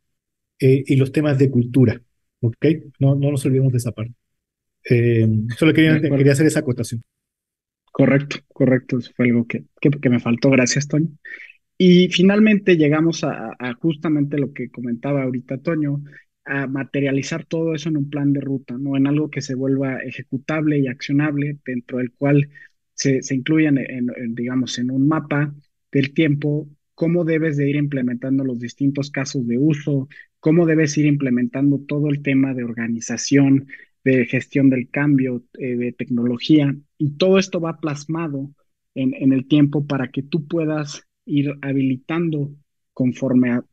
eh, 0.58 0.84
y 0.86 0.96
los 0.96 1.12
temas 1.12 1.38
de 1.38 1.50
cultura. 1.50 2.00
¿Ok? 2.40 2.66
No, 2.98 3.14
no 3.14 3.30
nos 3.30 3.44
olvidemos 3.46 3.72
de 3.72 3.78
esa 3.78 3.92
parte. 3.92 4.14
Eh, 4.88 5.28
solo 5.56 5.72
quería, 5.72 6.00
quería 6.00 6.32
hacer 6.32 6.46
esa 6.46 6.60
acotación. 6.60 7.02
Correcto, 7.84 8.38
correcto. 8.48 8.98
Eso 8.98 9.12
fue 9.14 9.26
algo 9.26 9.46
que, 9.46 9.64
que, 9.80 10.10
me 10.10 10.18
faltó. 10.18 10.50
Gracias, 10.50 10.88
Toño. 10.88 11.08
Y 11.78 12.08
finalmente 12.08 12.76
llegamos 12.76 13.22
a, 13.24 13.54
a, 13.58 13.74
justamente 13.74 14.38
lo 14.38 14.52
que 14.52 14.70
comentaba 14.70 15.22
ahorita 15.22 15.58
Toño, 15.58 16.02
a 16.44 16.66
materializar 16.66 17.44
todo 17.44 17.74
eso 17.74 17.88
en 17.88 17.96
un 17.96 18.10
plan 18.10 18.32
de 18.32 18.40
ruta, 18.40 18.76
¿no? 18.78 18.96
En 18.96 19.06
algo 19.06 19.30
que 19.30 19.40
se 19.40 19.54
vuelva 19.54 19.98
ejecutable 19.98 20.78
y 20.78 20.88
accionable, 20.88 21.58
dentro 21.64 21.98
del 21.98 22.12
cual 22.12 22.50
se, 22.94 23.22
se 23.22 23.34
incluyan, 23.34 23.78
en, 23.78 24.34
digamos, 24.34 24.78
en 24.78 24.90
un 24.90 25.06
mapa 25.06 25.54
del 25.90 26.14
tiempo, 26.14 26.68
cómo 26.94 27.24
debes 27.24 27.56
de 27.56 27.68
ir 27.68 27.76
implementando 27.76 28.44
los 28.44 28.58
distintos 28.58 29.10
casos 29.10 29.46
de 29.46 29.58
uso, 29.58 30.08
cómo 30.40 30.66
debes 30.66 30.96
ir 30.98 31.06
implementando 31.06 31.78
todo 31.80 32.08
el 32.08 32.22
tema 32.22 32.54
de 32.54 32.64
organización, 32.64 33.68
de 34.04 34.26
gestión 34.26 34.68
del 34.68 34.90
cambio, 34.90 35.44
eh, 35.58 35.76
de 35.76 35.92
tecnología, 35.92 36.74
y 36.98 37.16
todo 37.16 37.38
esto 37.38 37.60
va 37.60 37.80
plasmado 37.80 38.50
en, 38.94 39.14
en 39.14 39.32
el 39.32 39.46
tiempo 39.46 39.86
para 39.86 40.10
que 40.10 40.22
tú 40.22 40.46
puedas 40.46 41.06
ir 41.24 41.54
habilitando 41.62 42.52
conforme 42.92 43.50
a 43.52 43.64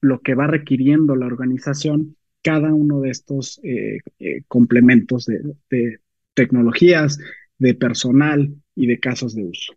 lo 0.00 0.20
que 0.20 0.34
va 0.34 0.46
requiriendo 0.46 1.16
la 1.16 1.26
organización 1.26 2.16
cada 2.42 2.72
uno 2.72 3.00
de 3.00 3.10
estos 3.10 3.60
eh, 3.64 3.98
eh, 4.20 4.42
complementos 4.46 5.26
de, 5.26 5.98
tecnologías, 6.34 7.18
de 7.58 7.74
personal 7.74 8.54
y 8.76 8.86
de 8.86 9.00
casos 9.00 9.34
de 9.34 9.44
uso. 9.44 9.74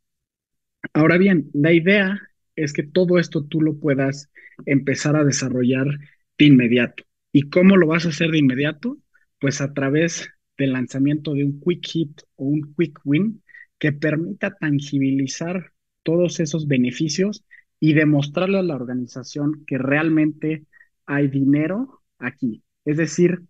Ahora 0.94 1.18
bien, 1.18 1.50
la 1.54 1.74
idea 1.74 2.22
es 2.56 2.74
que 2.74 2.84
todo 2.84 3.18
esto 3.18 3.44
tú 3.46 3.62
lo 3.62 3.80
puedas 3.80 4.30
empezar 4.66 5.16
a 5.16 5.24
desarrollar 5.24 5.88
de 6.38 6.46
inmediato. 6.46 7.04
¿Y 7.32 7.50
cómo 7.50 7.76
lo 7.76 7.88
vas 7.88 8.06
a 8.06 8.10
hacer 8.10 8.30
de 8.30 8.38
inmediato? 8.38 8.98
Pues 9.40 9.62
a 9.62 9.74
través 9.74 10.30
del 10.58 10.74
lanzamiento 10.74 11.34
de 11.34 11.46
un 11.46 11.60
quick 11.60 11.88
hit 11.88 12.22
o 12.36 12.46
un 12.46 12.76
quick 12.78 13.00
win 13.04 13.42
que 13.80 13.94
permita 13.94 14.56
tangibilizar 14.56 15.72
todos 16.04 16.40
esos 16.40 16.68
beneficios 16.68 17.46
y 17.80 17.94
demostrarle 17.94 18.60
a 18.60 18.64
la 18.64 18.76
organización 18.76 19.64
que 19.66 19.78
realmente 19.78 20.66
hay 21.06 21.28
dinero 21.28 22.02
aquí. 22.18 22.64
Es 22.86 22.98
decir, 22.98 23.42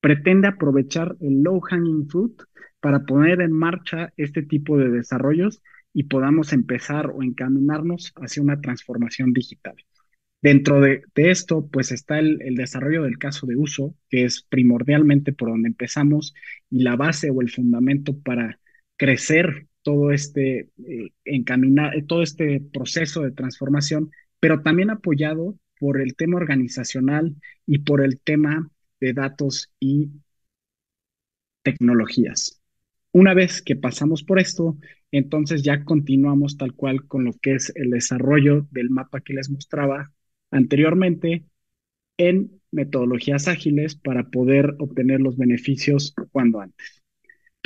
pretende 0.00 0.48
aprovechar 0.48 1.16
el 1.20 1.42
low 1.42 1.60
hanging 1.60 2.08
fruit 2.08 2.42
para 2.80 3.04
poner 3.04 3.40
en 3.40 3.52
marcha 3.52 4.12
este 4.16 4.42
tipo 4.42 4.78
de 4.78 4.90
desarrollos 4.90 5.62
y 5.92 6.04
podamos 6.04 6.52
empezar 6.52 7.10
o 7.10 7.22
encaminarnos 7.22 8.12
hacia 8.16 8.42
una 8.42 8.60
transformación 8.60 9.32
digital. 9.32 9.76
Dentro 10.42 10.80
de, 10.80 11.02
esto, 11.16 11.66
pues 11.66 11.90
está 11.90 12.18
el, 12.18 12.38
desarrollo 12.54 13.02
del 13.02 13.18
caso 13.18 13.46
de 13.46 13.56
uso, 13.56 13.96
que 14.10 14.24
es 14.24 14.42
primordialmente 14.48 15.32
por 15.32 15.48
donde 15.48 15.68
empezamos 15.68 16.34
y 16.70 16.82
la 16.82 16.94
base 16.96 17.30
o 17.30 17.40
el 17.40 17.50
fundamento 17.50 18.16
para 18.18 18.60
crecer 18.96 19.66
todo 19.86 20.10
este 20.10 20.68
eh, 20.84 21.12
encaminar, 21.24 21.94
eh, 21.94 22.02
todo 22.02 22.20
este 22.20 22.60
proceso 22.72 23.22
de 23.22 23.30
transformación, 23.30 24.10
pero 24.40 24.60
también 24.60 24.90
apoyado 24.90 25.56
por 25.78 26.00
el 26.00 26.16
tema 26.16 26.38
organizacional 26.38 27.36
y 27.66 27.78
por 27.78 28.04
el 28.04 28.18
tema 28.18 28.68
de 28.98 29.12
datos 29.12 29.70
y 29.78 30.10
tecnologías. 31.62 32.60
Una 33.12 33.32
vez 33.32 33.62
que 33.62 33.76
pasamos 33.76 34.24
por 34.24 34.40
esto, 34.40 34.76
entonces 35.12 35.62
ya 35.62 35.84
continuamos 35.84 36.56
tal 36.56 36.74
cual 36.74 37.06
con 37.06 37.24
lo 37.24 37.34
que 37.40 37.54
es 37.54 37.72
el 37.76 37.90
desarrollo 37.90 38.66
del 38.72 38.90
mapa 38.90 39.20
que 39.20 39.34
les 39.34 39.50
mostraba 39.50 40.12
anteriormente 40.50 41.44
en 42.16 42.60
metodologías 42.72 43.46
ágiles 43.46 43.94
para 43.94 44.30
poder 44.30 44.74
obtener 44.80 45.20
los 45.20 45.36
beneficios 45.36 46.12
cuando 46.32 46.58
antes. 46.58 47.05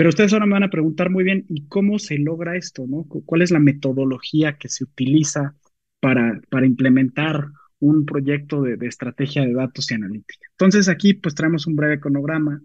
Pero 0.00 0.08
ustedes 0.08 0.32
ahora 0.32 0.46
me 0.46 0.54
van 0.54 0.62
a 0.62 0.70
preguntar 0.70 1.10
muy 1.10 1.24
bien, 1.24 1.44
¿y 1.50 1.66
cómo 1.66 1.98
se 1.98 2.16
logra 2.16 2.56
esto? 2.56 2.86
¿no? 2.88 3.04
¿Cuál 3.04 3.42
es 3.42 3.50
la 3.50 3.58
metodología 3.58 4.56
que 4.56 4.70
se 4.70 4.84
utiliza 4.84 5.54
para, 6.00 6.40
implementar 6.64 7.48
un 7.80 8.06
proyecto 8.06 8.62
de, 8.62 8.78
estrategia 8.86 9.44
de 9.44 9.52
datos 9.52 9.90
y 9.90 9.94
analítica? 9.96 10.46
Entonces 10.52 10.88
aquí 10.88 11.12
pues 11.12 11.34
traemos 11.34 11.66
un 11.66 11.76
breve 11.76 12.00
cronograma 12.00 12.62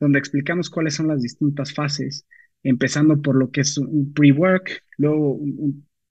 donde 0.00 0.18
explicamos 0.18 0.70
cuáles 0.70 0.94
son 0.94 1.08
las 1.08 1.20
distintas 1.20 1.74
fases, 1.74 2.24
empezando 2.62 3.20
por 3.20 3.36
lo 3.36 3.50
que 3.50 3.60
es 3.60 3.76
un 3.76 4.14
pre-work, 4.14 4.82
luego 4.96 5.42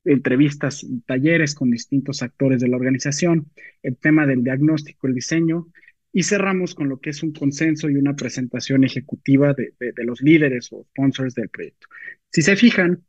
entrevistas 0.06 0.84
y 0.84 1.02
talleres 1.08 1.56
con 1.56 1.72
distintos 1.72 2.22
actores 2.22 2.62
de 2.62 2.68
la 2.68 2.78
organización, 2.78 3.48
el 3.82 3.98
tema 3.98 4.28
del 4.28 4.44
diagnóstico, 4.44 5.08
el 5.08 5.16
diseño, 5.16 5.70
y 6.18 6.24
cerramos 6.24 6.74
con 6.74 6.90
lo 6.90 7.00
que 7.00 7.12
es 7.12 7.22
un 7.22 7.32
consenso 7.32 7.92
y 7.92 7.96
una 7.96 8.16
presentación 8.16 8.84
ejecutiva 8.84 9.54
de, 9.54 9.94
los 10.04 10.20
líderes 10.20 10.68
o 10.72 10.84
sponsors 10.86 11.36
del 11.36 11.50
proyecto. 11.50 11.90
Si 12.32 12.42
se 12.42 12.56
fijan, 12.56 13.04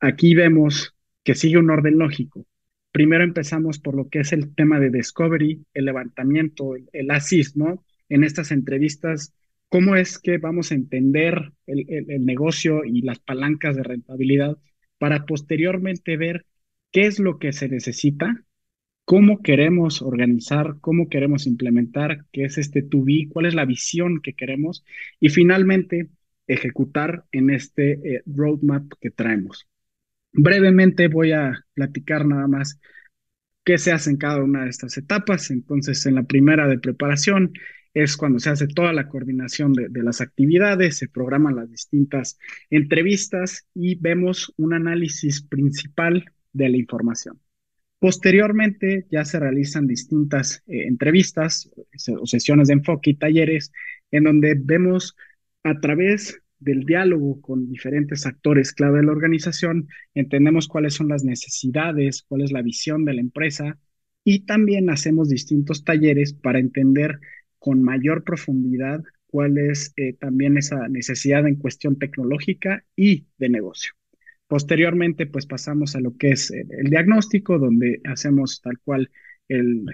aquí 0.00 0.34
vemos 0.34 0.96
que 1.22 1.34
sigue 1.34 1.58
un 1.58 1.68
orden 1.68 1.98
lógico. 1.98 2.46
Primero 2.90 3.22
empezamos 3.22 3.78
por 3.80 3.94
lo 3.94 4.08
que 4.08 4.20
es 4.20 4.32
el 4.32 4.54
tema 4.54 4.80
de 4.80 4.88
discovery, 4.88 5.62
el 5.74 5.84
levantamiento, 5.84 6.74
el, 6.74 7.10
ASIS, 7.10 7.54
¿no? 7.54 7.84
En 8.08 8.24
estas 8.24 8.50
entrevistas, 8.50 9.34
cómo 9.68 9.94
es 9.94 10.18
que 10.18 10.38
vamos 10.38 10.72
a 10.72 10.76
entender 10.76 11.52
el, 11.66 11.84
el 11.90 12.24
negocio 12.24 12.82
y 12.86 13.02
las 13.02 13.18
palancas 13.18 13.76
de 13.76 13.82
rentabilidad 13.82 14.56
para 14.96 15.26
posteriormente 15.26 16.16
ver 16.16 16.46
qué 16.92 17.04
es 17.04 17.18
lo 17.18 17.38
que 17.38 17.52
se 17.52 17.68
necesita 17.68 18.42
cómo 19.04 19.42
queremos 19.42 20.02
organizar, 20.02 20.76
cómo 20.80 21.08
queremos 21.08 21.46
implementar, 21.46 22.26
qué 22.32 22.44
es 22.44 22.58
este 22.58 22.82
to 22.82 23.04
be, 23.04 23.28
cuál 23.32 23.46
es 23.46 23.54
la 23.54 23.64
visión 23.64 24.20
que 24.22 24.34
queremos 24.34 24.84
y 25.20 25.28
finalmente 25.28 26.08
ejecutar 26.46 27.24
en 27.32 27.50
este 27.50 27.92
eh, 27.92 28.22
roadmap 28.26 28.84
que 29.00 29.10
traemos. 29.10 29.66
Brevemente 30.32 31.08
voy 31.08 31.32
a 31.32 31.64
platicar 31.74 32.26
nada 32.26 32.48
más 32.48 32.80
qué 33.64 33.78
se 33.78 33.92
hace 33.92 34.10
en 34.10 34.16
cada 34.16 34.42
una 34.42 34.64
de 34.64 34.70
estas 34.70 34.96
etapas. 34.98 35.50
Entonces, 35.50 36.04
en 36.06 36.16
la 36.16 36.24
primera 36.24 36.68
de 36.68 36.78
preparación 36.78 37.52
es 37.94 38.16
cuando 38.16 38.40
se 38.40 38.50
hace 38.50 38.66
toda 38.66 38.92
la 38.92 39.08
coordinación 39.08 39.72
de, 39.72 39.88
de 39.88 40.02
las 40.02 40.20
actividades, 40.20 40.96
se 40.98 41.08
programan 41.08 41.56
las 41.56 41.70
distintas 41.70 42.38
entrevistas 42.70 43.68
y 43.74 43.94
vemos 43.96 44.52
un 44.56 44.74
análisis 44.74 45.42
principal 45.42 46.24
de 46.52 46.68
la 46.68 46.76
información. 46.76 47.43
Posteriormente 48.04 49.06
ya 49.10 49.24
se 49.24 49.40
realizan 49.40 49.86
distintas 49.86 50.62
eh, 50.66 50.86
entrevistas 50.88 51.70
o 52.20 52.26
sesiones 52.26 52.68
de 52.68 52.74
enfoque 52.74 53.12
y 53.12 53.14
talleres 53.14 53.72
en 54.10 54.24
donde 54.24 54.56
vemos 54.62 55.16
a 55.62 55.80
través 55.80 56.38
del 56.58 56.84
diálogo 56.84 57.40
con 57.40 57.66
diferentes 57.66 58.26
actores 58.26 58.74
clave 58.74 58.98
de 58.98 59.06
la 59.06 59.12
organización, 59.12 59.88
entendemos 60.12 60.68
cuáles 60.68 60.92
son 60.92 61.08
las 61.08 61.24
necesidades, 61.24 62.26
cuál 62.28 62.42
es 62.42 62.52
la 62.52 62.60
visión 62.60 63.06
de 63.06 63.14
la 63.14 63.22
empresa 63.22 63.78
y 64.22 64.40
también 64.40 64.90
hacemos 64.90 65.30
distintos 65.30 65.82
talleres 65.82 66.34
para 66.34 66.58
entender 66.58 67.20
con 67.58 67.82
mayor 67.82 68.22
profundidad 68.22 69.02
cuál 69.28 69.56
es 69.56 69.94
eh, 69.96 70.12
también 70.12 70.58
esa 70.58 70.88
necesidad 70.88 71.46
en 71.48 71.56
cuestión 71.56 71.98
tecnológica 71.98 72.84
y 72.96 73.28
de 73.38 73.48
negocio. 73.48 73.94
Posteriormente, 74.54 75.26
pues 75.26 75.46
pasamos 75.46 75.96
a 75.96 76.00
lo 76.00 76.16
que 76.16 76.28
es 76.28 76.52
el, 76.52 76.88
diagnóstico, 76.88 77.58
donde 77.58 78.00
hacemos 78.04 78.60
tal 78.62 78.78
cual 78.84 79.10
el, 79.48 79.84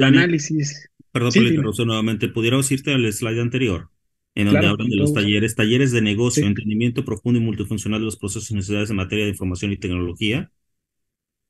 análisis. 0.00 0.88
Perdón 1.10 1.32
por 1.34 1.42
la 1.42 1.48
interrupción 1.48 1.88
nuevamente. 1.88 2.28
¿Pudiéramos 2.28 2.70
irte 2.70 2.94
al 2.94 3.12
slide 3.12 3.40
anterior? 3.40 3.90
En 4.36 4.46
donde 4.46 4.68
hablan 4.68 4.88
de 4.88 4.94
los 4.94 5.12
talleres, 5.12 5.56
talleres 5.56 5.90
de 5.90 6.00
negocio, 6.00 6.46
entendimiento 6.46 7.04
profundo 7.04 7.40
y 7.40 7.42
multifuncional 7.42 7.98
de 7.98 8.04
los 8.04 8.16
procesos 8.16 8.48
y 8.52 8.54
necesidades 8.54 8.90
en 8.90 8.94
materia 8.98 9.24
de 9.24 9.32
información 9.32 9.72
y 9.72 9.78
tecnología, 9.78 10.52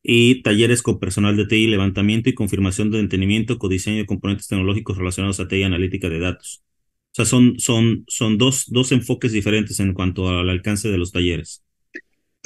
y 0.02 0.40
talleres 0.40 0.80
con 0.80 0.98
personal 0.98 1.36
de 1.36 1.44
TI, 1.44 1.66
levantamiento 1.66 2.30
y 2.30 2.34
confirmación 2.34 2.90
de 2.90 3.00
entendimiento, 3.00 3.58
codiseño 3.58 3.98
de 3.98 4.06
componentes 4.06 4.48
tecnológicos 4.48 4.96
relacionados 4.96 5.38
a 5.38 5.48
TI 5.48 5.56
y 5.56 5.62
analítica 5.64 6.08
de 6.08 6.18
datos. 6.18 6.64
O 7.10 7.14
sea, 7.14 7.26
son, 7.26 7.58
son, 7.58 8.04
son 8.08 8.38
dos, 8.38 8.64
dos 8.68 8.90
enfoques 8.90 9.32
diferentes 9.32 9.80
en 9.80 9.92
cuanto 9.92 10.30
al 10.30 10.48
alcance 10.48 10.88
de 10.88 10.96
los 10.96 11.12
talleres. 11.12 11.63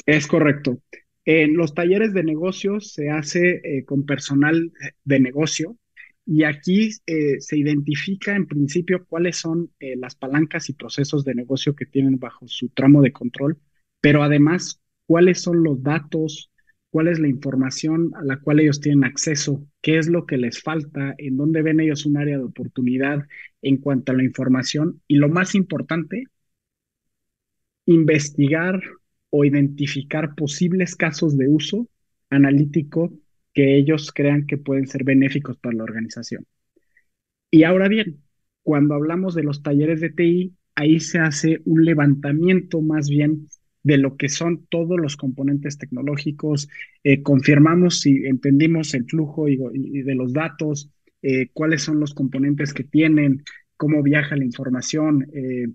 Es 0.07 0.27
correcto. 0.27 0.81
En 1.25 1.57
los 1.57 1.75
talleres 1.75 2.15
de 2.15 2.25
negocios 2.25 2.93
se 2.93 3.11
hace 3.11 3.61
eh, 3.63 3.85
con 3.85 4.07
personal 4.07 4.73
de 5.05 5.21
negocio 5.21 5.77
y 6.25 6.45
aquí 6.45 6.91
eh, 7.07 7.41
se 7.41 7.59
identifica 7.59 8.35
en 8.35 8.47
principio 8.47 9.05
cuáles 9.07 9.37
son 9.37 9.71
eh, 9.81 9.97
las 9.97 10.15
palancas 10.15 10.69
y 10.71 10.75
procesos 10.75 11.25
de 11.25 11.35
negocio 11.35 11.75
que 11.75 11.87
tienen 11.87 12.19
bajo 12.19 12.49
su 12.49 12.71
tramo 12.71 13.03
de 13.03 13.13
control, 13.13 13.59
pero 14.01 14.23
además 14.23 14.81
cuáles 15.07 15.41
son 15.43 15.63
los 15.63 15.83
datos, 15.83 16.51
cuál 16.91 17.09
es 17.09 17.19
la 17.19 17.29
información 17.29 18.13
a 18.17 18.25
la 18.25 18.39
cual 18.41 18.61
ellos 18.61 18.81
tienen 18.81 19.05
acceso, 19.05 19.67
qué 19.83 19.99
es 19.99 20.09
lo 20.09 20.27
que 20.27 20.39
les 20.39 20.63
falta, 20.63 21.15
en 21.19 21.37
dónde 21.37 21.63
ven 21.63 21.81
ellos 21.81 22.07
un 22.07 22.17
área 22.17 22.39
de 22.39 22.45
oportunidad 22.45 23.27
en 23.63 23.77
cuanto 23.79 24.13
a 24.13 24.15
la 24.17 24.25
información 24.25 25.03
y 25.07 25.17
lo 25.17 25.29
más 25.29 25.55
importante, 25.55 26.25
investigar 27.87 28.81
o 29.31 29.45
identificar 29.45 30.35
posibles 30.35 30.97
casos 30.97 31.37
de 31.37 31.49
uso 31.49 31.89
analítico 32.31 33.13
que 33.55 33.77
ellos 33.77 34.13
crean 34.13 34.47
que 34.47 34.59
pueden 34.59 34.87
ser 34.87 35.05
benéficos 35.05 35.57
para 35.59 35.77
la 35.77 35.85
organización. 35.85 36.47
Y 37.51 37.65
ahora 37.65 37.89
bien, 37.89 38.23
cuando 38.63 38.95
hablamos 38.95 39.35
de 39.35 39.43
los 39.43 39.63
talleres 39.63 40.01
de 40.01 40.11
TI, 40.11 40.55
ahí 40.75 41.01
se 41.01 41.19
hace 41.19 41.61
un 41.65 41.85
levantamiento 41.85 42.81
más 42.83 43.09
bien 43.09 43.49
de 43.83 43.97
lo 43.97 44.17
que 44.17 44.29
son 44.29 44.67
todos 44.67 45.01
los 45.01 45.17
componentes 45.17 45.79
tecnológicos, 45.79 46.69
eh, 47.05 47.23
confirmamos 47.23 48.01
si 48.01 48.27
entendimos 48.27 48.93
el 48.95 49.07
flujo 49.07 49.49
y, 49.49 49.57
de 49.57 50.15
los 50.15 50.33
datos, 50.33 50.91
eh, 51.23 51.49
cuáles 51.53 51.83
son 51.83 51.99
los 51.99 52.13
componentes 52.13 52.75
que 52.75 52.85
tienen, 52.85 53.43
cómo 53.77 54.03
viaja 54.03 54.37
la 54.37 54.45
información. 54.45 55.27
Eh, 55.33 55.69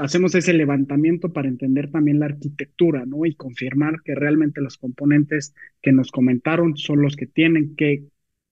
hacemos 0.00 0.34
ese 0.34 0.52
levantamiento 0.52 1.32
para 1.32 1.48
entender 1.48 1.90
también 1.90 2.20
la 2.20 2.26
arquitectura, 2.26 3.04
¿no? 3.06 3.24
Y 3.24 3.34
confirmar 3.34 4.02
que 4.04 4.14
realmente 4.14 4.60
los 4.60 4.76
componentes 4.76 5.54
que 5.82 5.92
nos 5.92 6.10
comentaron 6.10 6.76
son 6.76 7.02
los 7.02 7.16
que 7.16 7.26
tienen, 7.26 7.74
que, 7.76 8.04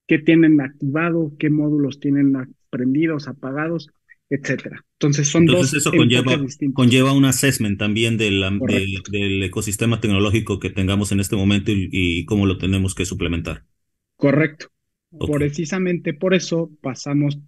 que 0.06 0.18
tienen 0.18 0.60
activado, 0.60 1.32
qué 1.38 1.50
módulos 1.50 2.00
tienen 2.00 2.32
prendidos, 2.70 3.28
apagados 3.28 3.90
etcétera. 4.30 4.84
Entonces 4.94 5.28
son 5.28 5.42
Entonces 5.42 5.72
dos 5.72 5.80
eso 5.80 5.90
conlleva, 5.92 6.40
conlleva 6.72 7.12
un 7.12 7.24
assessment 7.24 7.78
también 7.78 8.16
del, 8.16 8.42
del, 9.10 9.42
ecosistema 9.42 10.00
tecnológico 10.00 10.58
que 10.58 10.70
tengamos 10.70 11.12
en 11.12 11.20
este 11.20 11.36
momento 11.36 11.70
y, 11.74 12.24
cómo 12.24 12.46
lo 12.46 12.58
tenemos 12.58 12.94
que 12.94 13.04
suplementar. 13.04 13.64
Correcto. 14.16 14.68
Precisamente 15.32 16.14
por 16.14 16.34
eso 16.34 16.70
pasamos 16.80 17.38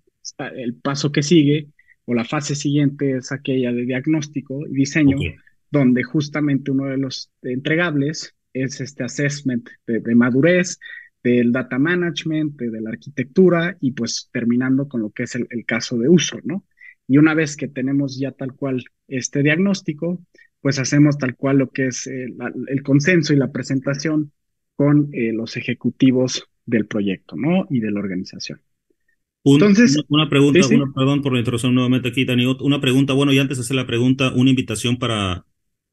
el 0.54 0.74
paso 0.74 1.10
que 1.10 1.22
sigue 1.22 1.68
o 2.06 2.14
la 2.14 2.24
fase 2.24 2.54
siguiente 2.54 3.18
es 3.18 3.32
aquella 3.32 3.72
de 3.72 3.84
diagnóstico 3.84 4.66
y 4.66 4.74
diseño, 4.74 5.16
donde 5.70 6.02
justamente 6.02 6.70
uno 6.70 6.86
de 6.86 6.96
los 6.96 7.30
entregables 7.42 8.34
es 8.52 8.80
este 8.80 9.04
assessment 9.04 9.68
de 9.86 10.14
madurez, 10.14 10.78
del 11.26 11.50
data 11.50 11.78
management, 11.78 12.56
de, 12.56 12.80
la 12.80 12.90
arquitectura 12.90 13.76
y 13.80 13.90
pues 13.90 14.30
terminando 14.32 14.86
con 14.86 15.02
lo 15.02 15.10
que 15.10 15.24
es 15.24 15.34
el, 15.34 15.48
caso 15.66 15.98
de 15.98 16.08
uso, 16.08 16.38
¿no? 16.44 16.64
Y 17.08 17.18
una 17.18 17.34
vez 17.34 17.56
que 17.56 17.66
tenemos 17.66 18.16
ya 18.16 18.30
tal 18.30 18.54
cual 18.54 18.84
este 19.08 19.42
diagnóstico, 19.42 20.24
pues 20.60 20.78
hacemos 20.78 21.18
tal 21.18 21.34
cual 21.34 21.58
lo 21.58 21.70
que 21.70 21.86
es 21.86 22.06
eh, 22.06 22.28
el 22.68 22.82
consenso 22.84 23.32
y 23.32 23.36
la 23.36 23.50
presentación 23.50 24.30
con 24.76 25.10
eh, 25.12 25.32
los 25.32 25.56
ejecutivos 25.56 26.48
del 26.64 26.86
proyecto, 26.86 27.34
¿no? 27.34 27.66
Y 27.70 27.80
de 27.80 27.90
la 27.90 27.98
organización. 27.98 28.60
Entonces, 29.54 29.96
una, 30.08 30.28
pregunta, 30.28 30.60
perdón 30.94 31.22
por 31.22 31.32
la 31.32 31.38
introducción 31.38 31.74
nuevamente 31.74 32.08
aquí, 32.08 32.24
Dani. 32.24 32.46
Una 32.60 32.80
pregunta, 32.80 33.12
bueno, 33.12 33.32
y 33.32 33.38
antes 33.38 33.58
de 33.58 33.62
hacer 33.62 33.76
la 33.76 33.86
pregunta, 33.86 34.32
una 34.34 34.50
invitación 34.50 34.96
para 34.98 35.44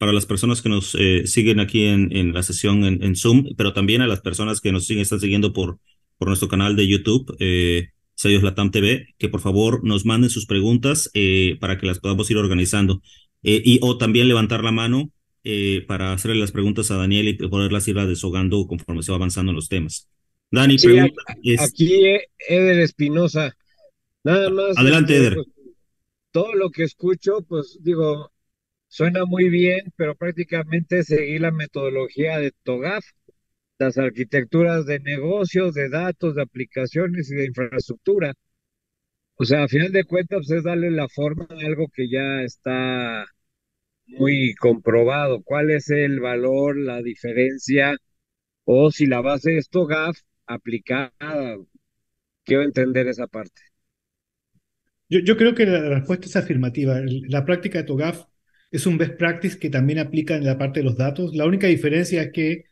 para 0.04 0.12
las 0.12 0.26
personas 0.26 0.62
que 0.62 0.68
nos 0.68 0.96
eh, 0.96 1.28
siguen 1.28 1.62
aquí 1.62 1.86
en, 1.86 2.14
en 2.14 2.34
la 2.34 2.44
sesión 2.44 2.84
en, 2.84 3.16
Zoom, 3.16 3.56
pero 3.56 3.72
también 3.72 4.02
a 4.02 4.08
las 4.08 4.20
personas 4.20 4.60
que 4.60 4.74
nos 4.74 4.86
siguen, 4.86 5.04
están 5.04 5.22
siguiendo 5.22 5.54
por, 5.54 5.80
por 6.18 6.28
nuestro 6.28 6.50
canal 6.50 6.76
de 6.76 6.88
YouTube, 6.90 7.34
eh, 7.40 7.88
Sellos 8.14 8.44
Latam 8.44 8.70
TV, 8.70 9.16
que 9.18 9.30
por 9.30 9.40
favor 9.40 9.82
nos 9.86 10.06
manden 10.06 10.30
sus 10.30 10.46
preguntas 10.46 11.10
eh, 11.14 11.56
para 11.62 11.78
que 11.78 11.86
las 11.86 12.00
podamos 12.00 12.30
ir 12.30 12.36
organizando. 12.36 13.02
Eh, 13.44 13.62
y 13.64 13.80
o 13.82 13.98
también 13.98 14.28
levantar 14.28 14.62
la 14.62 14.74
mano 14.74 15.10
para 15.88 16.12
hacerle 16.12 16.38
las 16.38 16.52
preguntas 16.54 16.92
a 16.92 16.96
Daniel 16.96 17.28
y 17.30 17.34
poderlas 17.34 17.86
ir 17.88 17.96
desahogando 17.96 18.66
conforme 18.66 19.04
se 19.04 19.12
va 19.12 19.18
avanzando 19.18 19.52
en 19.52 19.56
los 19.58 19.70
temas. 19.70 20.10
Dani, 20.54 20.78
pregunta. 20.78 21.22
Aquí, 21.60 22.18
Eder 22.48 22.80
Espinosa. 22.80 23.54
Nada 24.24 24.50
más. 24.50 24.78
Adelante, 24.78 25.18
Eder. 25.18 25.34
Pues, 25.36 25.48
todo 26.32 26.54
lo 26.54 26.70
que 26.70 26.84
escucho, 26.84 27.42
pues 27.48 27.78
digo, 27.82 28.32
Suena 28.94 29.26
muy 29.26 29.50
bien, 29.50 29.92
pero 29.96 30.14
prácticamente 30.16 31.02
seguir 31.02 31.42
la 31.42 31.52
metodología 31.52 32.38
de 32.38 32.52
TOGAF, 32.62 33.04
las 33.80 33.98
arquitecturas 33.98 34.86
de 34.86 35.00
negocios, 35.00 35.74
de 35.74 35.90
datos, 35.90 36.36
de 36.36 36.44
aplicaciones 36.44 37.32
y 37.32 37.36
de 37.36 37.46
infraestructura. 37.48 38.36
O 39.36 39.46
sea, 39.46 39.64
a 39.64 39.68
final 39.68 39.92
de 39.92 40.04
cuentas 40.06 40.52
es 40.52 40.64
darle 40.64 40.92
la 40.92 41.10
forma 41.10 41.48
a 41.50 41.66
algo 41.66 41.88
que 41.92 42.08
ya 42.08 42.44
está 42.44 43.26
muy 44.06 44.54
comprobado. 44.56 45.42
¿Cuál 45.44 45.72
es 45.72 45.90
el 45.90 46.20
valor, 46.20 46.78
la 46.78 47.02
diferencia? 47.02 47.98
O 48.66 48.92
si 48.92 49.08
la 49.08 49.22
base 49.22 49.58
es 49.58 49.70
TOGAF 49.70 50.20
aplicada. 50.46 51.58
Quiero 52.44 52.64
entender 52.64 53.08
esa 53.08 53.28
parte. 53.28 53.62
Yo, 55.10 55.38
creo 55.38 55.54
que 55.54 55.66
la 55.66 55.90
respuesta 55.90 56.26
es 56.26 56.36
afirmativa. 56.36 57.00
La 57.28 57.46
práctica 57.46 57.80
de 57.80 57.84
TOGAF 57.84 58.26
es 58.72 58.88
un 58.88 58.98
best 58.98 59.16
practice 59.18 59.60
que 59.60 59.70
también 59.70 60.00
aplica 60.00 60.36
en 60.36 60.46
la 60.46 60.58
parte 60.58 60.80
de 60.80 60.86
los 60.86 60.98
datos. 60.98 61.36
La 61.36 61.46
única 61.46 61.68
diferencia 61.68 62.24
es 62.24 62.32
que 62.32 62.66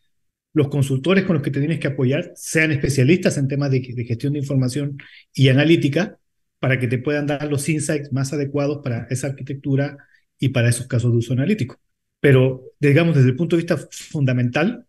los 0.53 0.69
consultores 0.69 1.23
con 1.25 1.35
los 1.35 1.43
que 1.43 1.51
te 1.51 1.59
tienes 1.59 1.79
que 1.79 1.87
apoyar 1.87 2.31
sean 2.35 2.71
especialistas 2.71 3.37
en 3.37 3.47
temas 3.47 3.71
de, 3.71 3.81
gestión 3.81 4.33
de 4.33 4.39
información 4.39 4.97
y 5.33 5.49
analítica 5.49 6.17
para 6.59 6.79
que 6.79 6.87
te 6.87 6.97
puedan 6.97 7.27
dar 7.27 7.49
los 7.49 7.69
insights 7.69 8.11
más 8.11 8.33
adecuados 8.33 8.79
para 8.83 9.07
esa 9.09 9.27
arquitectura 9.27 9.97
y 10.39 10.49
para 10.49 10.69
esos 10.69 10.87
casos 10.87 11.11
de 11.11 11.19
uso 11.19 11.33
analítico. 11.33 11.79
Pero, 12.19 12.63
digamos, 12.79 13.15
desde 13.15 13.29
el 13.29 13.35
punto 13.35 13.55
de 13.55 13.63
vista 13.63 13.77
fundamental, 13.77 14.87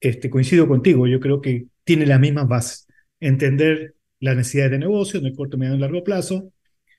este, 0.00 0.30
coincido 0.30 0.68
contigo, 0.68 1.06
yo 1.06 1.20
creo 1.20 1.40
que 1.40 1.66
tiene 1.84 2.06
las 2.06 2.20
mismas 2.20 2.48
bases. 2.48 2.86
Entender 3.20 3.94
las 4.20 4.36
necesidades 4.36 4.72
de 4.72 4.78
negocio 4.78 5.20
en 5.20 5.26
el 5.26 5.34
corto, 5.34 5.58
medio 5.58 5.74
y 5.74 5.78
largo 5.78 6.04
plazo, 6.04 6.52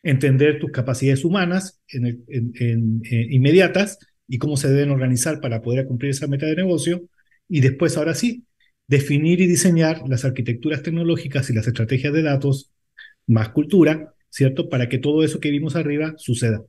entender 0.04 0.60
tus 0.60 0.72
capacidades 0.72 1.24
humanas 1.24 1.82
en 1.88 2.26
inmediatas 3.32 3.98
y 4.28 4.38
cómo 4.38 4.58
se 4.58 4.70
deben 4.70 4.92
organizar 4.92 5.40
para 5.40 5.62
poder 5.62 5.86
cumplir 5.86 6.12
esa 6.12 6.28
meta 6.28 6.46
de 6.46 6.56
negocio. 6.56 7.04
Y 7.48 7.62
después, 7.62 7.98
ahora 7.98 8.14
sí, 8.14 8.46
definir 8.88 9.42
y 9.42 9.48
diseñar 9.48 10.02
las 10.08 10.26
arquitecturas 10.26 10.84
tecnológicas 10.84 11.50
y 11.50 11.54
las 11.54 11.68
estrategias 11.68 12.14
de 12.14 12.24
datos, 12.24 12.72
más 13.28 13.50
cultura, 13.50 14.14
¿cierto? 14.30 14.70
Para 14.70 14.90
que 14.90 14.98
todo 14.98 15.24
eso 15.24 15.40
que 15.40 15.52
vimos 15.52 15.76
arriba 15.76 16.14
suceda. 16.18 16.64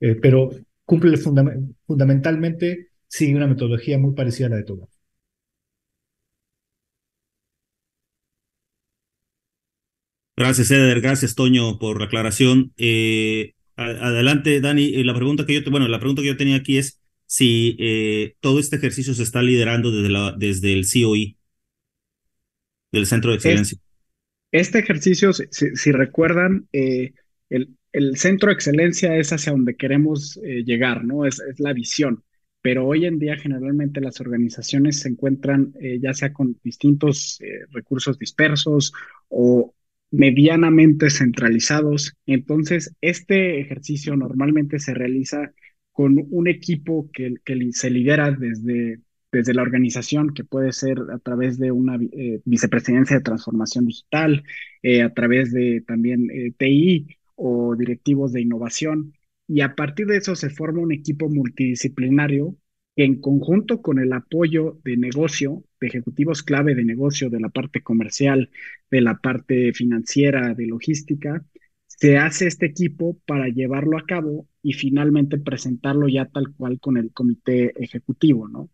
Eh, 0.00 0.16
pero 0.20 0.50
cumple 0.84 1.16
fundamentalmente, 1.86 2.88
sigue 3.06 3.36
una 3.36 3.46
metodología 3.46 3.98
muy 3.98 4.14
parecida 4.14 4.46
a 4.48 4.50
la 4.50 4.56
de 4.56 4.64
todo. 4.64 4.88
Gracias, 10.40 10.70
Eder. 10.70 11.02
Gracias, 11.02 11.34
Toño, 11.34 11.78
por 11.78 11.98
la 11.98 12.06
aclaración. 12.06 12.72
Eh, 12.78 13.52
adelante, 13.76 14.62
Dani. 14.62 14.94
Eh, 14.94 15.04
la 15.04 15.14
pregunta 15.14 15.44
que 15.44 15.52
yo, 15.52 15.70
bueno, 15.70 15.86
la 15.86 15.98
pregunta 15.98 16.22
que 16.22 16.28
yo 16.28 16.38
tenía 16.38 16.56
aquí 16.56 16.78
es 16.78 16.98
si 17.26 17.76
eh, 17.78 18.36
todo 18.40 18.58
este 18.58 18.76
ejercicio 18.76 19.12
se 19.12 19.22
está 19.22 19.42
liderando 19.42 19.92
desde, 19.92 20.08
la, 20.08 20.32
desde 20.32 20.72
el 20.72 20.86
COI, 20.86 21.36
del 22.90 23.04
Centro 23.04 23.32
de 23.32 23.36
Excelencia. 23.36 23.76
Este 24.50 24.78
ejercicio, 24.78 25.30
si, 25.34 25.92
recuerdan, 25.92 26.66
el, 26.72 27.12
el, 27.92 28.16
Centro 28.16 28.48
de 28.48 28.54
Excelencia 28.54 29.16
es 29.18 29.34
hacia 29.34 29.52
donde 29.52 29.76
queremos 29.76 30.40
llegar, 30.42 31.04
¿no? 31.04 31.26
Es, 31.26 31.38
es, 31.40 31.60
la 31.60 31.74
visión. 31.74 32.24
Pero 32.62 32.86
hoy 32.86 33.04
en 33.04 33.18
día 33.18 33.36
generalmente 33.36 34.00
las 34.00 34.22
organizaciones 34.22 35.00
se 35.00 35.10
encuentran 35.10 35.74
ya 36.00 36.14
sea 36.14 36.32
con 36.32 36.58
distintos 36.64 37.38
recursos 37.72 38.18
dispersos 38.18 38.94
o 39.28 39.74
medianamente 40.10 41.10
centralizados. 41.10 42.14
Entonces, 42.26 42.94
este 43.00 43.60
ejercicio 43.60 44.16
normalmente 44.16 44.78
se 44.78 44.94
realiza 44.94 45.52
con 45.92 46.26
un 46.30 46.48
equipo 46.48 47.10
que, 47.12 47.34
se 47.72 47.90
lidera 47.90 48.30
desde, 48.30 49.00
desde 49.32 49.54
la 49.54 49.62
organización, 49.62 50.32
que 50.34 50.44
puede 50.44 50.72
ser 50.72 50.98
a 51.12 51.18
través 51.18 51.58
de 51.58 51.72
una 51.72 51.98
eh, 52.12 52.40
vicepresidencia 52.44 53.16
de 53.16 53.22
transformación 53.22 53.86
digital, 53.86 54.44
eh, 54.82 55.02
a 55.02 55.12
través 55.12 55.52
de 55.52 55.82
también 55.86 56.30
eh, 56.30 56.52
TI 56.56 57.18
o 57.36 57.76
directivos 57.76 58.32
de 58.32 58.42
innovación. 58.42 59.14
Y 59.46 59.62
a 59.62 59.74
partir 59.74 60.06
de 60.06 60.18
eso 60.18 60.34
se 60.36 60.50
forma 60.50 60.80
un 60.80 60.92
equipo 60.92 61.28
multidisciplinario 61.28 62.56
que 62.96 63.04
en 63.04 63.20
conjunto 63.20 63.82
con 63.82 63.98
el 63.98 64.12
apoyo 64.12 64.78
de 64.84 64.96
negocio, 64.96 65.64
de 65.80 65.86
ejecutivos 65.86 66.42
clave 66.42 66.74
de 66.74 66.84
negocio, 66.84 67.30
de 67.30 67.40
la 67.40 67.48
parte 67.48 67.82
comercial, 67.82 68.50
de 68.90 69.00
la 69.00 69.16
parte 69.18 69.72
financiera, 69.72 70.54
de 70.54 70.66
logística, 70.66 71.44
se 71.86 72.16
hace 72.16 72.46
este 72.46 72.66
equipo 72.66 73.18
para 73.26 73.48
llevarlo 73.48 73.98
a 73.98 74.06
cabo 74.06 74.46
y 74.62 74.72
finalmente 74.74 75.38
presentarlo 75.38 76.08
ya 76.08 76.26
tal 76.26 76.52
cual 76.54 76.80
con 76.80 76.96
el 76.96 77.12
comité 77.12 77.72
ejecutivo, 77.82 78.48
¿no? 78.48 78.70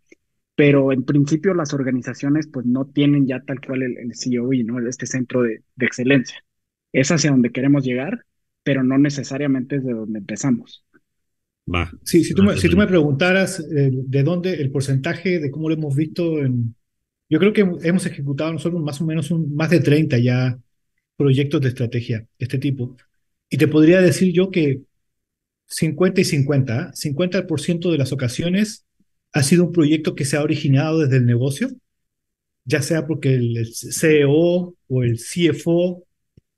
Pero 0.54 0.92
en 0.92 1.04
principio 1.04 1.54
las 1.54 1.74
organizaciones 1.74 2.46
pues 2.46 2.66
no 2.66 2.86
tienen 2.86 3.26
ya 3.26 3.40
tal 3.40 3.60
cual 3.60 3.82
el, 3.82 3.98
el 3.98 4.12
COE, 4.12 4.64
¿no? 4.64 4.78
Este 4.86 5.06
centro 5.06 5.42
de, 5.42 5.62
de 5.74 5.86
excelencia. 5.86 6.44
Es 6.92 7.10
hacia 7.10 7.30
donde 7.30 7.50
queremos 7.50 7.84
llegar, 7.84 8.24
pero 8.62 8.82
no 8.82 8.96
necesariamente 8.96 9.76
es 9.76 9.84
de 9.84 9.92
donde 9.92 10.18
empezamos. 10.18 10.84
Sí, 12.04 12.22
si 12.22 12.32
tú, 12.32 12.44
me, 12.44 12.56
si 12.56 12.68
tú 12.68 12.76
me 12.76 12.86
preguntaras 12.86 13.58
eh, 13.58 13.90
de 13.92 14.22
dónde 14.22 14.54
el 14.54 14.70
porcentaje 14.70 15.40
de 15.40 15.50
cómo 15.50 15.68
lo 15.68 15.74
hemos 15.74 15.96
visto 15.96 16.38
en, 16.38 16.76
Yo 17.28 17.38
creo 17.38 17.52
que 17.52 17.62
hemos 17.82 18.06
ejecutado 18.06 18.52
nosotros 18.52 18.82
más 18.82 19.00
o 19.00 19.04
menos 19.06 19.30
un, 19.30 19.54
más 19.54 19.70
de 19.70 19.80
30 19.80 20.18
ya 20.18 20.58
proyectos 21.16 21.60
de 21.60 21.68
estrategia 21.68 22.20
de 22.20 22.44
este 22.44 22.58
tipo. 22.58 22.96
Y 23.50 23.58
te 23.58 23.68
podría 23.68 24.00
decir 24.00 24.32
yo 24.32 24.50
que 24.50 24.82
50 25.66 26.20
y 26.20 26.24
50, 26.24 26.92
50% 26.92 27.88
¿ah? 27.88 27.92
de 27.92 27.98
las 27.98 28.12
ocasiones 28.12 28.86
ha 29.32 29.42
sido 29.42 29.64
un 29.64 29.72
proyecto 29.72 30.14
que 30.14 30.24
se 30.24 30.36
ha 30.36 30.42
originado 30.42 31.00
desde 31.00 31.16
el 31.18 31.26
negocio, 31.26 31.68
ya 32.64 32.82
sea 32.82 33.06
porque 33.06 33.34
el 33.34 33.66
CEO 33.74 34.74
o 34.88 35.02
el 35.02 35.18
CFO 35.18 36.04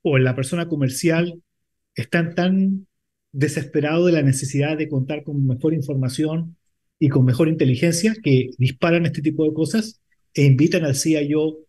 o 0.01 0.17
la 0.17 0.35
persona 0.35 0.67
comercial 0.67 1.41
están 1.95 2.35
tan 2.35 2.87
desesperados 3.31 4.07
de 4.07 4.13
la 4.13 4.21
necesidad 4.21 4.77
de 4.77 4.89
contar 4.89 5.23
con 5.23 5.45
mejor 5.45 5.73
información 5.73 6.57
y 6.99 7.09
con 7.09 7.25
mejor 7.25 7.47
inteligencia 7.47 8.15
que 8.23 8.51
disparan 8.57 9.05
este 9.05 9.21
tipo 9.21 9.45
de 9.45 9.53
cosas 9.53 9.98
e 10.33 10.43
invitan 10.43 10.85
al 10.85 10.95
CIO 10.95 11.59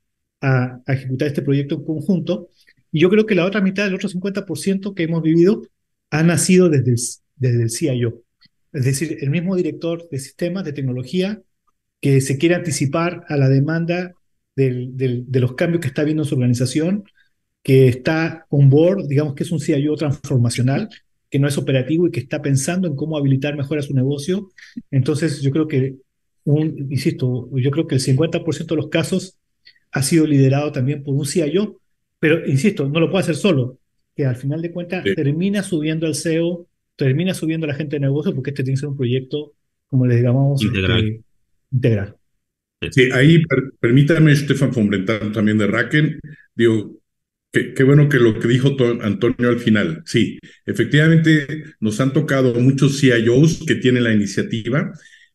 a, 0.40 0.80
ejecutar 0.86 1.28
este 1.28 1.42
proyecto 1.42 1.76
en 1.76 1.84
conjunto. 1.84 2.48
Y 2.92 3.00
yo 3.00 3.10
creo 3.10 3.26
que 3.26 3.34
la 3.34 3.44
otra 3.44 3.60
mitad, 3.60 3.86
el 3.86 3.94
otro 3.94 4.08
50% 4.08 4.94
que 4.94 5.02
hemos 5.04 5.22
vivido, 5.22 5.62
ha 6.10 6.22
nacido 6.22 6.68
desde 6.68 6.92
el, 7.40 7.70
CIO. 7.70 8.22
Es 8.72 8.84
decir, 8.84 9.18
el 9.20 9.30
mismo 9.30 9.56
director 9.56 10.08
de 10.10 10.18
sistemas 10.18 10.64
de 10.64 10.72
tecnología 10.72 11.40
que 12.00 12.20
se 12.20 12.38
quiere 12.38 12.54
anticipar 12.54 13.24
a 13.28 13.36
la 13.36 13.48
demanda 13.48 14.14
de 14.56 15.40
los 15.40 15.54
cambios 15.54 15.80
que 15.80 15.88
está 15.88 16.04
viendo 16.04 16.22
en 16.22 16.28
su 16.28 16.34
organización, 16.34 17.04
que 17.62 17.88
está 17.88 18.46
on 18.48 18.70
board, 18.70 19.06
digamos 19.06 19.34
que 19.34 19.44
es 19.44 19.52
un 19.52 19.60
CIO 19.60 19.94
transformacional, 19.96 20.88
que 21.30 21.38
no 21.38 21.46
es 21.46 21.58
operativo 21.58 22.06
y 22.06 22.10
que 22.10 22.20
está 22.20 22.42
pensando 22.42 22.88
en 22.88 22.96
cómo 22.96 23.16
habilitar 23.16 23.56
mejor 23.56 23.78
a 23.78 23.82
su 23.82 23.94
negocio. 23.94 24.50
Entonces, 24.90 25.40
yo 25.40 25.50
creo 25.50 25.68
que, 25.68 25.96
un, 26.44 26.88
insisto, 26.90 27.48
yo 27.52 27.70
creo 27.70 27.86
que 27.86 27.96
el 27.96 28.00
50% 28.00 28.66
de 28.66 28.76
los 28.76 28.88
casos 28.88 29.38
ha 29.92 30.02
sido 30.02 30.26
liderado 30.26 30.72
también 30.72 31.02
por 31.02 31.14
un 31.14 31.26
CIO, 31.26 31.80
pero, 32.18 32.46
insisto, 32.46 32.88
no 32.88 33.00
lo 33.00 33.10
puede 33.10 33.22
hacer 33.22 33.36
solo, 33.36 33.78
que 34.14 34.26
al 34.26 34.36
final 34.36 34.60
de 34.62 34.70
cuentas 34.70 35.04
termina 35.16 35.62
subiendo 35.62 36.06
al 36.06 36.14
CEO, 36.14 36.66
termina 36.96 37.34
subiendo 37.34 37.64
a 37.64 37.68
la 37.68 37.74
gente 37.74 37.96
de 37.96 38.00
negocio, 38.00 38.34
porque 38.34 38.50
este 38.50 38.62
tiene 38.62 38.76
que 38.76 38.80
ser 38.80 38.88
un 38.90 38.96
proyecto, 38.96 39.54
como 39.86 40.06
le 40.06 40.16
digamos, 40.16 40.62
integral. 40.62 40.98
Este, 41.04 41.24
integral. 41.72 42.16
Sí, 42.90 43.08
ahí 43.12 43.44
per, 43.44 43.72
permítame, 43.78 44.34
Stefan 44.34 44.72
Fombrentar, 44.72 45.32
también 45.32 45.58
de 45.58 45.66
Raken, 45.66 46.20
digo, 46.54 47.00
qué, 47.52 47.84
bueno 47.84 48.08
que 48.08 48.18
lo 48.18 48.38
que 48.38 48.48
dijo 48.48 48.76
Antonio 49.02 49.48
al 49.48 49.58
final. 49.58 50.02
Sí, 50.06 50.38
efectivamente 50.66 51.64
nos 51.80 52.00
han 52.00 52.12
tocado 52.12 52.54
muchos 52.54 53.00
CIOs 53.00 53.64
que 53.66 53.74
tienen 53.76 54.04
la 54.04 54.12
iniciativa, 54.12 54.92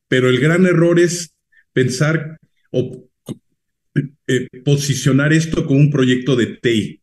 pero 0.07 0.29
el 0.29 0.39
gran 0.39 0.65
error 0.65 0.99
es 0.99 1.33
pensar 1.73 2.37
o 2.71 3.09
eh, 4.27 4.47
posicionar 4.63 5.33
esto 5.33 5.65
como 5.65 5.79
un 5.79 5.91
proyecto 5.91 6.35
de 6.35 6.57
TI. 6.61 7.01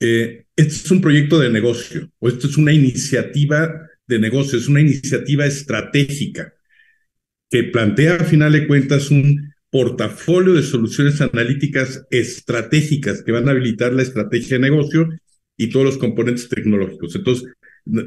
Eh, 0.00 0.44
este 0.56 0.74
es 0.74 0.90
un 0.90 1.00
proyecto 1.00 1.38
de 1.38 1.50
negocio 1.50 2.10
o 2.18 2.28
esto 2.28 2.46
es 2.46 2.56
una 2.56 2.72
iniciativa 2.72 3.88
de 4.06 4.18
negocio, 4.18 4.58
es 4.58 4.68
una 4.68 4.80
iniciativa 4.80 5.46
estratégica 5.46 6.54
que 7.50 7.64
plantea 7.64 8.14
al 8.14 8.26
final 8.26 8.52
de 8.52 8.66
cuentas 8.66 9.10
un 9.10 9.52
portafolio 9.70 10.54
de 10.54 10.62
soluciones 10.62 11.20
analíticas 11.20 12.06
estratégicas 12.10 13.22
que 13.22 13.32
van 13.32 13.48
a 13.48 13.52
habilitar 13.52 13.92
la 13.92 14.02
estrategia 14.02 14.56
de 14.56 14.70
negocio 14.70 15.08
y 15.56 15.68
todos 15.68 15.84
los 15.84 15.98
componentes 15.98 16.48
tecnológicos. 16.48 17.14
Entonces, 17.16 17.48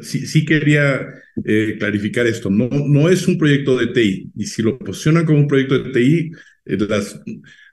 sí, 0.01 0.25
sí 0.27 0.45
quería 0.45 1.07
eh, 1.45 1.75
clarificar 1.79 2.27
esto. 2.27 2.49
No, 2.49 2.69
no 2.69 3.09
es 3.09 3.27
un 3.27 3.37
proyecto 3.37 3.77
de 3.77 3.87
TI. 3.87 4.31
Y 4.35 4.45
si 4.45 4.61
lo 4.61 4.77
posicionan 4.79 5.25
como 5.25 5.39
un 5.39 5.47
proyecto 5.47 5.79
de 5.79 5.91
TI, 5.91 6.31
eh, 6.65 6.77
las, 6.87 7.21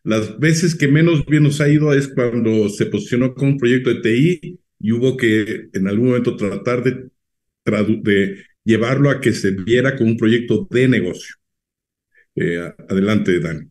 las 0.04 0.38
veces 0.38 0.74
que 0.74 0.88
menos 0.88 1.24
bien 1.26 1.42
nos 1.42 1.60
ha 1.60 1.68
ido 1.68 1.92
es 1.92 2.08
cuando 2.08 2.68
se 2.68 2.86
posicionó 2.86 3.34
como 3.34 3.52
un 3.52 3.58
proyecto 3.58 3.90
de 3.90 4.00
TI 4.00 4.60
y 4.80 4.92
hubo 4.92 5.16
que 5.16 5.68
en 5.72 5.88
algún 5.88 6.08
momento 6.08 6.36
tratar 6.36 6.82
de, 6.84 7.10
de 7.64 8.44
llevarlo 8.64 9.10
a 9.10 9.20
que 9.20 9.32
se 9.32 9.50
viera 9.50 9.96
como 9.96 10.10
un 10.10 10.16
proyecto 10.16 10.66
de 10.70 10.88
negocio. 10.88 11.34
Eh, 12.34 12.72
adelante, 12.88 13.40
Dani. 13.40 13.66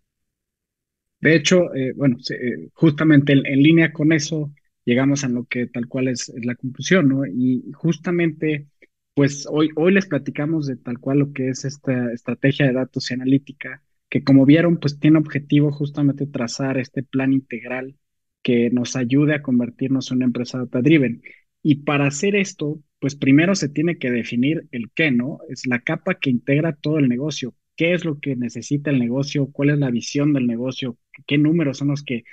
De 1.20 1.36
hecho, 1.36 1.74
eh, 1.74 1.94
bueno, 1.96 2.18
eh, 2.30 2.70
justamente 2.74 3.34
en, 3.34 3.46
en, 3.46 3.64
línea 3.64 3.92
con 3.92 4.12
eso 4.12 4.52
llegamos 4.88 5.26
a 5.26 5.30
lo 5.30 5.46
que 5.46 5.68
tal 5.68 5.88
cual 5.88 6.08
es, 6.08 6.32
la 6.42 6.56
conclusión, 6.56 7.10
¿no? 7.10 7.26
Y 7.26 7.72
justamente, 7.74 8.68
pues 9.14 9.46
hoy, 9.52 9.70
hoy 9.76 9.94
les 9.94 10.06
platicamos 10.08 10.66
de 10.66 10.78
tal 10.78 11.00
cual 11.00 11.20
lo 11.20 11.34
que 11.34 11.50
es 11.50 11.66
esta 11.66 12.14
estrategia 12.14 12.68
de 12.68 12.74
datos 12.74 13.12
y 13.12 13.16
analítica, 13.16 13.84
que 14.10 14.24
como 14.24 14.46
vieron, 14.46 14.78
pues 14.78 14.98
tiene 14.98 15.20
objetivo 15.20 15.72
justamente 15.72 16.26
trazar 16.26 16.78
este 16.78 17.04
plan 17.04 17.34
integral 17.34 17.98
que 18.42 18.70
nos 18.72 18.96
ayude 18.96 19.36
a 19.36 19.42
convertirnos 19.42 20.10
en 20.10 20.18
una 20.18 20.26
empresa 20.28 20.60
data-driven. 20.60 21.22
Y 21.62 21.84
para 21.84 22.08
hacer 22.08 22.38
esto, 22.38 22.82
pues 23.00 23.16
primero 23.16 23.56
se 23.56 23.68
tiene 23.68 23.98
que 23.98 24.10
definir 24.10 24.68
el 24.72 24.90
qué, 24.96 25.12
¿no? 25.12 25.40
Es 25.50 25.68
la 25.68 25.82
capa 25.82 26.16
que 26.16 26.30
integra 26.30 26.74
todo 26.74 26.98
el 27.00 27.10
negocio. 27.10 27.56
¿Qué 27.76 27.94
es 27.94 28.06
lo 28.06 28.20
que 28.20 28.38
necesita 28.38 28.90
el 28.90 29.00
negocio? 29.00 29.48
¿Cuál 29.52 29.72
es 29.72 29.80
la 29.80 29.92
visión 29.92 30.32
del 30.34 30.48
negocio? 30.48 30.98
qué 31.26 31.38
números 31.38 31.80
son 31.80 31.90
los 31.90 32.04
que 32.04 32.24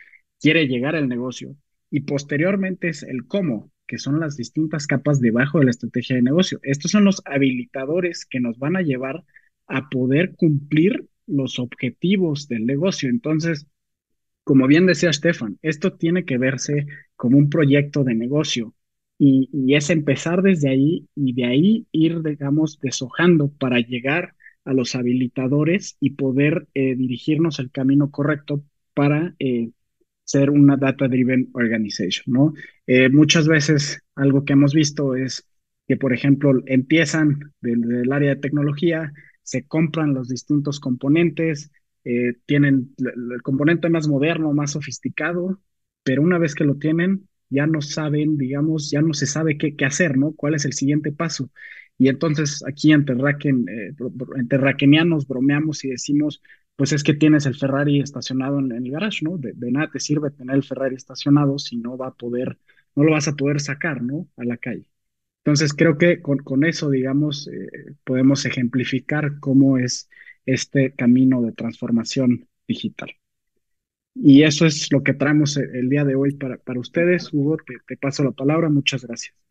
quiere 0.40 0.68
llegar 0.68 0.94
el 0.94 1.08
negocio. 1.08 1.56
Y 1.94 2.00
posteriormente 2.00 2.88
es 2.88 3.04
el 3.04 3.24
cómo, 3.28 3.70
que 3.86 3.98
son 3.98 4.18
las 4.18 4.36
distintas 4.36 4.88
capas 4.88 5.20
debajo 5.20 5.60
de 5.60 5.66
la 5.66 5.70
estrategia 5.70 6.16
de 6.16 6.22
negocio. 6.22 6.58
Estos 6.64 6.90
son 6.90 7.04
los 7.04 7.22
habilitadores 7.24 8.26
que 8.26 8.40
nos 8.40 8.58
van 8.58 8.74
a 8.74 8.82
llevar 8.82 9.22
a 9.68 9.88
poder 9.90 10.34
cumplir 10.34 11.06
los 11.28 11.60
objetivos 11.60 12.48
del 12.48 12.66
negocio. 12.66 13.08
Entonces, 13.08 13.68
como 14.42 14.66
bien 14.66 14.86
decía 14.86 15.12
Stefan, 15.12 15.60
esto 15.62 15.92
tiene 15.92 16.24
que 16.24 16.36
verse 16.36 16.88
como 17.14 17.38
un 17.38 17.48
proyecto 17.48 18.02
de 18.02 18.16
negocio 18.16 18.74
y, 19.16 19.72
es 19.72 19.88
empezar 19.88 20.42
desde 20.42 20.70
ahí 20.70 21.06
y 21.14 21.32
de 21.34 21.44
ahí 21.44 21.86
ir, 21.92 22.22
digamos, 22.24 22.80
deshojando 22.80 23.52
para 23.52 23.78
llegar 23.78 24.34
a 24.64 24.72
los 24.72 24.96
habilitadores 24.96 25.96
y 26.00 26.10
poder 26.10 26.66
eh, 26.74 26.96
dirigirnos 26.96 27.60
el 27.60 27.70
camino 27.70 28.10
correcto 28.10 28.64
para 28.94 29.36
eh, 29.38 29.70
ser 30.24 30.50
una 30.50 30.76
data-driven 30.76 31.50
organization, 31.54 32.24
¿no? 32.26 32.54
Eh, 32.86 33.08
muchas 33.08 33.46
veces 33.46 34.00
algo 34.14 34.44
que 34.44 34.54
hemos 34.54 34.74
visto 34.74 35.14
es 35.14 35.46
que, 35.86 35.96
por 35.96 36.12
ejemplo, 36.12 36.52
empiezan 36.66 37.52
del, 37.60 38.10
área 38.10 38.34
de 38.34 38.40
tecnología, 38.40 39.12
se 39.42 39.66
compran 39.66 40.14
los 40.14 40.28
distintos 40.28 40.80
componentes, 40.80 41.70
eh, 42.04 42.34
tienen 42.46 42.94
el 42.98 43.42
componente 43.42 43.88
más 43.90 44.08
moderno, 44.08 44.52
más 44.52 44.72
sofisticado, 44.72 45.60
pero 46.02 46.22
una 46.22 46.38
vez 46.38 46.54
que 46.54 46.64
lo 46.64 46.76
tienen, 46.76 47.28
ya 47.50 47.66
no 47.66 47.80
saben, 47.82 48.38
digamos, 48.38 48.90
ya 48.90 49.02
no 49.02 49.12
se 49.14 49.26
sabe 49.26 49.58
qué, 49.58 49.76
qué 49.76 49.84
hacer, 49.84 50.16
¿no? 50.16 50.32
¿Cuál 50.32 50.54
es 50.54 50.64
el 50.64 50.72
siguiente 50.72 51.12
paso? 51.12 51.50
Y 51.98 52.08
entonces 52.08 52.62
aquí 52.66 52.92
entre, 52.92 53.14
Raken, 53.14 53.66
eh, 53.68 53.94
entre 54.36 54.58
Rakenianos 54.58 55.26
bromeamos 55.26 55.84
y 55.84 55.90
decimos, 55.90 56.42
pues 56.76 56.92
es 56.92 57.04
que 57.04 57.14
tienes 57.14 57.46
el 57.46 57.54
Ferrari 57.56 58.00
estacionado 58.00 58.58
en, 58.58 58.72
el 58.72 58.90
garage, 58.90 59.24
¿no? 59.24 59.38
De, 59.38 59.54
nada 59.70 59.90
te 59.90 60.00
sirve 60.00 60.30
tener 60.30 60.56
el 60.56 60.64
Ferrari 60.64 60.96
estacionado 60.96 61.58
si 61.58 61.76
no 61.76 61.96
va 61.96 62.08
a 62.08 62.14
poder, 62.14 62.58
no 62.96 63.04
lo 63.04 63.12
vas 63.12 63.28
a 63.28 63.36
poder 63.36 63.60
sacar, 63.60 64.02
¿no? 64.02 64.28
A 64.36 64.44
la 64.44 64.56
calle. 64.56 64.90
Entonces 65.44 65.74
creo 65.74 65.98
que 65.98 66.22
con, 66.22 66.64
eso, 66.64 66.90
digamos, 66.90 67.48
eh, 67.48 67.94
podemos 68.04 68.46
ejemplificar 68.46 69.38
cómo 69.40 69.78
es 69.78 70.08
este 70.46 70.92
camino 70.94 71.42
de 71.42 71.52
transformación 71.52 72.48
digital. 72.66 73.10
Y 74.14 74.42
eso 74.44 74.66
es 74.66 74.92
lo 74.92 75.02
que 75.02 75.14
traemos 75.14 75.56
el 75.56 75.88
día 75.88 76.04
de 76.04 76.14
hoy 76.14 76.34
para, 76.36 76.56
para 76.58 76.80
ustedes. 76.80 77.32
Hugo, 77.32 77.58
te 77.86 77.96
paso 77.96 78.24
la 78.24 78.30
palabra. 78.32 78.68
Muchas 78.68 79.04
gracias. 79.04 79.43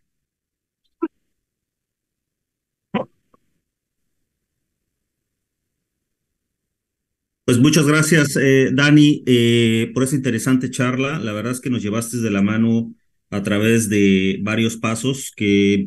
Pues 7.46 7.60
muchas 7.60 7.86
gracias, 7.86 8.38
eh, 8.38 8.70
Dani, 8.74 9.22
eh, 9.26 9.92
por 9.94 10.04
esa 10.04 10.16
interesante 10.16 10.72
charla. 10.72 11.20
La 11.20 11.34
verdad 11.34 11.52
es 11.52 11.60
que 11.60 11.70
nos 11.70 11.84
llevaste 11.84 12.18
de 12.18 12.32
la 12.32 12.42
mano 12.42 12.96
a 13.32 13.44
través 13.44 13.90
de 13.90 14.40
varios 14.44 14.78
pasos 14.78 15.34
que 15.36 15.84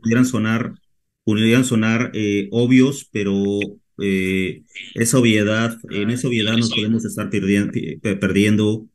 pudieran 0.00 0.24
sonar, 0.24 0.74
pudieran 1.24 1.64
sonar 1.64 2.12
eh, 2.14 2.48
obvios, 2.52 3.08
pero 3.12 3.34
eh, 3.98 4.62
esa 4.94 5.18
obviedad, 5.18 5.76
en 5.90 6.10
esa 6.10 6.28
obviedad 6.28 6.56
nos 6.56 6.70
podemos 6.70 7.04
estar 7.04 7.28
perdiendo, 7.28 7.72
perdiendo 8.20 8.86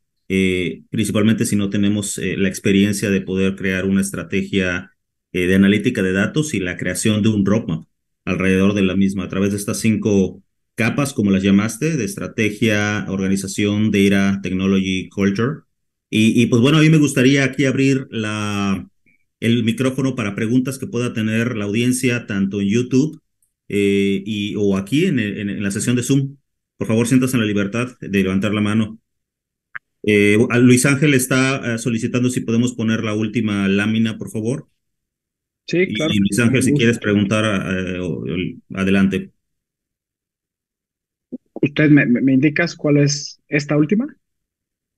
principalmente 0.90 1.46
si 1.46 1.56
no 1.58 1.70
tenemos 1.70 2.18
la 2.18 2.48
experiencia 2.48 3.10
de 3.10 3.22
poder 3.22 3.56
crear 3.56 3.86
una 3.86 4.02
estrategia 4.02 4.92
de 5.34 5.54
analítica 5.54 6.02
de 6.02 6.14
datos 6.14 6.54
y 6.54 6.60
la 6.60 6.78
creación 6.78 7.22
de 7.22 7.30
un 7.30 7.46
roadmap 7.46 7.86
alrededor 8.24 8.74
de 8.74 8.84
la 8.84 8.96
misma. 8.96 9.26
A 9.26 9.30
través 9.30 9.52
de 9.52 9.58
estas 9.58 9.80
cinco 9.80 10.42
capas, 10.76 11.14
como 11.14 11.32
las 11.32 11.44
llamaste, 11.44 11.98
de 11.98 12.06
estrategia, 12.06 13.06
organización, 13.10 13.92
data, 13.92 14.40
technology, 14.44 15.10
culture. 15.10 15.62
Y, 16.10 16.42
y, 16.42 16.46
pues 16.48 16.62
bueno, 16.62 16.78
a 16.78 16.82
mí 16.82 16.90
me 16.90 16.98
gustaría 16.98 17.44
aquí 17.44 17.66
abrir 17.66 18.08
la, 18.12 18.88
el 19.40 19.64
micrófono 19.64 20.16
para 20.16 20.36
preguntas 20.36 20.78
que 20.80 20.88
pueda 20.88 21.14
tener 21.14 21.56
la 21.58 21.66
audiencia 21.66 22.28
tanto 22.28 22.62
en 22.62 22.70
YouTube 22.70 23.22
eh, 23.70 24.24
y, 24.26 24.56
o 24.58 24.78
aquí 24.78 25.06
en, 25.06 25.20
en, 25.20 25.50
en, 25.50 25.64
la 25.64 25.72
sesión 25.72 25.96
de 25.96 26.04
Zoom. 26.04 26.38
Por 26.78 26.88
favor, 26.88 27.08
siéntase 27.08 27.36
en 27.38 27.42
la 27.42 27.48
libertad 27.48 27.90
de 28.00 28.24
levantar 28.24 28.54
la 28.54 28.62
mano 28.62 29.00
Eh, 30.04 30.38
Luis 30.62 30.86
Ángel 30.86 31.14
está 31.14 31.78
solicitando 31.80 32.30
si 32.30 32.42
podemos 32.42 32.74
poner 32.74 33.04
la 33.04 33.14
última 33.16 33.68
lámina, 33.68 34.18
por 34.18 34.30
favor. 34.30 34.68
Sí, 35.68 35.88
claro. 35.94 36.14
Y 36.14 36.20
Luis 36.20 36.40
Ángel, 36.40 36.64
si 36.64 36.74
quieres 36.74 37.00
preguntar, 37.00 37.44
adelante. 38.74 39.32
¿Usted 41.66 41.90
me, 41.90 42.06
me, 42.06 42.34
indicas 42.34 42.76
cuál 42.76 42.98
es 42.98 43.42
esta 43.48 43.76
última? 43.76 44.06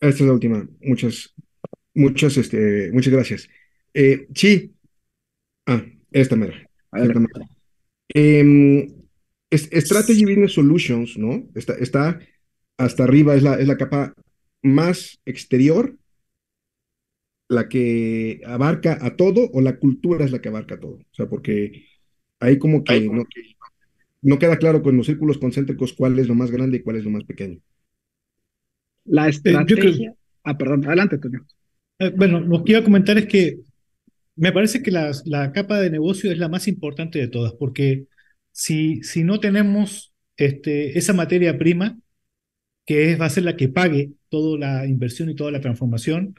Esta 0.01 0.23
es 0.23 0.27
la 0.27 0.33
última. 0.33 0.67
Muchas, 0.81 1.33
muchas, 1.93 2.35
este, 2.35 2.91
muchas 2.91 3.13
gracias. 3.13 3.49
Eh, 3.93 4.27
sí. 4.35 4.73
Ah, 5.65 5.81
esta 6.11 6.35
mera. 6.35 6.69
Esta 6.91 7.19
mera. 7.19 7.47
Eh, 8.13 8.87
Strategy 9.51 10.25
Business 10.25 10.53
Solutions, 10.53 11.17
¿no? 11.17 11.47
Está, 11.55 11.75
está 11.75 12.19
hasta 12.77 13.03
arriba, 13.05 13.35
es 13.35 13.43
la, 13.43 13.55
es 13.55 13.67
la 13.67 13.77
capa 13.77 14.13
más 14.61 15.21
exterior, 15.25 15.95
la 17.47 17.69
que 17.69 18.41
abarca 18.45 18.97
a 19.01 19.15
todo, 19.15 19.49
o 19.53 19.61
la 19.61 19.77
cultura 19.77 20.25
es 20.25 20.31
la 20.31 20.41
que 20.41 20.49
abarca 20.49 20.79
todo. 20.79 20.95
O 20.95 21.13
sea, 21.13 21.29
porque 21.29 21.85
ahí 22.41 22.57
como 22.57 22.83
que 22.83 22.99
no, 22.99 23.23
no 24.21 24.39
queda 24.39 24.57
claro 24.57 24.81
con 24.81 24.97
los 24.97 25.05
círculos 25.05 25.37
concéntricos 25.37 25.93
cuál 25.93 26.17
es 26.19 26.27
lo 26.27 26.35
más 26.35 26.51
grande 26.51 26.77
y 26.77 26.81
cuál 26.81 26.97
es 26.97 27.03
lo 27.03 27.11
más 27.11 27.23
pequeño. 27.23 27.59
La 29.05 29.29
estrategia. 29.29 30.13
Ah, 30.43 30.57
perdón, 30.57 30.85
adelante, 30.85 31.17
Toño. 31.17 31.45
Eh, 31.99 32.11
bueno, 32.15 32.39
lo 32.39 32.63
que 32.63 32.73
iba 32.73 32.81
a 32.81 32.83
comentar 32.83 33.17
es 33.17 33.25
que 33.25 33.59
me 34.35 34.51
parece 34.51 34.83
que 34.83 34.91
la, 34.91 35.11
la, 35.25 35.51
capa 35.51 35.79
de 35.79 35.89
negocio 35.89 36.31
es 36.31 36.37
la 36.37 36.49
más 36.49 36.67
importante 36.67 37.19
de 37.19 37.27
todas, 37.27 37.53
porque 37.53 38.05
si, 38.51 39.01
si 39.03 39.23
no 39.23 39.39
tenemos 39.39 40.13
este, 40.35 40.97
esa 40.97 41.13
materia 41.13 41.57
prima, 41.57 41.97
que 42.85 43.11
es, 43.11 43.19
va 43.19 43.25
a 43.25 43.29
ser 43.29 43.43
la 43.43 43.57
que 43.57 43.67
pague 43.67 44.11
toda 44.29 44.57
la 44.57 44.85
inversión 44.87 45.29
y 45.29 45.35
toda 45.35 45.51
la 45.51 45.61
transformación, 45.61 46.35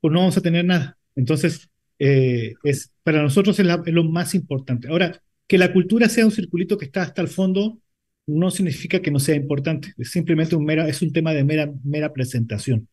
pues 0.00 0.12
no 0.12 0.20
vamos 0.20 0.36
a 0.36 0.42
tener 0.42 0.64
nada. 0.64 0.98
Entonces, 1.14 1.70
eh, 1.98 2.54
es, 2.64 2.92
para 3.02 3.22
nosotros 3.22 3.58
es, 3.60 3.66
es, 3.66 3.94
lo 3.94 4.04
más 4.04 4.34
importante. 4.34 4.88
Ahora, 4.88 5.22
que 5.46 5.58
la 5.58 5.72
cultura 5.72 6.08
sea 6.08 6.24
un 6.26 6.32
circulito 6.32 6.78
que 6.78 6.86
está 6.86 7.02
hasta 7.02 7.22
el 7.22 7.28
fondo 7.28 7.78
no 8.26 8.50
significa 8.50 9.00
que 9.00 9.10
no 9.10 9.18
sea 9.18 9.34
importante, 9.34 9.94
es 9.98 10.10
simplemente 10.10 10.54
un 10.56 10.64
mera, 10.64 10.88
es 10.88 11.02
un 11.02 11.12
tema 11.12 11.32
de 11.34 11.44
mera, 11.44 11.72
mera 11.84 12.12
presentación. 12.12 12.88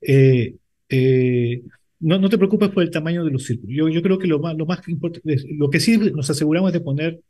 Eh, 0.00 0.56
eh, 0.88 1.62
no, 2.00 2.18
no, 2.18 2.28
te 2.28 2.38
preocupes 2.38 2.70
por 2.70 2.82
el 2.82 2.90
tamaño 2.90 3.24
de 3.24 3.32
los 3.32 3.44
círculos. 3.44 3.74
Yo, 3.76 3.88
yo 3.88 4.02
creo 4.02 4.18
que 4.18 4.28
lo 4.28 4.38
más, 4.38 4.56
lo 4.56 4.66
más 4.66 4.86
importante, 4.88 5.36
lo 5.50 5.68
que 5.70 5.80
sí 5.80 5.98
nos 5.98 6.30
aseguramos 6.30 6.72
de 6.72 6.80
poner 6.80 7.20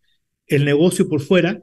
el 0.46 0.64
negocio 0.64 1.08
por 1.08 1.20
fuera 1.20 1.62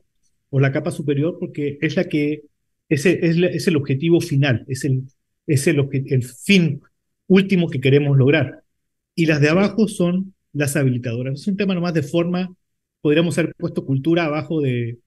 o 0.50 0.60
la 0.60 0.72
capa 0.72 0.92
superior, 0.92 1.38
porque 1.40 1.78
es 1.82 1.96
la 1.96 2.06
que 2.06 2.44
es 2.90 3.06
el, 3.06 3.44
es, 3.44 3.56
es 3.56 3.68
el 3.68 3.76
objetivo 3.76 4.22
final, 4.22 4.66
es 4.68 4.86
el, 4.86 5.04
es 5.48 5.68
el, 5.68 5.88
el 5.92 6.24
fin 6.24 6.82
último 7.28 7.70
que 7.70 7.82
queremos 7.82 8.18
lograr. 8.18 8.64
Y 9.16 9.28
las 9.28 9.42
de 9.42 9.50
abajo 9.50 9.88
son 9.88 10.34
las 10.54 10.76
habilitadoras. 10.76 11.42
Es 11.42 11.48
un 11.48 11.58
tema 11.58 11.76
nomás 11.76 11.94
de 11.94 12.04
forma 12.04 12.56
podríamos 13.06 13.38
haber 13.38 13.54
puesto 13.54 13.86
cultura 13.86 14.26
abajo 14.26 14.62
de, 14.62 14.98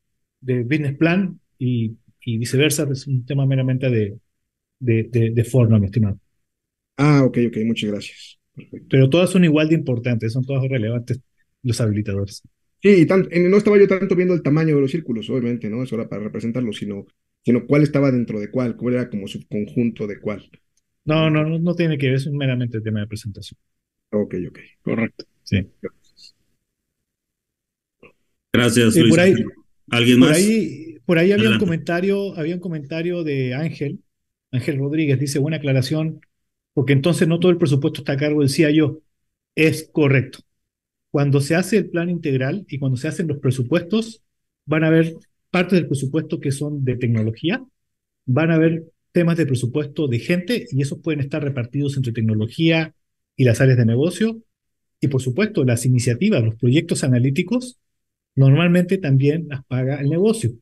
de 0.40 0.62
business 0.62 0.96
plan 0.96 1.40
y, 1.58 1.96
y, 2.20 2.38
viceversa, 2.38 2.86
es 2.92 3.08
un 3.08 3.26
tema 3.26 3.44
meramente 3.44 3.90
de, 3.90 4.20
de, 4.78 5.32
de, 5.34 5.44
forma, 5.44 5.80
mi 5.80 5.86
estimado. 5.86 6.16
Ah, 6.96 7.24
ok, 7.24 7.38
ok, 7.48 7.56
muchas 7.64 7.90
gracias. 7.90 8.38
Pero 8.88 9.10
todas 9.10 9.30
son 9.30 9.42
igual 9.42 9.68
de 9.68 9.74
importantes, 9.74 10.32
son 10.32 10.46
todas 10.46 10.62
relevantes 10.70 11.20
los 11.64 11.80
habilitadores. 11.80 12.40
Sí, 12.80 13.04
y 13.04 13.40
no 13.40 13.56
estaba 13.56 13.76
yo 13.76 13.88
tanto 13.88 14.14
viendo 14.14 14.34
el 14.34 14.44
tamaño 14.44 14.76
de 14.76 14.80
los 14.80 14.92
círculos, 14.92 15.28
obviamente, 15.28 15.68
¿no? 15.68 15.82
Eso 15.82 15.96
era 15.96 16.08
para 16.08 16.22
representarlos, 16.22 16.76
sino, 16.76 17.04
sino 17.44 17.66
cuál 17.66 17.82
estaba 17.82 18.12
dentro 18.12 18.38
de 18.38 18.48
cuál, 18.48 18.76
cuál 18.76 18.94
era 18.94 19.10
como 19.10 19.26
subconjunto 19.26 20.06
de 20.06 20.20
cuál. 20.20 20.48
No, 21.04 21.30
no, 21.30 21.42
no, 21.42 21.58
no 21.58 21.74
tiene 21.74 21.98
que 21.98 22.06
ver, 22.06 22.14
es 22.14 22.28
meramente 22.28 22.76
el 22.76 22.84
tema 22.84 23.00
de 23.00 23.08
presentación. 23.08 23.58
Ok, 24.12 24.36
ok. 24.48 24.58
Correcto. 24.82 25.24
Sí. 25.42 25.66
Gracias, 25.82 26.07
Luis. 28.58 29.10
por 29.10 29.20
ahí, 29.20 29.34
¿Alguien 29.90 30.20
por 30.20 30.28
más? 30.28 30.38
Ahí, 30.38 30.98
por 31.04 31.18
ahí 31.18 31.32
había 31.32 31.50
un 31.50 31.58
comentario, 31.58 32.36
había 32.36 32.54
un 32.54 32.60
comentario 32.60 33.24
de 33.24 33.54
Ángel, 33.54 34.00
Ángel 34.50 34.78
Rodríguez, 34.78 35.18
dice, 35.18 35.38
buena 35.38 35.56
aclaración, 35.56 36.20
porque 36.74 36.92
entonces 36.92 37.26
no 37.26 37.40
todo 37.40 37.50
el 37.50 37.58
presupuesto 37.58 38.00
está 38.00 38.12
a 38.12 38.16
cargo 38.16 38.40
del 38.40 38.50
CIO. 38.50 39.02
Es 39.54 39.88
correcto. 39.90 40.40
Cuando 41.10 41.40
se 41.40 41.54
hace 41.54 41.78
el 41.78 41.90
plan 41.90 42.10
integral 42.10 42.64
y 42.68 42.78
cuando 42.78 42.96
se 42.96 43.08
hacen 43.08 43.26
los 43.28 43.38
presupuestos, 43.38 44.22
van 44.66 44.84
a 44.84 44.88
haber 44.88 45.14
partes 45.50 45.78
del 45.78 45.88
presupuesto 45.88 46.40
que 46.40 46.52
son 46.52 46.84
de 46.84 46.96
tecnología, 46.96 47.64
van 48.26 48.50
a 48.50 48.56
haber 48.56 48.84
temas 49.12 49.36
de 49.36 49.46
presupuesto 49.46 50.06
de 50.06 50.18
gente 50.18 50.66
y 50.70 50.82
esos 50.82 51.00
pueden 51.00 51.20
estar 51.20 51.42
repartidos 51.42 51.96
entre 51.96 52.12
tecnología 52.12 52.94
y 53.36 53.44
las 53.44 53.60
áreas 53.60 53.78
de 53.78 53.86
negocio. 53.86 54.42
Y 55.00 55.08
por 55.08 55.22
supuesto, 55.22 55.64
las 55.64 55.86
iniciativas, 55.86 56.44
los 56.44 56.56
proyectos 56.56 57.02
analíticos 57.04 57.78
normalmente 58.38 58.98
también 58.98 59.46
las 59.48 59.64
paga 59.66 60.00
el 60.00 60.10
negocio. 60.10 60.52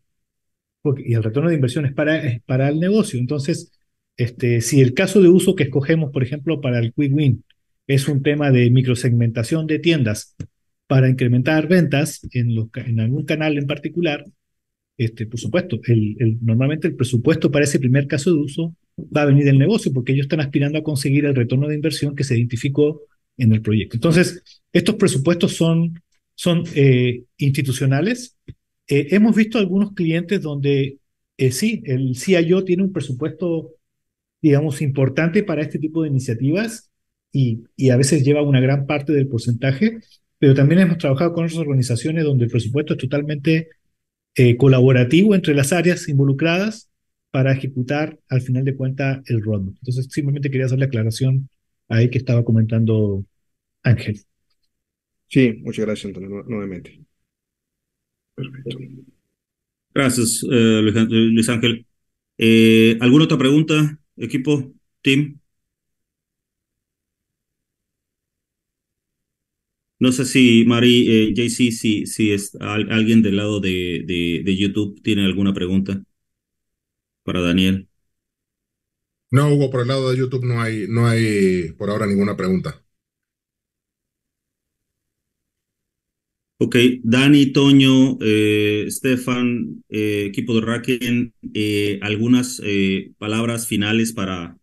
Porque, 0.82 1.02
y 1.06 1.14
el 1.14 1.22
retorno 1.22 1.48
de 1.48 1.56
inversión 1.56 1.86
es 1.86 1.92
para, 1.92 2.22
para 2.46 2.68
el 2.68 2.80
negocio. 2.80 3.18
Entonces, 3.18 3.72
este, 4.16 4.60
si 4.60 4.80
el 4.80 4.94
caso 4.94 5.20
de 5.20 5.28
uso 5.28 5.54
que 5.54 5.64
escogemos, 5.64 6.12
por 6.12 6.22
ejemplo, 6.22 6.60
para 6.60 6.78
el 6.78 6.92
Quick 6.92 7.14
Win 7.14 7.44
es 7.86 8.08
un 8.08 8.22
tema 8.22 8.50
de 8.50 8.70
microsegmentación 8.70 9.66
de 9.66 9.78
tiendas 9.78 10.36
para 10.86 11.08
incrementar 11.08 11.68
ventas 11.68 12.26
en, 12.32 12.50
en 12.74 13.00
algún 13.00 13.24
canal 13.24 13.58
en 13.58 13.66
particular, 13.66 14.24
este, 14.96 15.26
por 15.26 15.38
supuesto, 15.38 15.78
el, 15.84 16.16
el, 16.18 16.38
normalmente 16.40 16.88
el 16.88 16.96
presupuesto 16.96 17.50
para 17.50 17.64
ese 17.64 17.78
primer 17.78 18.06
caso 18.06 18.30
de 18.30 18.40
uso 18.40 18.74
va 19.14 19.22
a 19.22 19.26
venir 19.26 19.44
del 19.44 19.58
negocio 19.58 19.92
porque 19.92 20.12
ellos 20.12 20.24
están 20.24 20.40
aspirando 20.40 20.78
a 20.78 20.82
conseguir 20.82 21.26
el 21.26 21.34
retorno 21.34 21.68
de 21.68 21.74
inversión 21.74 22.14
que 22.14 22.24
se 22.24 22.36
identificó 22.36 23.02
en 23.36 23.52
el 23.52 23.60
proyecto. 23.60 23.96
Entonces, 23.96 24.42
estos 24.72 24.94
presupuestos 24.94 25.54
son 25.54 26.00
son 26.36 26.64
eh, 26.74 27.24
institucionales. 27.38 28.36
Eh, 28.86 29.08
hemos 29.10 29.34
visto 29.34 29.58
algunos 29.58 29.94
clientes 29.94 30.40
donde 30.40 30.98
eh, 31.36 31.50
sí, 31.50 31.82
el 31.86 32.16
CIO 32.16 32.64
tiene 32.64 32.84
un 32.84 32.92
presupuesto, 32.92 33.72
digamos, 34.40 34.80
importante 34.82 35.42
para 35.42 35.62
este 35.62 35.78
tipo 35.80 36.02
de 36.02 36.08
iniciativas 36.10 36.92
y, 37.32 37.64
y 37.76 37.90
a 37.90 37.96
veces 37.96 38.24
lleva 38.24 38.42
una 38.42 38.60
gran 38.60 38.86
parte 38.86 39.12
del 39.12 39.28
porcentaje, 39.28 39.98
pero 40.38 40.54
también 40.54 40.82
hemos 40.82 40.98
trabajado 40.98 41.32
con 41.32 41.44
otras 41.44 41.58
organizaciones 41.58 42.24
donde 42.24 42.44
el 42.44 42.50
presupuesto 42.50 42.94
es 42.94 43.00
totalmente 43.00 43.68
colaborativo 44.58 45.34
entre 45.34 45.54
las 45.54 45.72
áreas 45.72 46.08
involucradas 46.10 46.90
para 47.30 47.52
ejecutar 47.52 48.18
al 48.28 48.42
final 48.42 48.64
de 48.64 48.76
cuentas 48.76 49.22
el 49.26 49.42
roadmap. 49.42 49.74
Entonces, 49.78 50.08
simplemente 50.10 50.50
quería 50.50 50.66
hacer 50.66 50.78
la 50.78 50.86
aclaración 50.86 51.48
ahí 51.88 52.10
que 52.10 52.18
estaba 52.18 52.44
comentando 52.44 53.24
Ángel. 53.82 54.25
Sí, 55.28 55.52
muchas 55.62 55.84
gracias, 55.86 56.06
Antonio, 56.06 56.42
nuevamente. 56.46 57.04
Perfecto. 58.34 58.78
Gracias, 59.94 60.42
eh, 60.50 60.82
Luis 61.08 61.48
Ángel. 61.48 61.86
Eh, 62.38 62.98
¿Alguna 63.00 63.24
otra 63.24 63.38
pregunta, 63.38 63.98
equipo, 64.16 64.72
team? 65.02 65.40
No 69.98 70.12
sé 70.12 70.24
si 70.26 70.64
Mari, 70.66 71.06
eh, 71.08 71.34
JC, 71.34 71.70
si, 71.72 72.06
si 72.06 72.32
es 72.32 72.54
alguien 72.60 73.22
del 73.22 73.36
lado 73.36 73.60
de, 73.60 74.02
de, 74.06 74.42
de, 74.44 74.56
YouTube 74.56 75.00
tiene 75.02 75.24
alguna 75.24 75.54
pregunta 75.54 76.02
para 77.24 77.40
Daniel. 77.42 77.88
No, 79.30 79.52
Hugo, 79.54 79.70
por 79.70 79.82
el 79.82 79.88
lado 79.88 80.10
de 80.10 80.16
YouTube 80.18 80.44
no 80.44 80.60
hay, 80.60 80.86
no 80.88 81.06
hay 81.06 81.72
por 81.72 81.90
ahora 81.90 82.06
ninguna 82.06 82.36
pregunta. 82.36 82.82
Ok, 86.58 86.76
Dani, 87.02 87.52
Toño, 87.52 88.16
eh, 88.22 88.86
Stefan, 88.88 89.84
eh, 89.90 90.24
equipo 90.28 90.54
de 90.54 90.62
Raken, 90.62 91.34
eh, 91.52 91.98
algunas 92.00 92.62
eh, 92.64 93.12
palabras 93.18 93.66
finales 93.66 94.12
para, 94.14 94.56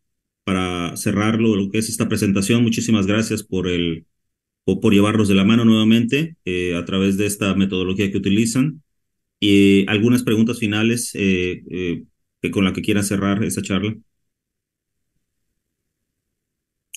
para 0.44 0.98
cerrarlo, 0.98 1.56
lo 1.56 1.70
que 1.70 1.78
es 1.78 1.90
esta 1.90 2.10
presentación. 2.10 2.64
Muchísimas 2.64 3.06
gracias 3.06 3.44
por, 3.44 3.68
el, 3.68 4.08
por, 4.66 4.82
por 4.82 4.94
llevarnos 4.94 5.28
de 5.30 5.36
la 5.36 5.46
mano 5.46 5.66
nuevamente 5.66 6.38
eh, 6.46 6.76
a 6.76 6.86
través 6.86 7.18
de 7.18 7.28
esta 7.28 7.56
metodología 7.56 8.12
que 8.12 8.18
utilizan. 8.18 8.84
Y 9.40 9.86
algunas 9.90 10.24
preguntas 10.24 10.60
finales 10.60 11.12
que 11.14 12.52
con 12.52 12.66
la 12.66 12.74
que 12.74 12.82
quieran 12.82 13.04
cerrar 13.04 13.44
esta 13.44 13.62
charla. 13.62 13.96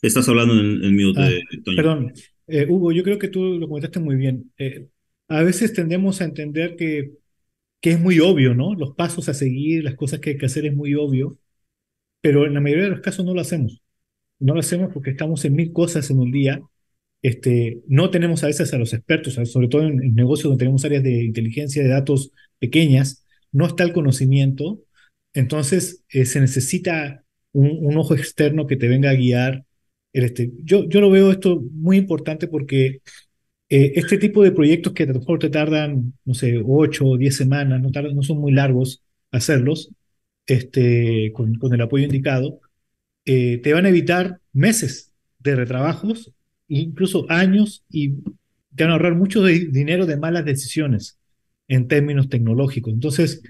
Estás 0.03 0.29
hablando 0.29 0.55
en, 0.55 0.83
en 0.85 0.97
mute, 0.97 1.21
Ah, 1.21 1.31
Toño. 1.65 1.77
perdón, 1.77 2.13
eh, 2.47 2.67
Hugo, 2.69 2.93
yo 2.93 3.03
creo 3.03 3.19
que 3.19 3.29
tú 3.29 3.59
lo 3.59 3.69
comentaste 3.69 4.01
muy 4.01 4.17
bien. 4.17 4.53
Eh, 4.59 4.89
a 5.29 5.43
veces 5.43 5.73
tendemos 5.73 6.21
a 6.21 6.25
entender 6.25 6.77
que, 6.77 7.13
que 7.81 7.93
es 7.93 8.01
muy 8.01 8.21
obvio, 8.21 8.55
¿no? 8.55 8.75
Los 8.75 8.95
pasos 8.97 9.29
a 9.29 9.35
seguir, 9.35 9.85
las 9.85 9.97
cosas 9.97 10.21
que 10.21 10.31
hay 10.31 10.39
que 10.39 10.47
hacer 10.47 10.67
es 10.67 10.75
muy 10.77 10.95
obvio, 10.95 11.39
pero 12.21 12.47
en 12.47 12.55
la 12.55 12.61
mayoría 12.61 12.85
de 12.85 12.91
los 12.91 13.01
casos 13.01 13.25
no 13.27 13.35
lo 13.35 13.41
hacemos. 13.41 13.83
No 14.39 14.55
lo 14.55 14.61
hacemos 14.61 14.93
porque 14.93 15.11
estamos 15.11 15.45
en 15.45 15.55
mil 15.57 15.73
cosas 15.73 16.11
en 16.11 16.19
un 16.21 16.33
día. 16.33 16.61
Este, 17.23 17.83
no 17.89 18.11
tenemos 18.11 18.45
a 18.45 18.49
veces 18.49 18.73
a 18.75 18.79
los 18.79 18.93
expertos, 18.95 19.35
sobre 19.51 19.69
todo 19.69 19.83
en, 19.87 20.15
negocios 20.15 20.51
donde 20.51 20.61
tenemos 20.65 20.85
áreas 20.85 21.03
de 21.03 21.25
inteligencia 21.25 21.83
de 21.83 21.89
datos 21.89 22.33
pequeñas, 22.59 23.25
no 23.53 23.67
está 23.67 23.85
el 23.85 23.93
conocimiento. 23.93 24.83
Entonces, 25.35 26.05
eh, 26.11 26.25
se 26.27 26.41
necesita 26.41 27.25
un, 27.53 27.97
ojo 27.97 28.15
externo 28.15 28.67
que 28.67 28.77
te 28.77 28.89
venga 28.89 29.11
a 29.11 29.15
guiar. 29.15 29.65
Este, 30.17 30.51
yo, 30.65 30.89
yo 30.89 31.03
lo 31.03 31.11
veo 31.11 31.31
esto 31.31 31.63
muy 31.73 31.99
importante 31.99 32.49
porque 32.49 33.03
eh, 33.69 33.93
este 33.97 34.17
tipo 34.17 34.43
de 34.43 34.51
proyectos 34.51 34.95
que 34.95 35.03
a 35.03 35.07
lo 35.07 35.15
mejor 35.21 35.39
te 35.39 35.51
tardan, 35.51 36.15
no 36.25 36.33
sé, 36.33 36.63
8 36.65 37.05
o 37.05 37.19
10 37.19 37.37
semanas, 37.37 37.83
no, 37.83 37.91
tardan, 37.91 38.17
no 38.17 38.23
son 38.23 38.39
muy 38.39 38.53
largos 38.53 39.03
hacerlos, 39.31 39.91
este, 40.47 41.33
con, 41.35 41.57
con 41.57 41.75
el 41.75 41.83
apoyo 41.83 42.05
indicado, 42.05 42.61
eh, 43.27 43.59
te 43.63 43.75
van 43.75 43.85
a 43.85 43.91
evitar 43.91 44.41
meses 44.55 45.13
de 45.41 45.55
retrabajos, 45.55 46.33
incluso 46.69 47.27
años, 47.29 47.85
y 47.91 48.13
te 48.75 48.85
van 48.85 48.91
a 48.91 48.93
ahorrar 48.95 49.17
mucho 49.17 49.45
dinero 49.45 50.07
de 50.07 50.17
malas 50.17 50.47
decisiones 50.47 51.19
en 51.69 51.89
términos 51.89 52.31
tecnológicos. 52.31 52.95
Entonces, 52.95 53.43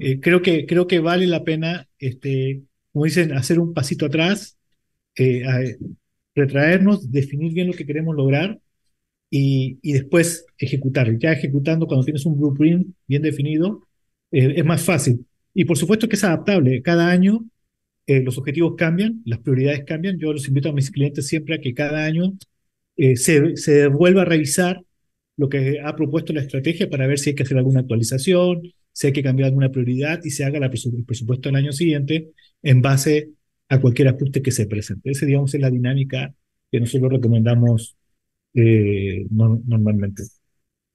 eh, 0.00 0.18
creo, 0.18 0.42
que, 0.42 0.66
creo 0.66 0.88
que 0.88 0.98
vale 0.98 1.28
la 1.28 1.44
pena, 1.44 1.86
este, 2.00 2.62
como 2.92 3.04
dicen, 3.04 3.34
hacer 3.34 3.60
un 3.60 3.72
pasito 3.72 4.06
atrás, 4.06 4.58
eh, 5.16 5.44
retraernos, 6.38 7.10
definir 7.10 7.52
bien 7.52 7.68
lo 7.68 7.74
que 7.74 7.86
queremos 7.86 8.16
lograr 8.16 8.60
y, 9.30 9.78
y, 9.82 9.92
después 9.92 10.46
ejecutar. 10.58 11.18
Ya 11.18 11.32
ejecutando, 11.32 11.86
cuando 11.86 12.04
tienes 12.04 12.24
un 12.26 12.38
blueprint 12.38 12.94
bien 13.06 13.22
definido, 13.22 13.86
es 14.30 14.64
más 14.64 14.82
fácil. 14.82 15.26
Y 15.54 15.64
por 15.64 15.78
supuesto 15.78 16.08
que 16.08 16.16
es 16.16 16.24
adaptable. 16.24 16.82
Cada 16.82 17.10
año 17.10 17.44
eh, 18.06 18.22
los 18.22 18.38
objetivos 18.38 18.74
cambian, 18.76 19.22
las 19.26 19.40
prioridades 19.40 19.84
cambian. 19.84 20.18
Yo 20.18 20.32
los 20.32 20.48
invito 20.48 20.70
a 20.70 20.72
mis 20.72 20.90
clientes 20.90 21.26
siempre 21.26 21.56
a 21.56 21.60
que 21.60 21.74
cada 21.74 22.04
año 22.04 22.38
eh, 22.96 23.16
se, 23.16 23.56
se 23.56 23.86
vuelva 23.88 24.22
a 24.22 24.24
revisar 24.24 24.82
lo 25.36 25.48
que 25.48 25.80
ha 25.84 25.94
propuesto 25.94 26.32
la 26.32 26.40
estrategia 26.40 26.90
para 26.90 27.06
ver 27.06 27.18
si 27.18 27.30
hay 27.30 27.36
que 27.36 27.44
hacer 27.44 27.58
alguna 27.58 27.80
actualización, 27.80 28.62
si 28.92 29.06
hay 29.08 29.12
que 29.12 29.22
cambiar 29.22 29.48
alguna 29.48 29.70
prioridad 29.70 30.20
y 30.24 30.30
se 30.30 30.44
haga 30.44 30.58
el 30.58 31.04
presupuesto 31.04 31.48
del 31.48 31.56
año 31.56 31.72
siguiente 31.72 32.30
en 32.62 32.82
base 32.82 33.30
a 33.68 33.80
cualquier 33.80 34.08
ajuste 34.08 34.42
que 34.42 34.50
se 34.50 34.66
presente. 34.66 35.10
Esa, 35.10 35.26
digamos, 35.26 35.54
es 35.54 35.60
la 35.60 35.70
dinámica 35.70 36.34
que 36.70 36.80
nosotros 36.80 37.12
recomendamos 37.12 37.96
eh, 38.54 39.26
normalmente. 39.30 40.24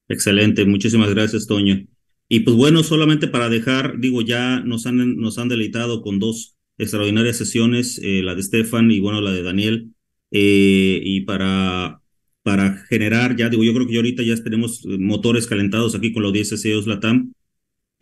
Excelente, 0.07 0.65
muchísimas 0.65 1.09
gracias, 1.09 1.47
Toño. 1.47 1.85
Y 2.29 2.41
pues 2.41 2.55
bueno, 2.55 2.83
solamente 2.83 3.27
para 3.27 3.49
dejar, 3.49 3.99
digo, 3.99 4.21
ya 4.21 4.59
nos 4.61 4.85
han, 4.85 5.17
nos 5.17 5.37
han 5.37 5.49
deleitado 5.49 6.01
con 6.01 6.19
dos 6.19 6.55
extraordinarias 6.77 7.37
sesiones, 7.37 7.99
eh, 8.03 8.21
la 8.23 8.35
de 8.35 8.43
Stefan 8.43 8.91
y 8.91 8.99
bueno, 8.99 9.21
la 9.21 9.31
de 9.31 9.43
Daniel. 9.43 9.91
Eh, 10.31 10.99
y 11.03 11.21
para, 11.21 12.01
para 12.41 12.77
generar, 12.89 13.35
ya 13.35 13.49
digo, 13.49 13.63
yo 13.63 13.73
creo 13.73 13.87
que 13.87 13.97
ahorita 13.97 14.23
ya 14.23 14.35
tenemos 14.43 14.83
motores 14.85 15.45
calentados 15.47 15.93
aquí 15.95 16.11
con 16.11 16.23
la 16.23 16.29
audiencia 16.29 16.57
CEOs 16.57 16.87
Latam. 16.87 17.33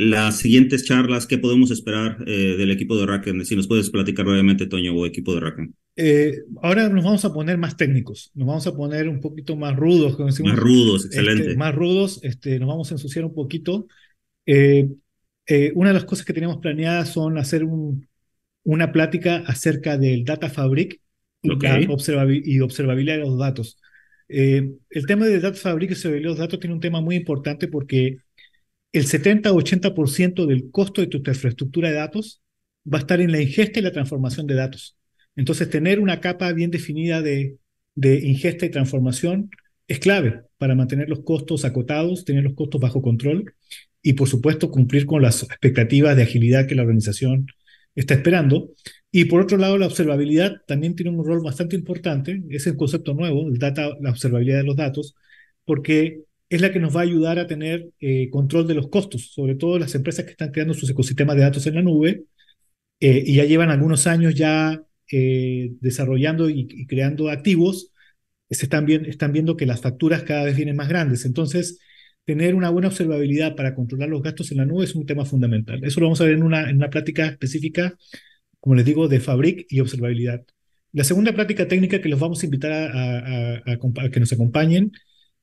Las 0.03 0.39
siguientes 0.39 0.83
charlas, 0.83 1.27
¿qué 1.27 1.37
podemos 1.37 1.69
esperar 1.69 2.17
eh, 2.25 2.55
del 2.57 2.71
equipo 2.71 2.97
de 2.97 3.05
Racken? 3.05 3.45
Si 3.45 3.55
nos 3.55 3.67
puedes 3.67 3.91
platicar 3.91 4.25
brevemente, 4.25 4.65
Toño, 4.65 4.95
o 4.95 5.05
equipo 5.05 5.35
de 5.35 5.41
Racken. 5.41 5.75
ahora 6.63 6.89
nos 6.89 7.03
vamos 7.03 7.23
a 7.23 7.31
poner 7.31 7.59
más 7.59 7.77
técnicos, 7.77 8.31
nos 8.33 8.47
vamos 8.47 8.65
a 8.65 8.75
poner 8.75 9.07
un 9.07 9.21
poquito 9.21 9.55
más 9.55 9.75
rudos. 9.75 10.15
Como 10.15 10.29
decimos, 10.29 10.53
más 10.53 10.59
rudos, 10.59 11.05
excelente. 11.05 11.43
Este, 11.43 11.55
más 11.55 11.75
rudos, 11.75 12.19
este, 12.23 12.57
nos 12.57 12.67
vamos 12.67 12.89
a 12.89 12.95
ensuciar 12.95 13.25
un 13.25 13.35
poquito. 13.35 13.85
una 14.47 15.89
de 15.89 15.93
las 15.93 16.05
cosas 16.05 16.25
que 16.25 16.33
teníamos 16.33 16.57
planeadas 16.57 17.13
son 17.13 17.37
hacer 17.37 17.63
un, 17.63 18.07
una 18.63 18.91
plática 18.91 19.43
acerca 19.45 19.99
del 19.99 20.23
Data 20.23 20.49
Fabric 20.49 20.99
y, 21.43 21.51
observabilidad 21.89 23.17
de 23.17 23.21
los 23.21 23.37
datos. 23.37 23.77
Eh, 24.27 24.71
el 24.89 25.05
tema 25.05 25.27
del 25.27 25.41
Data 25.41 25.59
Fabric 25.59 25.91
y 25.91 25.93
observabilidad 25.93 26.29
de 26.29 26.33
los 26.33 26.39
datos 26.39 26.59
tiene 26.59 26.73
un 26.73 26.81
tema 26.81 27.01
muy 27.01 27.15
importante 27.17 27.67
porque 27.67 28.17
el 28.93 29.05
70-80% 29.05 30.45
del 30.45 30.69
costo 30.71 31.01
de 31.01 31.07
tu 31.07 31.17
infraestructura 31.17 31.89
de 31.89 31.95
datos 31.95 32.41
va 32.91 32.97
a 32.97 33.01
estar 33.01 33.21
en 33.21 33.31
la 33.31 33.41
ingesta 33.41 33.79
y 33.79 33.83
la 33.83 33.91
transformación 33.91 34.47
de 34.47 34.55
datos. 34.55 34.97
Entonces, 35.35 35.69
tener 35.69 35.99
una 35.99 36.19
capa 36.19 36.51
bien 36.51 36.71
definida 36.71 37.21
de, 37.21 37.57
ingesta 37.95 38.65
y 38.65 38.71
transformación 38.71 39.49
es 39.87 39.99
clave 39.99 40.43
para 40.57 40.75
mantener 40.75 41.09
los 41.09 41.23
costos 41.23 41.65
acotados, 41.65 42.25
tener 42.25 42.43
los 42.43 42.53
costos 42.53 42.81
bajo 42.81 43.01
control 43.01 43.53
y, 44.01 44.13
por 44.13 44.27
supuesto, 44.27 44.71
cumplir 44.71 45.05
con 45.05 45.21
las 45.21 45.43
expectativas 45.43 46.15
de 46.15 46.23
agilidad 46.23 46.67
que 46.67 46.75
la 46.75 46.83
organización 46.83 47.47
está 47.95 48.15
esperando. 48.15 48.71
Y 49.11 49.25
por 49.25 49.41
otro 49.41 49.57
lado, 49.57 49.77
la 49.77 49.87
observabilidad 49.87 50.61
también 50.67 50.95
tiene 50.95 51.11
un 51.11 51.25
rol 51.25 51.41
bastante 51.43 51.75
importante, 51.75 52.41
es 52.49 52.67
el 52.67 52.77
concepto 52.77 53.13
nuevo, 53.13 53.47
el 53.47 53.59
la 53.59 54.09
observabilidad 54.09 54.59
de 54.59 54.63
los 54.63 54.75
datos, 54.75 55.15
porque 55.65 56.23
es 56.51 56.59
la 56.59 56.71
que 56.73 56.79
nos 56.79 56.93
va 56.93 56.99
a 56.99 57.03
ayudar 57.03 57.39
a 57.39 57.47
tener 57.47 57.91
eh, 58.01 58.29
control 58.29 58.67
de 58.67 58.73
los 58.75 58.89
costos, 58.89 59.31
sobre 59.33 59.55
todo 59.55 59.79
las 59.79 59.95
empresas 59.95 60.25
que 60.25 60.31
están 60.31 60.51
creando 60.51 60.73
sus 60.73 60.89
ecosistemas 60.89 61.37
de 61.37 61.43
datos 61.43 61.65
en 61.65 61.75
la 61.75 61.81
nube 61.81 62.25
eh, 62.99 63.23
y 63.25 63.35
ya 63.35 63.45
llevan 63.45 63.69
algunos 63.69 64.05
años 64.05 64.35
ya 64.35 64.83
eh, 65.13 65.71
desarrollando 65.79 66.49
y, 66.49 66.85
creando 66.87 67.29
activos, 67.29 67.93
se 68.49 68.65
están, 68.65 68.85
viendo 68.85 69.55
que 69.55 69.65
las 69.65 69.79
facturas 69.79 70.23
cada 70.23 70.43
vez 70.43 70.57
vienen 70.57 70.75
más 70.75 70.89
grandes. 70.89 71.23
Entonces, 71.23 71.79
tener 72.25 72.53
una 72.53 72.69
buena 72.69 72.89
observabilidad 72.89 73.55
para 73.55 73.73
controlar 73.73 74.09
los 74.09 74.21
gastos 74.21 74.51
en 74.51 74.57
la 74.57 74.65
nube 74.65 74.83
es 74.83 74.93
un 74.93 75.05
tema 75.05 75.23
fundamental. 75.23 75.81
Eso 75.85 76.01
lo 76.01 76.07
vamos 76.07 76.19
a 76.19 76.25
ver 76.25 76.33
en 76.33 76.43
una, 76.43 76.69
en 76.69 76.75
una 76.75 76.89
plática 76.89 77.27
específica, 77.27 77.97
como 78.59 78.75
les 78.75 78.85
digo, 78.85 79.07
de 79.07 79.21
Fabric 79.21 79.67
y 79.69 79.79
observabilidad. 79.79 80.43
La 80.91 81.05
segunda 81.05 81.33
práctica 81.33 81.69
técnica 81.69 82.01
que 82.01 82.09
los 82.09 82.19
vamos 82.19 82.43
a 82.43 82.45
invitar 82.45 82.73
a, 82.93 84.09
que 84.11 84.19
nos 84.19 84.33
acompañen 84.33 84.91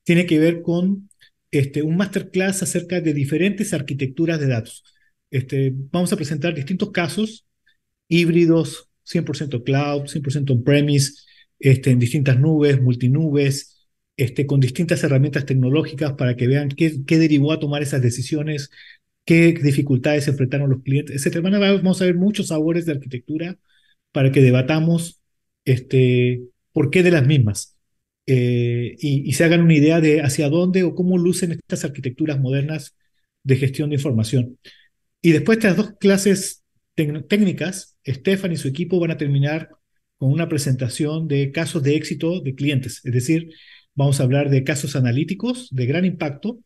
tiene 0.09 0.25
que 0.25 0.39
ver 0.39 0.63
con 0.63 1.07
este, 1.51 1.83
un 1.83 1.95
masterclass 1.95 2.63
acerca 2.63 2.99
de 2.99 3.13
diferentes 3.13 3.75
arquitecturas 3.75 4.39
de 4.39 4.47
datos. 4.47 4.83
Este, 5.29 5.71
vamos 5.71 6.11
a 6.11 6.15
presentar 6.15 6.55
distintos 6.55 6.89
casos 6.89 7.45
híbridos, 8.07 8.89
100% 9.03 9.63
cloud, 9.63 10.07
100% 10.07 10.49
on-premise, 10.49 11.13
este, 11.59 11.91
en 11.91 11.99
distintas 11.99 12.39
nubes, 12.39 12.81
multinubes, 12.81 13.87
este, 14.17 14.47
con 14.47 14.59
distintas 14.59 15.03
herramientas 15.03 15.45
tecnológicas 15.45 16.13
para 16.13 16.35
que 16.35 16.47
vean 16.47 16.69
qué, 16.69 16.89
derivó 17.05 17.51
a 17.51 17.59
tomar 17.59 17.83
esas 17.83 18.01
decisiones, 18.01 18.71
qué 19.25 19.53
dificultades 19.53 20.27
enfrentaron 20.27 20.71
los 20.71 20.81
clientes, 20.81 21.23
etc. 21.23 21.39
Vamos 21.43 22.01
a 22.01 22.05
ver 22.05 22.15
muchos 22.15 22.47
sabores 22.47 22.87
de 22.87 22.93
arquitectura 22.93 23.59
para 24.11 24.31
que 24.31 24.41
debatamos 24.41 25.21
por 26.73 26.89
qué 26.89 27.03
de 27.03 27.11
las 27.11 27.27
mismas 27.27 27.78
eh, 28.29 28.95
y, 28.99 29.33
se 29.33 29.43
hagan 29.43 29.61
una 29.61 29.73
idea 29.73 30.01
de 30.01 30.21
hacia 30.21 30.49
dónde 30.49 30.83
o 30.83 30.95
cómo 30.95 31.17
lucen 31.17 31.51
estas 31.53 31.83
arquitecturas 31.85 32.39
modernas 32.39 32.95
de 33.43 33.55
gestión 33.57 33.89
de 33.89 33.95
información. 33.97 34.57
Y 35.21 35.31
después 35.31 35.59
de 35.59 35.67
estas 35.67 35.77
dos 35.77 35.97
clases 35.99 36.63
técnicas, 36.95 37.97
Stefan 38.07 38.51
y 38.51 38.57
su 38.57 38.67
equipo 38.67 38.99
van 38.99 39.11
a 39.11 39.17
terminar 39.17 39.69
con 40.17 40.31
una 40.31 40.49
presentación 40.49 41.27
de 41.27 41.51
casos 41.51 41.81
de 41.83 41.95
éxito 41.95 42.41
de 42.41 42.55
clientes, 42.55 43.01
es 43.03 43.13
decir, 43.13 43.49
Vamos 43.99 44.21
a 44.21 44.23
hablar 44.23 44.49
de 44.49 44.63
casos 44.63 44.95
analíticos 44.95 45.67
de 45.71 45.85
gran 45.85 46.05
impacto, 46.05 46.59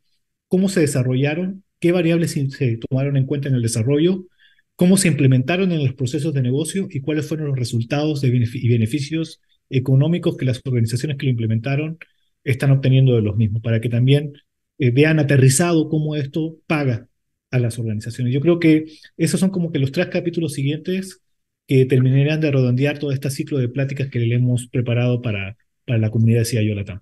cómo 0.48 0.70
se 0.70 0.82
desarrollaron, 0.82 1.64
qué 1.80 1.92
variables 1.92 2.32
se 2.32 2.78
tomaron 2.78 3.18
en 3.18 3.26
cuenta 3.26 3.50
en 3.50 3.56
el 3.56 3.64
desarrollo, 3.64 4.28
cómo 4.76 4.98
se 4.98 5.08
implementaron 5.08 5.72
en 5.72 5.84
los 5.84 5.96
procesos 5.96 6.36
de 6.36 6.44
negocio 6.44 6.88
y 6.92 7.02
cuáles 7.02 7.28
fueron 7.28 7.48
los 7.48 7.58
resultados 7.58 8.24
y 8.24 8.70
beneficios 8.70 9.42
económicos 9.78 10.38
que 10.38 10.46
las 10.46 10.62
organizaciones 10.66 11.18
que 11.18 11.26
lo 11.26 11.32
implementaron 11.32 11.98
están 12.44 12.72
obteniendo 12.72 13.16
de 13.16 13.22
los 13.22 13.36
mismos, 13.36 13.62
para 13.62 13.82
que 13.82 13.90
también 13.90 14.34
eh, 14.78 14.92
vean 14.92 15.20
aterrizado 15.20 15.90
cómo 15.90 16.16
esto 16.16 16.58
paga 16.68 17.08
a 17.52 17.60
las 17.60 17.80
organizaciones. 17.80 18.34
Yo 18.34 18.42
creo 18.42 18.60
que 18.60 18.86
esos 19.18 19.40
son 19.40 19.50
como 19.50 19.72
que 19.72 19.80
los 19.80 19.92
tres 19.92 20.08
capítulos 20.08 20.54
siguientes 20.54 21.22
que 21.68 21.86
terminarán 21.86 22.42
de 22.42 22.52
redondear 22.52 23.00
todo 23.00 23.12
este 23.12 23.30
ciclo 23.30 23.58
de 23.58 23.70
pláticas 23.70 24.10
que 24.10 24.20
le 24.20 24.36
hemos 24.36 24.68
preparado 24.68 25.22
para, 25.22 25.56
para 25.86 26.00
la 26.00 26.10
comunidad 26.10 26.40
de 26.40 26.46
CIO 26.46 26.76
Latam. 26.76 27.00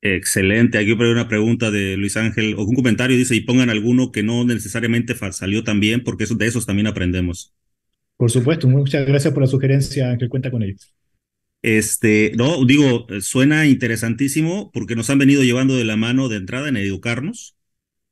Excelente. 0.00 0.78
Aquí 0.78 0.90
hay 0.92 1.10
una 1.10 1.28
pregunta 1.28 1.70
de 1.70 1.96
Luis 1.96 2.16
Ángel, 2.16 2.54
o 2.54 2.62
un 2.62 2.74
comentario, 2.74 3.16
dice, 3.16 3.34
y 3.34 3.40
pongan 3.40 3.68
alguno 3.68 4.12
que 4.12 4.22
no 4.22 4.44
necesariamente 4.44 5.14
salió 5.32 5.64
tan 5.64 5.80
bien, 5.80 6.04
porque 6.04 6.24
eso, 6.24 6.34
de 6.36 6.46
esos 6.46 6.66
también 6.66 6.86
aprendemos. 6.86 7.52
Por 8.16 8.30
supuesto, 8.30 8.68
muchas 8.68 9.06
gracias 9.06 9.32
por 9.32 9.42
la 9.42 9.48
sugerencia, 9.48 10.16
que 10.16 10.28
cuenta 10.28 10.50
con 10.50 10.62
ellos. 10.62 10.92
Este, 11.62 12.32
no, 12.36 12.64
digo, 12.64 13.06
suena 13.20 13.66
interesantísimo 13.66 14.70
porque 14.72 14.94
nos 14.96 15.10
han 15.10 15.18
venido 15.18 15.42
llevando 15.42 15.76
de 15.76 15.84
la 15.84 15.96
mano 15.96 16.28
de 16.28 16.36
entrada 16.36 16.68
en 16.68 16.76
educarnos, 16.76 17.56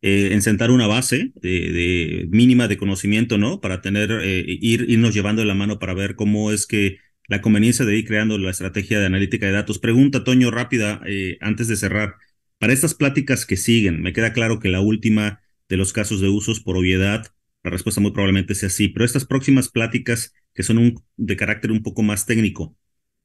eh, 0.03 0.31
en 0.33 0.43
sentar 0.43 0.71
una 0.71 0.87
base 0.87 1.33
de, 1.37 2.27
mínima 2.31 2.69
de 2.69 2.77
conocimiento, 2.77 3.39
¿no? 3.39 3.61
Para 3.61 3.81
tener, 3.83 4.11
eh, 4.23 4.45
ir, 4.47 4.87
irnos 4.89 5.15
llevando 5.15 5.43
de 5.43 5.47
la 5.47 5.55
mano 5.55 5.79
para 5.79 5.95
ver 5.95 6.17
cómo 6.17 6.53
es 6.53 6.67
que 6.67 6.99
la 7.29 7.41
conveniencia 7.41 7.85
de 7.85 7.97
ir 7.97 8.07
creando 8.07 8.39
la 8.39 8.51
estrategia 8.51 9.01
de 9.01 9.07
analítica 9.07 9.47
de 9.47 9.53
datos. 9.53 9.79
Pregunta, 9.79 10.25
Toño, 10.25 10.51
rápida, 10.51 11.01
eh, 11.07 11.39
antes 11.41 11.69
de 11.69 11.77
cerrar. 11.77 12.15
Para 12.59 12.73
estas 12.73 12.95
pláticas 12.95 13.47
que 13.47 13.57
siguen, 13.57 14.03
me 14.03 14.13
queda 14.13 14.33
claro 14.33 14.61
que 14.61 14.69
la 14.69 14.81
última 14.81 15.41
de 15.69 15.77
los 15.77 15.93
casos 15.93 16.21
de 16.21 16.29
usos 16.29 16.61
por 16.61 16.77
obviedad, 16.77 17.27
la 17.63 17.71
respuesta 17.71 18.01
muy 18.01 18.13
probablemente 18.13 18.55
sea 18.55 18.71
sí, 18.71 18.89
pero 18.89 19.05
estas 19.05 19.25
próximas 19.25 19.69
pláticas 19.69 20.35
que 20.55 20.63
son 20.63 20.79
un, 20.79 21.03
de 21.17 21.37
carácter 21.37 21.73
un 21.73 21.83
poco 21.83 22.03
más 22.03 22.27
técnico, 22.27 22.77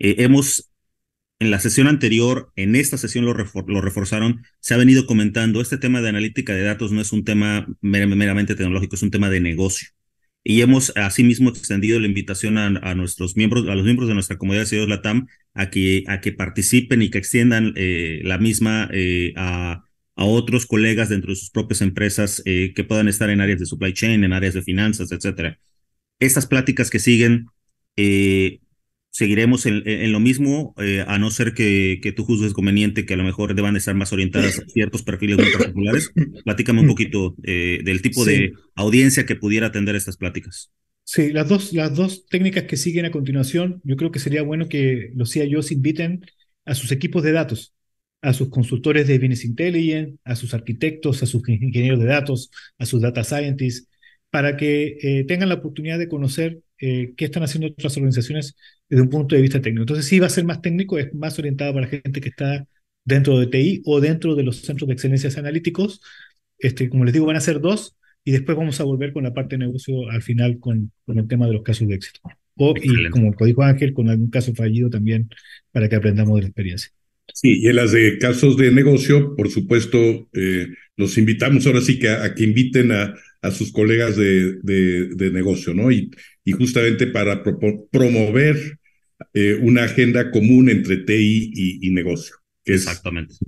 eh, 0.01 0.15
hemos, 0.23 0.71
en 1.39 1.51
la 1.51 1.59
sesión 1.59 1.87
anterior, 1.87 2.51
en 2.55 2.75
esta 2.75 2.97
sesión 2.97 3.25
lo, 3.25 3.33
lo, 3.33 3.81
reforzaron, 3.81 4.43
se 4.59 4.73
ha 4.73 4.77
venido 4.77 5.05
comentando, 5.05 5.61
este 5.61 5.77
tema 5.77 6.01
de 6.01 6.09
analítica 6.09 6.53
de 6.53 6.63
datos 6.63 6.91
no 6.91 7.01
es 7.01 7.11
un 7.13 7.23
tema 7.23 7.67
meramente 7.81 8.55
tecnológico, 8.55 8.95
es 8.95 9.03
un 9.03 9.11
tema 9.11 9.29
de 9.29 9.41
negocio. 9.41 9.89
y 10.43 10.61
hemos 10.61 10.91
asimismo 10.97 11.49
extendido 11.51 11.99
la 11.99 12.07
invitación 12.07 12.57
a, 12.57 12.95
nuestros 12.95 13.37
miembros, 13.37 13.67
a 13.69 13.75
los 13.75 13.85
miembros 13.85 14.07
de 14.09 14.15
nuestra 14.15 14.37
comunidad 14.39 14.63
de 14.63 14.69
CIOs 14.69 14.89
LATAM 14.89 15.27
a 15.53 15.69
que, 15.69 16.03
a 16.07 16.19
que 16.21 16.31
participen 16.31 17.03
y 17.03 17.11
que 17.11 17.19
extiendan 17.19 17.73
eh, 17.75 18.21
la 18.23 18.39
misma 18.39 18.89
eh, 18.91 19.33
a, 19.37 19.83
a, 20.15 20.25
otros 20.25 20.65
colegas 20.65 21.09
dentro 21.09 21.31
de 21.31 21.35
sus 21.35 21.51
propias 21.51 21.81
empresas 21.81 22.41
eh, 22.45 22.73
que 22.75 22.83
puedan 22.83 23.07
estar 23.07 23.29
en 23.29 23.41
áreas 23.41 23.59
de 23.59 23.67
supply 23.67 23.93
chain, 23.93 24.23
en 24.23 24.33
áreas 24.33 24.55
de 24.55 24.63
finanzas, 24.63 25.11
etcétera. 25.11 25.59
Estas 26.19 26.47
pláticas 26.47 26.89
que 26.89 26.99
siguen 26.99 27.47
seguiremos 29.11 29.65
en, 29.65 30.11
lo 30.11 30.19
mismo, 30.21 30.73
eh, 30.77 31.03
a 31.05 31.19
no 31.19 31.29
ser 31.31 31.53
que, 31.53 31.99
que 32.01 32.13
tú 32.13 32.23
juzgues 32.23 32.53
conveniente 32.53 33.05
que 33.05 33.13
a 33.13 33.17
lo 33.17 33.25
mejor 33.25 33.53
deban 33.55 33.75
estar 33.75 33.93
más 33.93 34.13
orientadas 34.13 34.59
a 34.59 34.65
ciertos 34.65 35.03
perfiles 35.03 35.37
muy 35.37 35.51
particulares. 35.51 36.11
Platícame 36.45 36.79
un 36.79 36.87
poquito 36.87 37.35
eh, 37.43 37.81
del 37.83 38.01
tipo 38.01 38.23
de 38.23 38.53
audiencia 38.73 39.25
que 39.25 39.35
pudiera 39.35 39.67
atender 39.67 39.95
estas 39.95 40.15
pláticas. 40.15 40.71
Sí, 41.03 41.33
las 41.33 41.49
dos, 41.49 41.73
las 41.73 41.93
dos 41.93 42.25
técnicas 42.27 42.63
que 42.63 42.77
siguen 42.77 43.05
a 43.05 43.11
continuación, 43.11 43.81
yo 43.83 43.97
creo 43.97 44.11
que 44.11 44.19
sería 44.19 44.43
bueno 44.43 44.69
que 44.69 45.11
los 45.13 45.31
CIOs 45.31 45.73
inviten 45.73 46.21
a 46.63 46.73
sus 46.73 46.93
equipos 46.93 47.21
de 47.21 47.33
datos, 47.33 47.73
a 48.21 48.31
sus 48.31 48.49
consultores 48.49 49.07
de 49.07 49.17
Business 49.17 49.43
Intelligence, 49.43 50.19
a 50.23 50.37
sus 50.37 50.53
arquitectos, 50.53 51.21
a 51.21 51.25
sus 51.25 51.47
ingenieros 51.49 51.99
de 51.99 52.05
datos, 52.05 52.49
a 52.77 52.85
sus 52.85 53.01
data 53.01 53.25
scientists, 53.25 53.89
para 54.29 54.55
que 54.55 54.97
eh, 55.01 55.25
tengan 55.25 55.49
la 55.49 55.55
oportunidad 55.55 55.99
de 55.99 56.07
conocer 56.07 56.61
qué 56.77 57.13
están 57.19 57.43
haciendo 57.43 57.67
otras 57.67 57.95
organizaciones 57.97 58.55
desde 58.91 59.03
un 59.03 59.09
punto 59.09 59.35
de 59.35 59.41
vista 59.41 59.61
técnico. 59.61 59.83
Entonces 59.83 60.05
sí 60.05 60.19
va 60.19 60.27
a 60.27 60.29
ser 60.29 60.43
más 60.43 60.61
técnico, 60.61 60.99
es 60.99 61.13
más 61.13 61.39
orientado 61.39 61.73
para 61.73 61.87
gente 61.87 62.19
que 62.19 62.27
está 62.27 62.67
dentro 63.05 63.39
de 63.39 63.47
TI 63.47 63.81
o 63.85 64.01
dentro 64.01 64.35
de 64.35 64.43
los 64.43 64.57
centros 64.57 64.85
de 64.89 64.93
excelencias 64.93 65.37
analíticos. 65.37 66.01
Este, 66.59 66.89
como 66.89 67.05
les 67.05 67.13
digo, 67.13 67.25
van 67.25 67.37
a 67.37 67.41
ser 67.41 67.61
dos 67.61 67.95
y 68.25 68.33
después 68.33 68.57
vamos 68.57 68.81
a 68.81 68.83
volver 68.83 69.13
con 69.13 69.23
la 69.23 69.33
parte 69.33 69.55
de 69.55 69.65
negocio 69.65 70.09
al 70.09 70.21
final 70.21 70.59
con, 70.59 70.91
con 71.05 71.17
el 71.17 71.27
tema 71.27 71.47
de 71.47 71.53
los 71.53 71.63
casos 71.63 71.87
de 71.87 71.95
éxito. 71.95 72.19
O, 72.55 72.73
y 72.75 73.09
como 73.09 73.33
dijo 73.45 73.63
Ángel, 73.63 73.93
con 73.93 74.09
algún 74.09 74.29
caso 74.29 74.53
fallido 74.53 74.89
también 74.89 75.29
para 75.71 75.87
que 75.87 75.95
aprendamos 75.95 76.35
de 76.35 76.41
la 76.41 76.47
experiencia. 76.49 76.91
Sí, 77.33 77.61
y 77.61 77.67
en 77.69 77.77
las 77.77 77.93
de 77.93 78.17
casos 78.17 78.57
de 78.57 78.73
negocio, 78.73 79.37
por 79.37 79.49
supuesto, 79.49 80.27
eh, 80.33 80.67
los 80.97 81.17
invitamos 81.17 81.65
ahora 81.65 81.79
sí 81.79 81.97
que 81.97 82.09
a, 82.09 82.35
que 82.35 82.43
inviten 82.43 82.91
a, 82.91 83.15
a 83.41 83.51
sus 83.51 83.71
colegas 83.71 84.17
de, 84.17 84.59
de, 84.61 85.31
negocio, 85.31 85.73
¿no? 85.73 85.91
Y, 85.91 86.11
y 86.43 86.51
justamente 86.51 87.07
para 87.07 87.41
promover 87.41 88.80
eh, 89.33 89.55
una 89.61 89.83
agenda 89.83 90.31
común 90.31 90.69
entre 90.69 90.97
TI 90.97 91.51
y, 91.81 91.89
negocio, 91.91 92.35
que 92.63 92.73
Exactamente. 92.75 93.33
es 93.33 93.39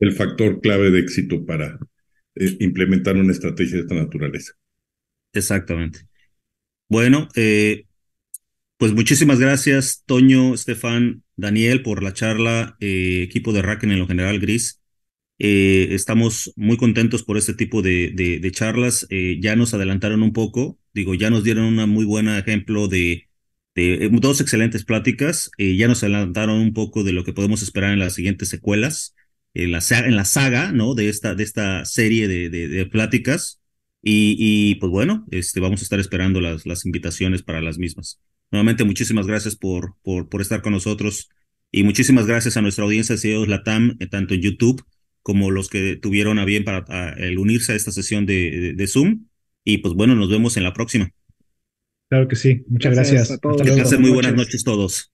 el 0.00 0.12
factor 0.12 0.60
clave 0.60 0.90
de 0.90 1.00
éxito 1.00 1.44
para 1.44 1.78
eh, 2.34 2.56
implementar 2.60 3.16
una 3.16 3.32
estrategia 3.32 3.76
de 3.76 3.82
esta 3.82 3.94
naturaleza. 3.94 4.52
Exactamente. 5.32 6.00
Bueno, 6.88 7.28
eh, 7.34 7.84
pues 8.76 8.92
muchísimas 8.92 9.38
gracias, 9.38 10.02
Toño, 10.06 10.54
Estefan, 10.54 11.22
Daniel, 11.36 11.82
por 11.82 12.02
la 12.02 12.12
charla, 12.12 12.76
equipo 12.80 13.52
de 13.52 13.62
Racken 13.62 13.92
en 13.92 13.98
lo 13.98 14.06
general, 14.06 14.40
Gris. 14.40 14.80
estamos 15.38 16.52
muy 16.56 16.76
contentos 16.76 17.22
por 17.22 17.36
este 17.36 17.54
tipo 17.54 17.82
de, 17.82 18.12
de 18.40 18.50
charlas. 18.52 19.06
ya 19.40 19.56
nos 19.56 19.74
adelantaron 19.74 20.22
un 20.22 20.32
poco, 20.32 20.78
digo, 20.94 21.14
ya 21.14 21.30
nos 21.30 21.44
dieron 21.44 21.78
un 21.78 21.90
muy 21.90 22.04
buen 22.04 22.28
ejemplo 22.28 22.88
de 22.88 23.27
eh, 23.78 24.08
dos 24.12 24.40
excelentes 24.40 24.84
pláticas. 24.84 25.50
Eh, 25.58 25.76
ya 25.76 25.88
nos 25.88 26.02
adelantaron 26.02 26.58
un 26.58 26.72
poco 26.72 27.04
de 27.04 27.12
lo 27.12 27.24
que 27.24 27.32
podemos 27.32 27.62
esperar 27.62 27.92
en 27.92 27.98
las 27.98 28.14
siguientes 28.14 28.48
secuelas, 28.48 29.14
en 29.54 29.72
la, 29.72 29.80
en 29.90 30.16
la 30.16 30.24
saga, 30.24 30.72
¿no? 30.72 30.94
De 30.94 31.08
esta, 31.08 31.34
de 31.34 31.44
esta 31.44 31.84
serie 31.84 32.28
de, 32.28 32.86
pláticas. 32.86 33.60
Y, 34.02 34.76
pues 34.76 34.90
bueno, 34.90 35.26
este, 35.30 35.60
vamos 35.60 35.80
a 35.80 35.82
estar 35.82 36.00
esperando 36.00 36.40
las, 36.40 36.66
las 36.66 36.86
invitaciones 36.86 37.42
para 37.42 37.60
las 37.60 37.78
mismas. 37.78 38.20
Nuevamente, 38.50 38.84
muchísimas 38.84 39.26
gracias 39.26 39.56
por, 39.56 39.96
por, 40.02 40.28
por 40.28 40.40
estar 40.40 40.62
con 40.62 40.72
nosotros 40.72 41.28
y 41.70 41.82
muchísimas 41.82 42.26
gracias 42.26 42.56
a 42.56 42.62
nuestra 42.62 42.84
audiencia 42.84 43.16
de 43.16 43.46
Latam, 43.46 43.96
eh, 44.00 44.06
tanto 44.06 44.34
en 44.34 44.40
YouTube 44.40 44.84
como 45.22 45.50
los 45.50 45.68
que 45.68 45.96
tuvieron 45.96 46.38
a 46.38 46.46
bien 46.46 46.64
para 46.64 47.10
el 47.18 47.38
unirse 47.38 47.72
a 47.72 47.76
esta 47.76 47.92
sesión 47.92 48.24
de 48.24 48.86
Zoom. 48.88 49.26
Y 49.64 49.78
pues 49.78 49.92
bueno, 49.94 50.14
nos 50.14 50.30
vemos 50.30 50.56
en 50.56 50.64
la 50.64 50.72
próxima. 50.72 51.12
Claro 52.08 52.26
que 52.28 52.36
sí. 52.36 52.64
Muchas 52.68 52.94
gracias. 52.94 53.30
A 53.30 53.38
todos. 53.38 53.62
Que 53.62 53.72
pasen 53.72 54.00
muy 54.00 54.10
buenas 54.10 54.34
noches 54.34 54.64
todos. 54.64 55.12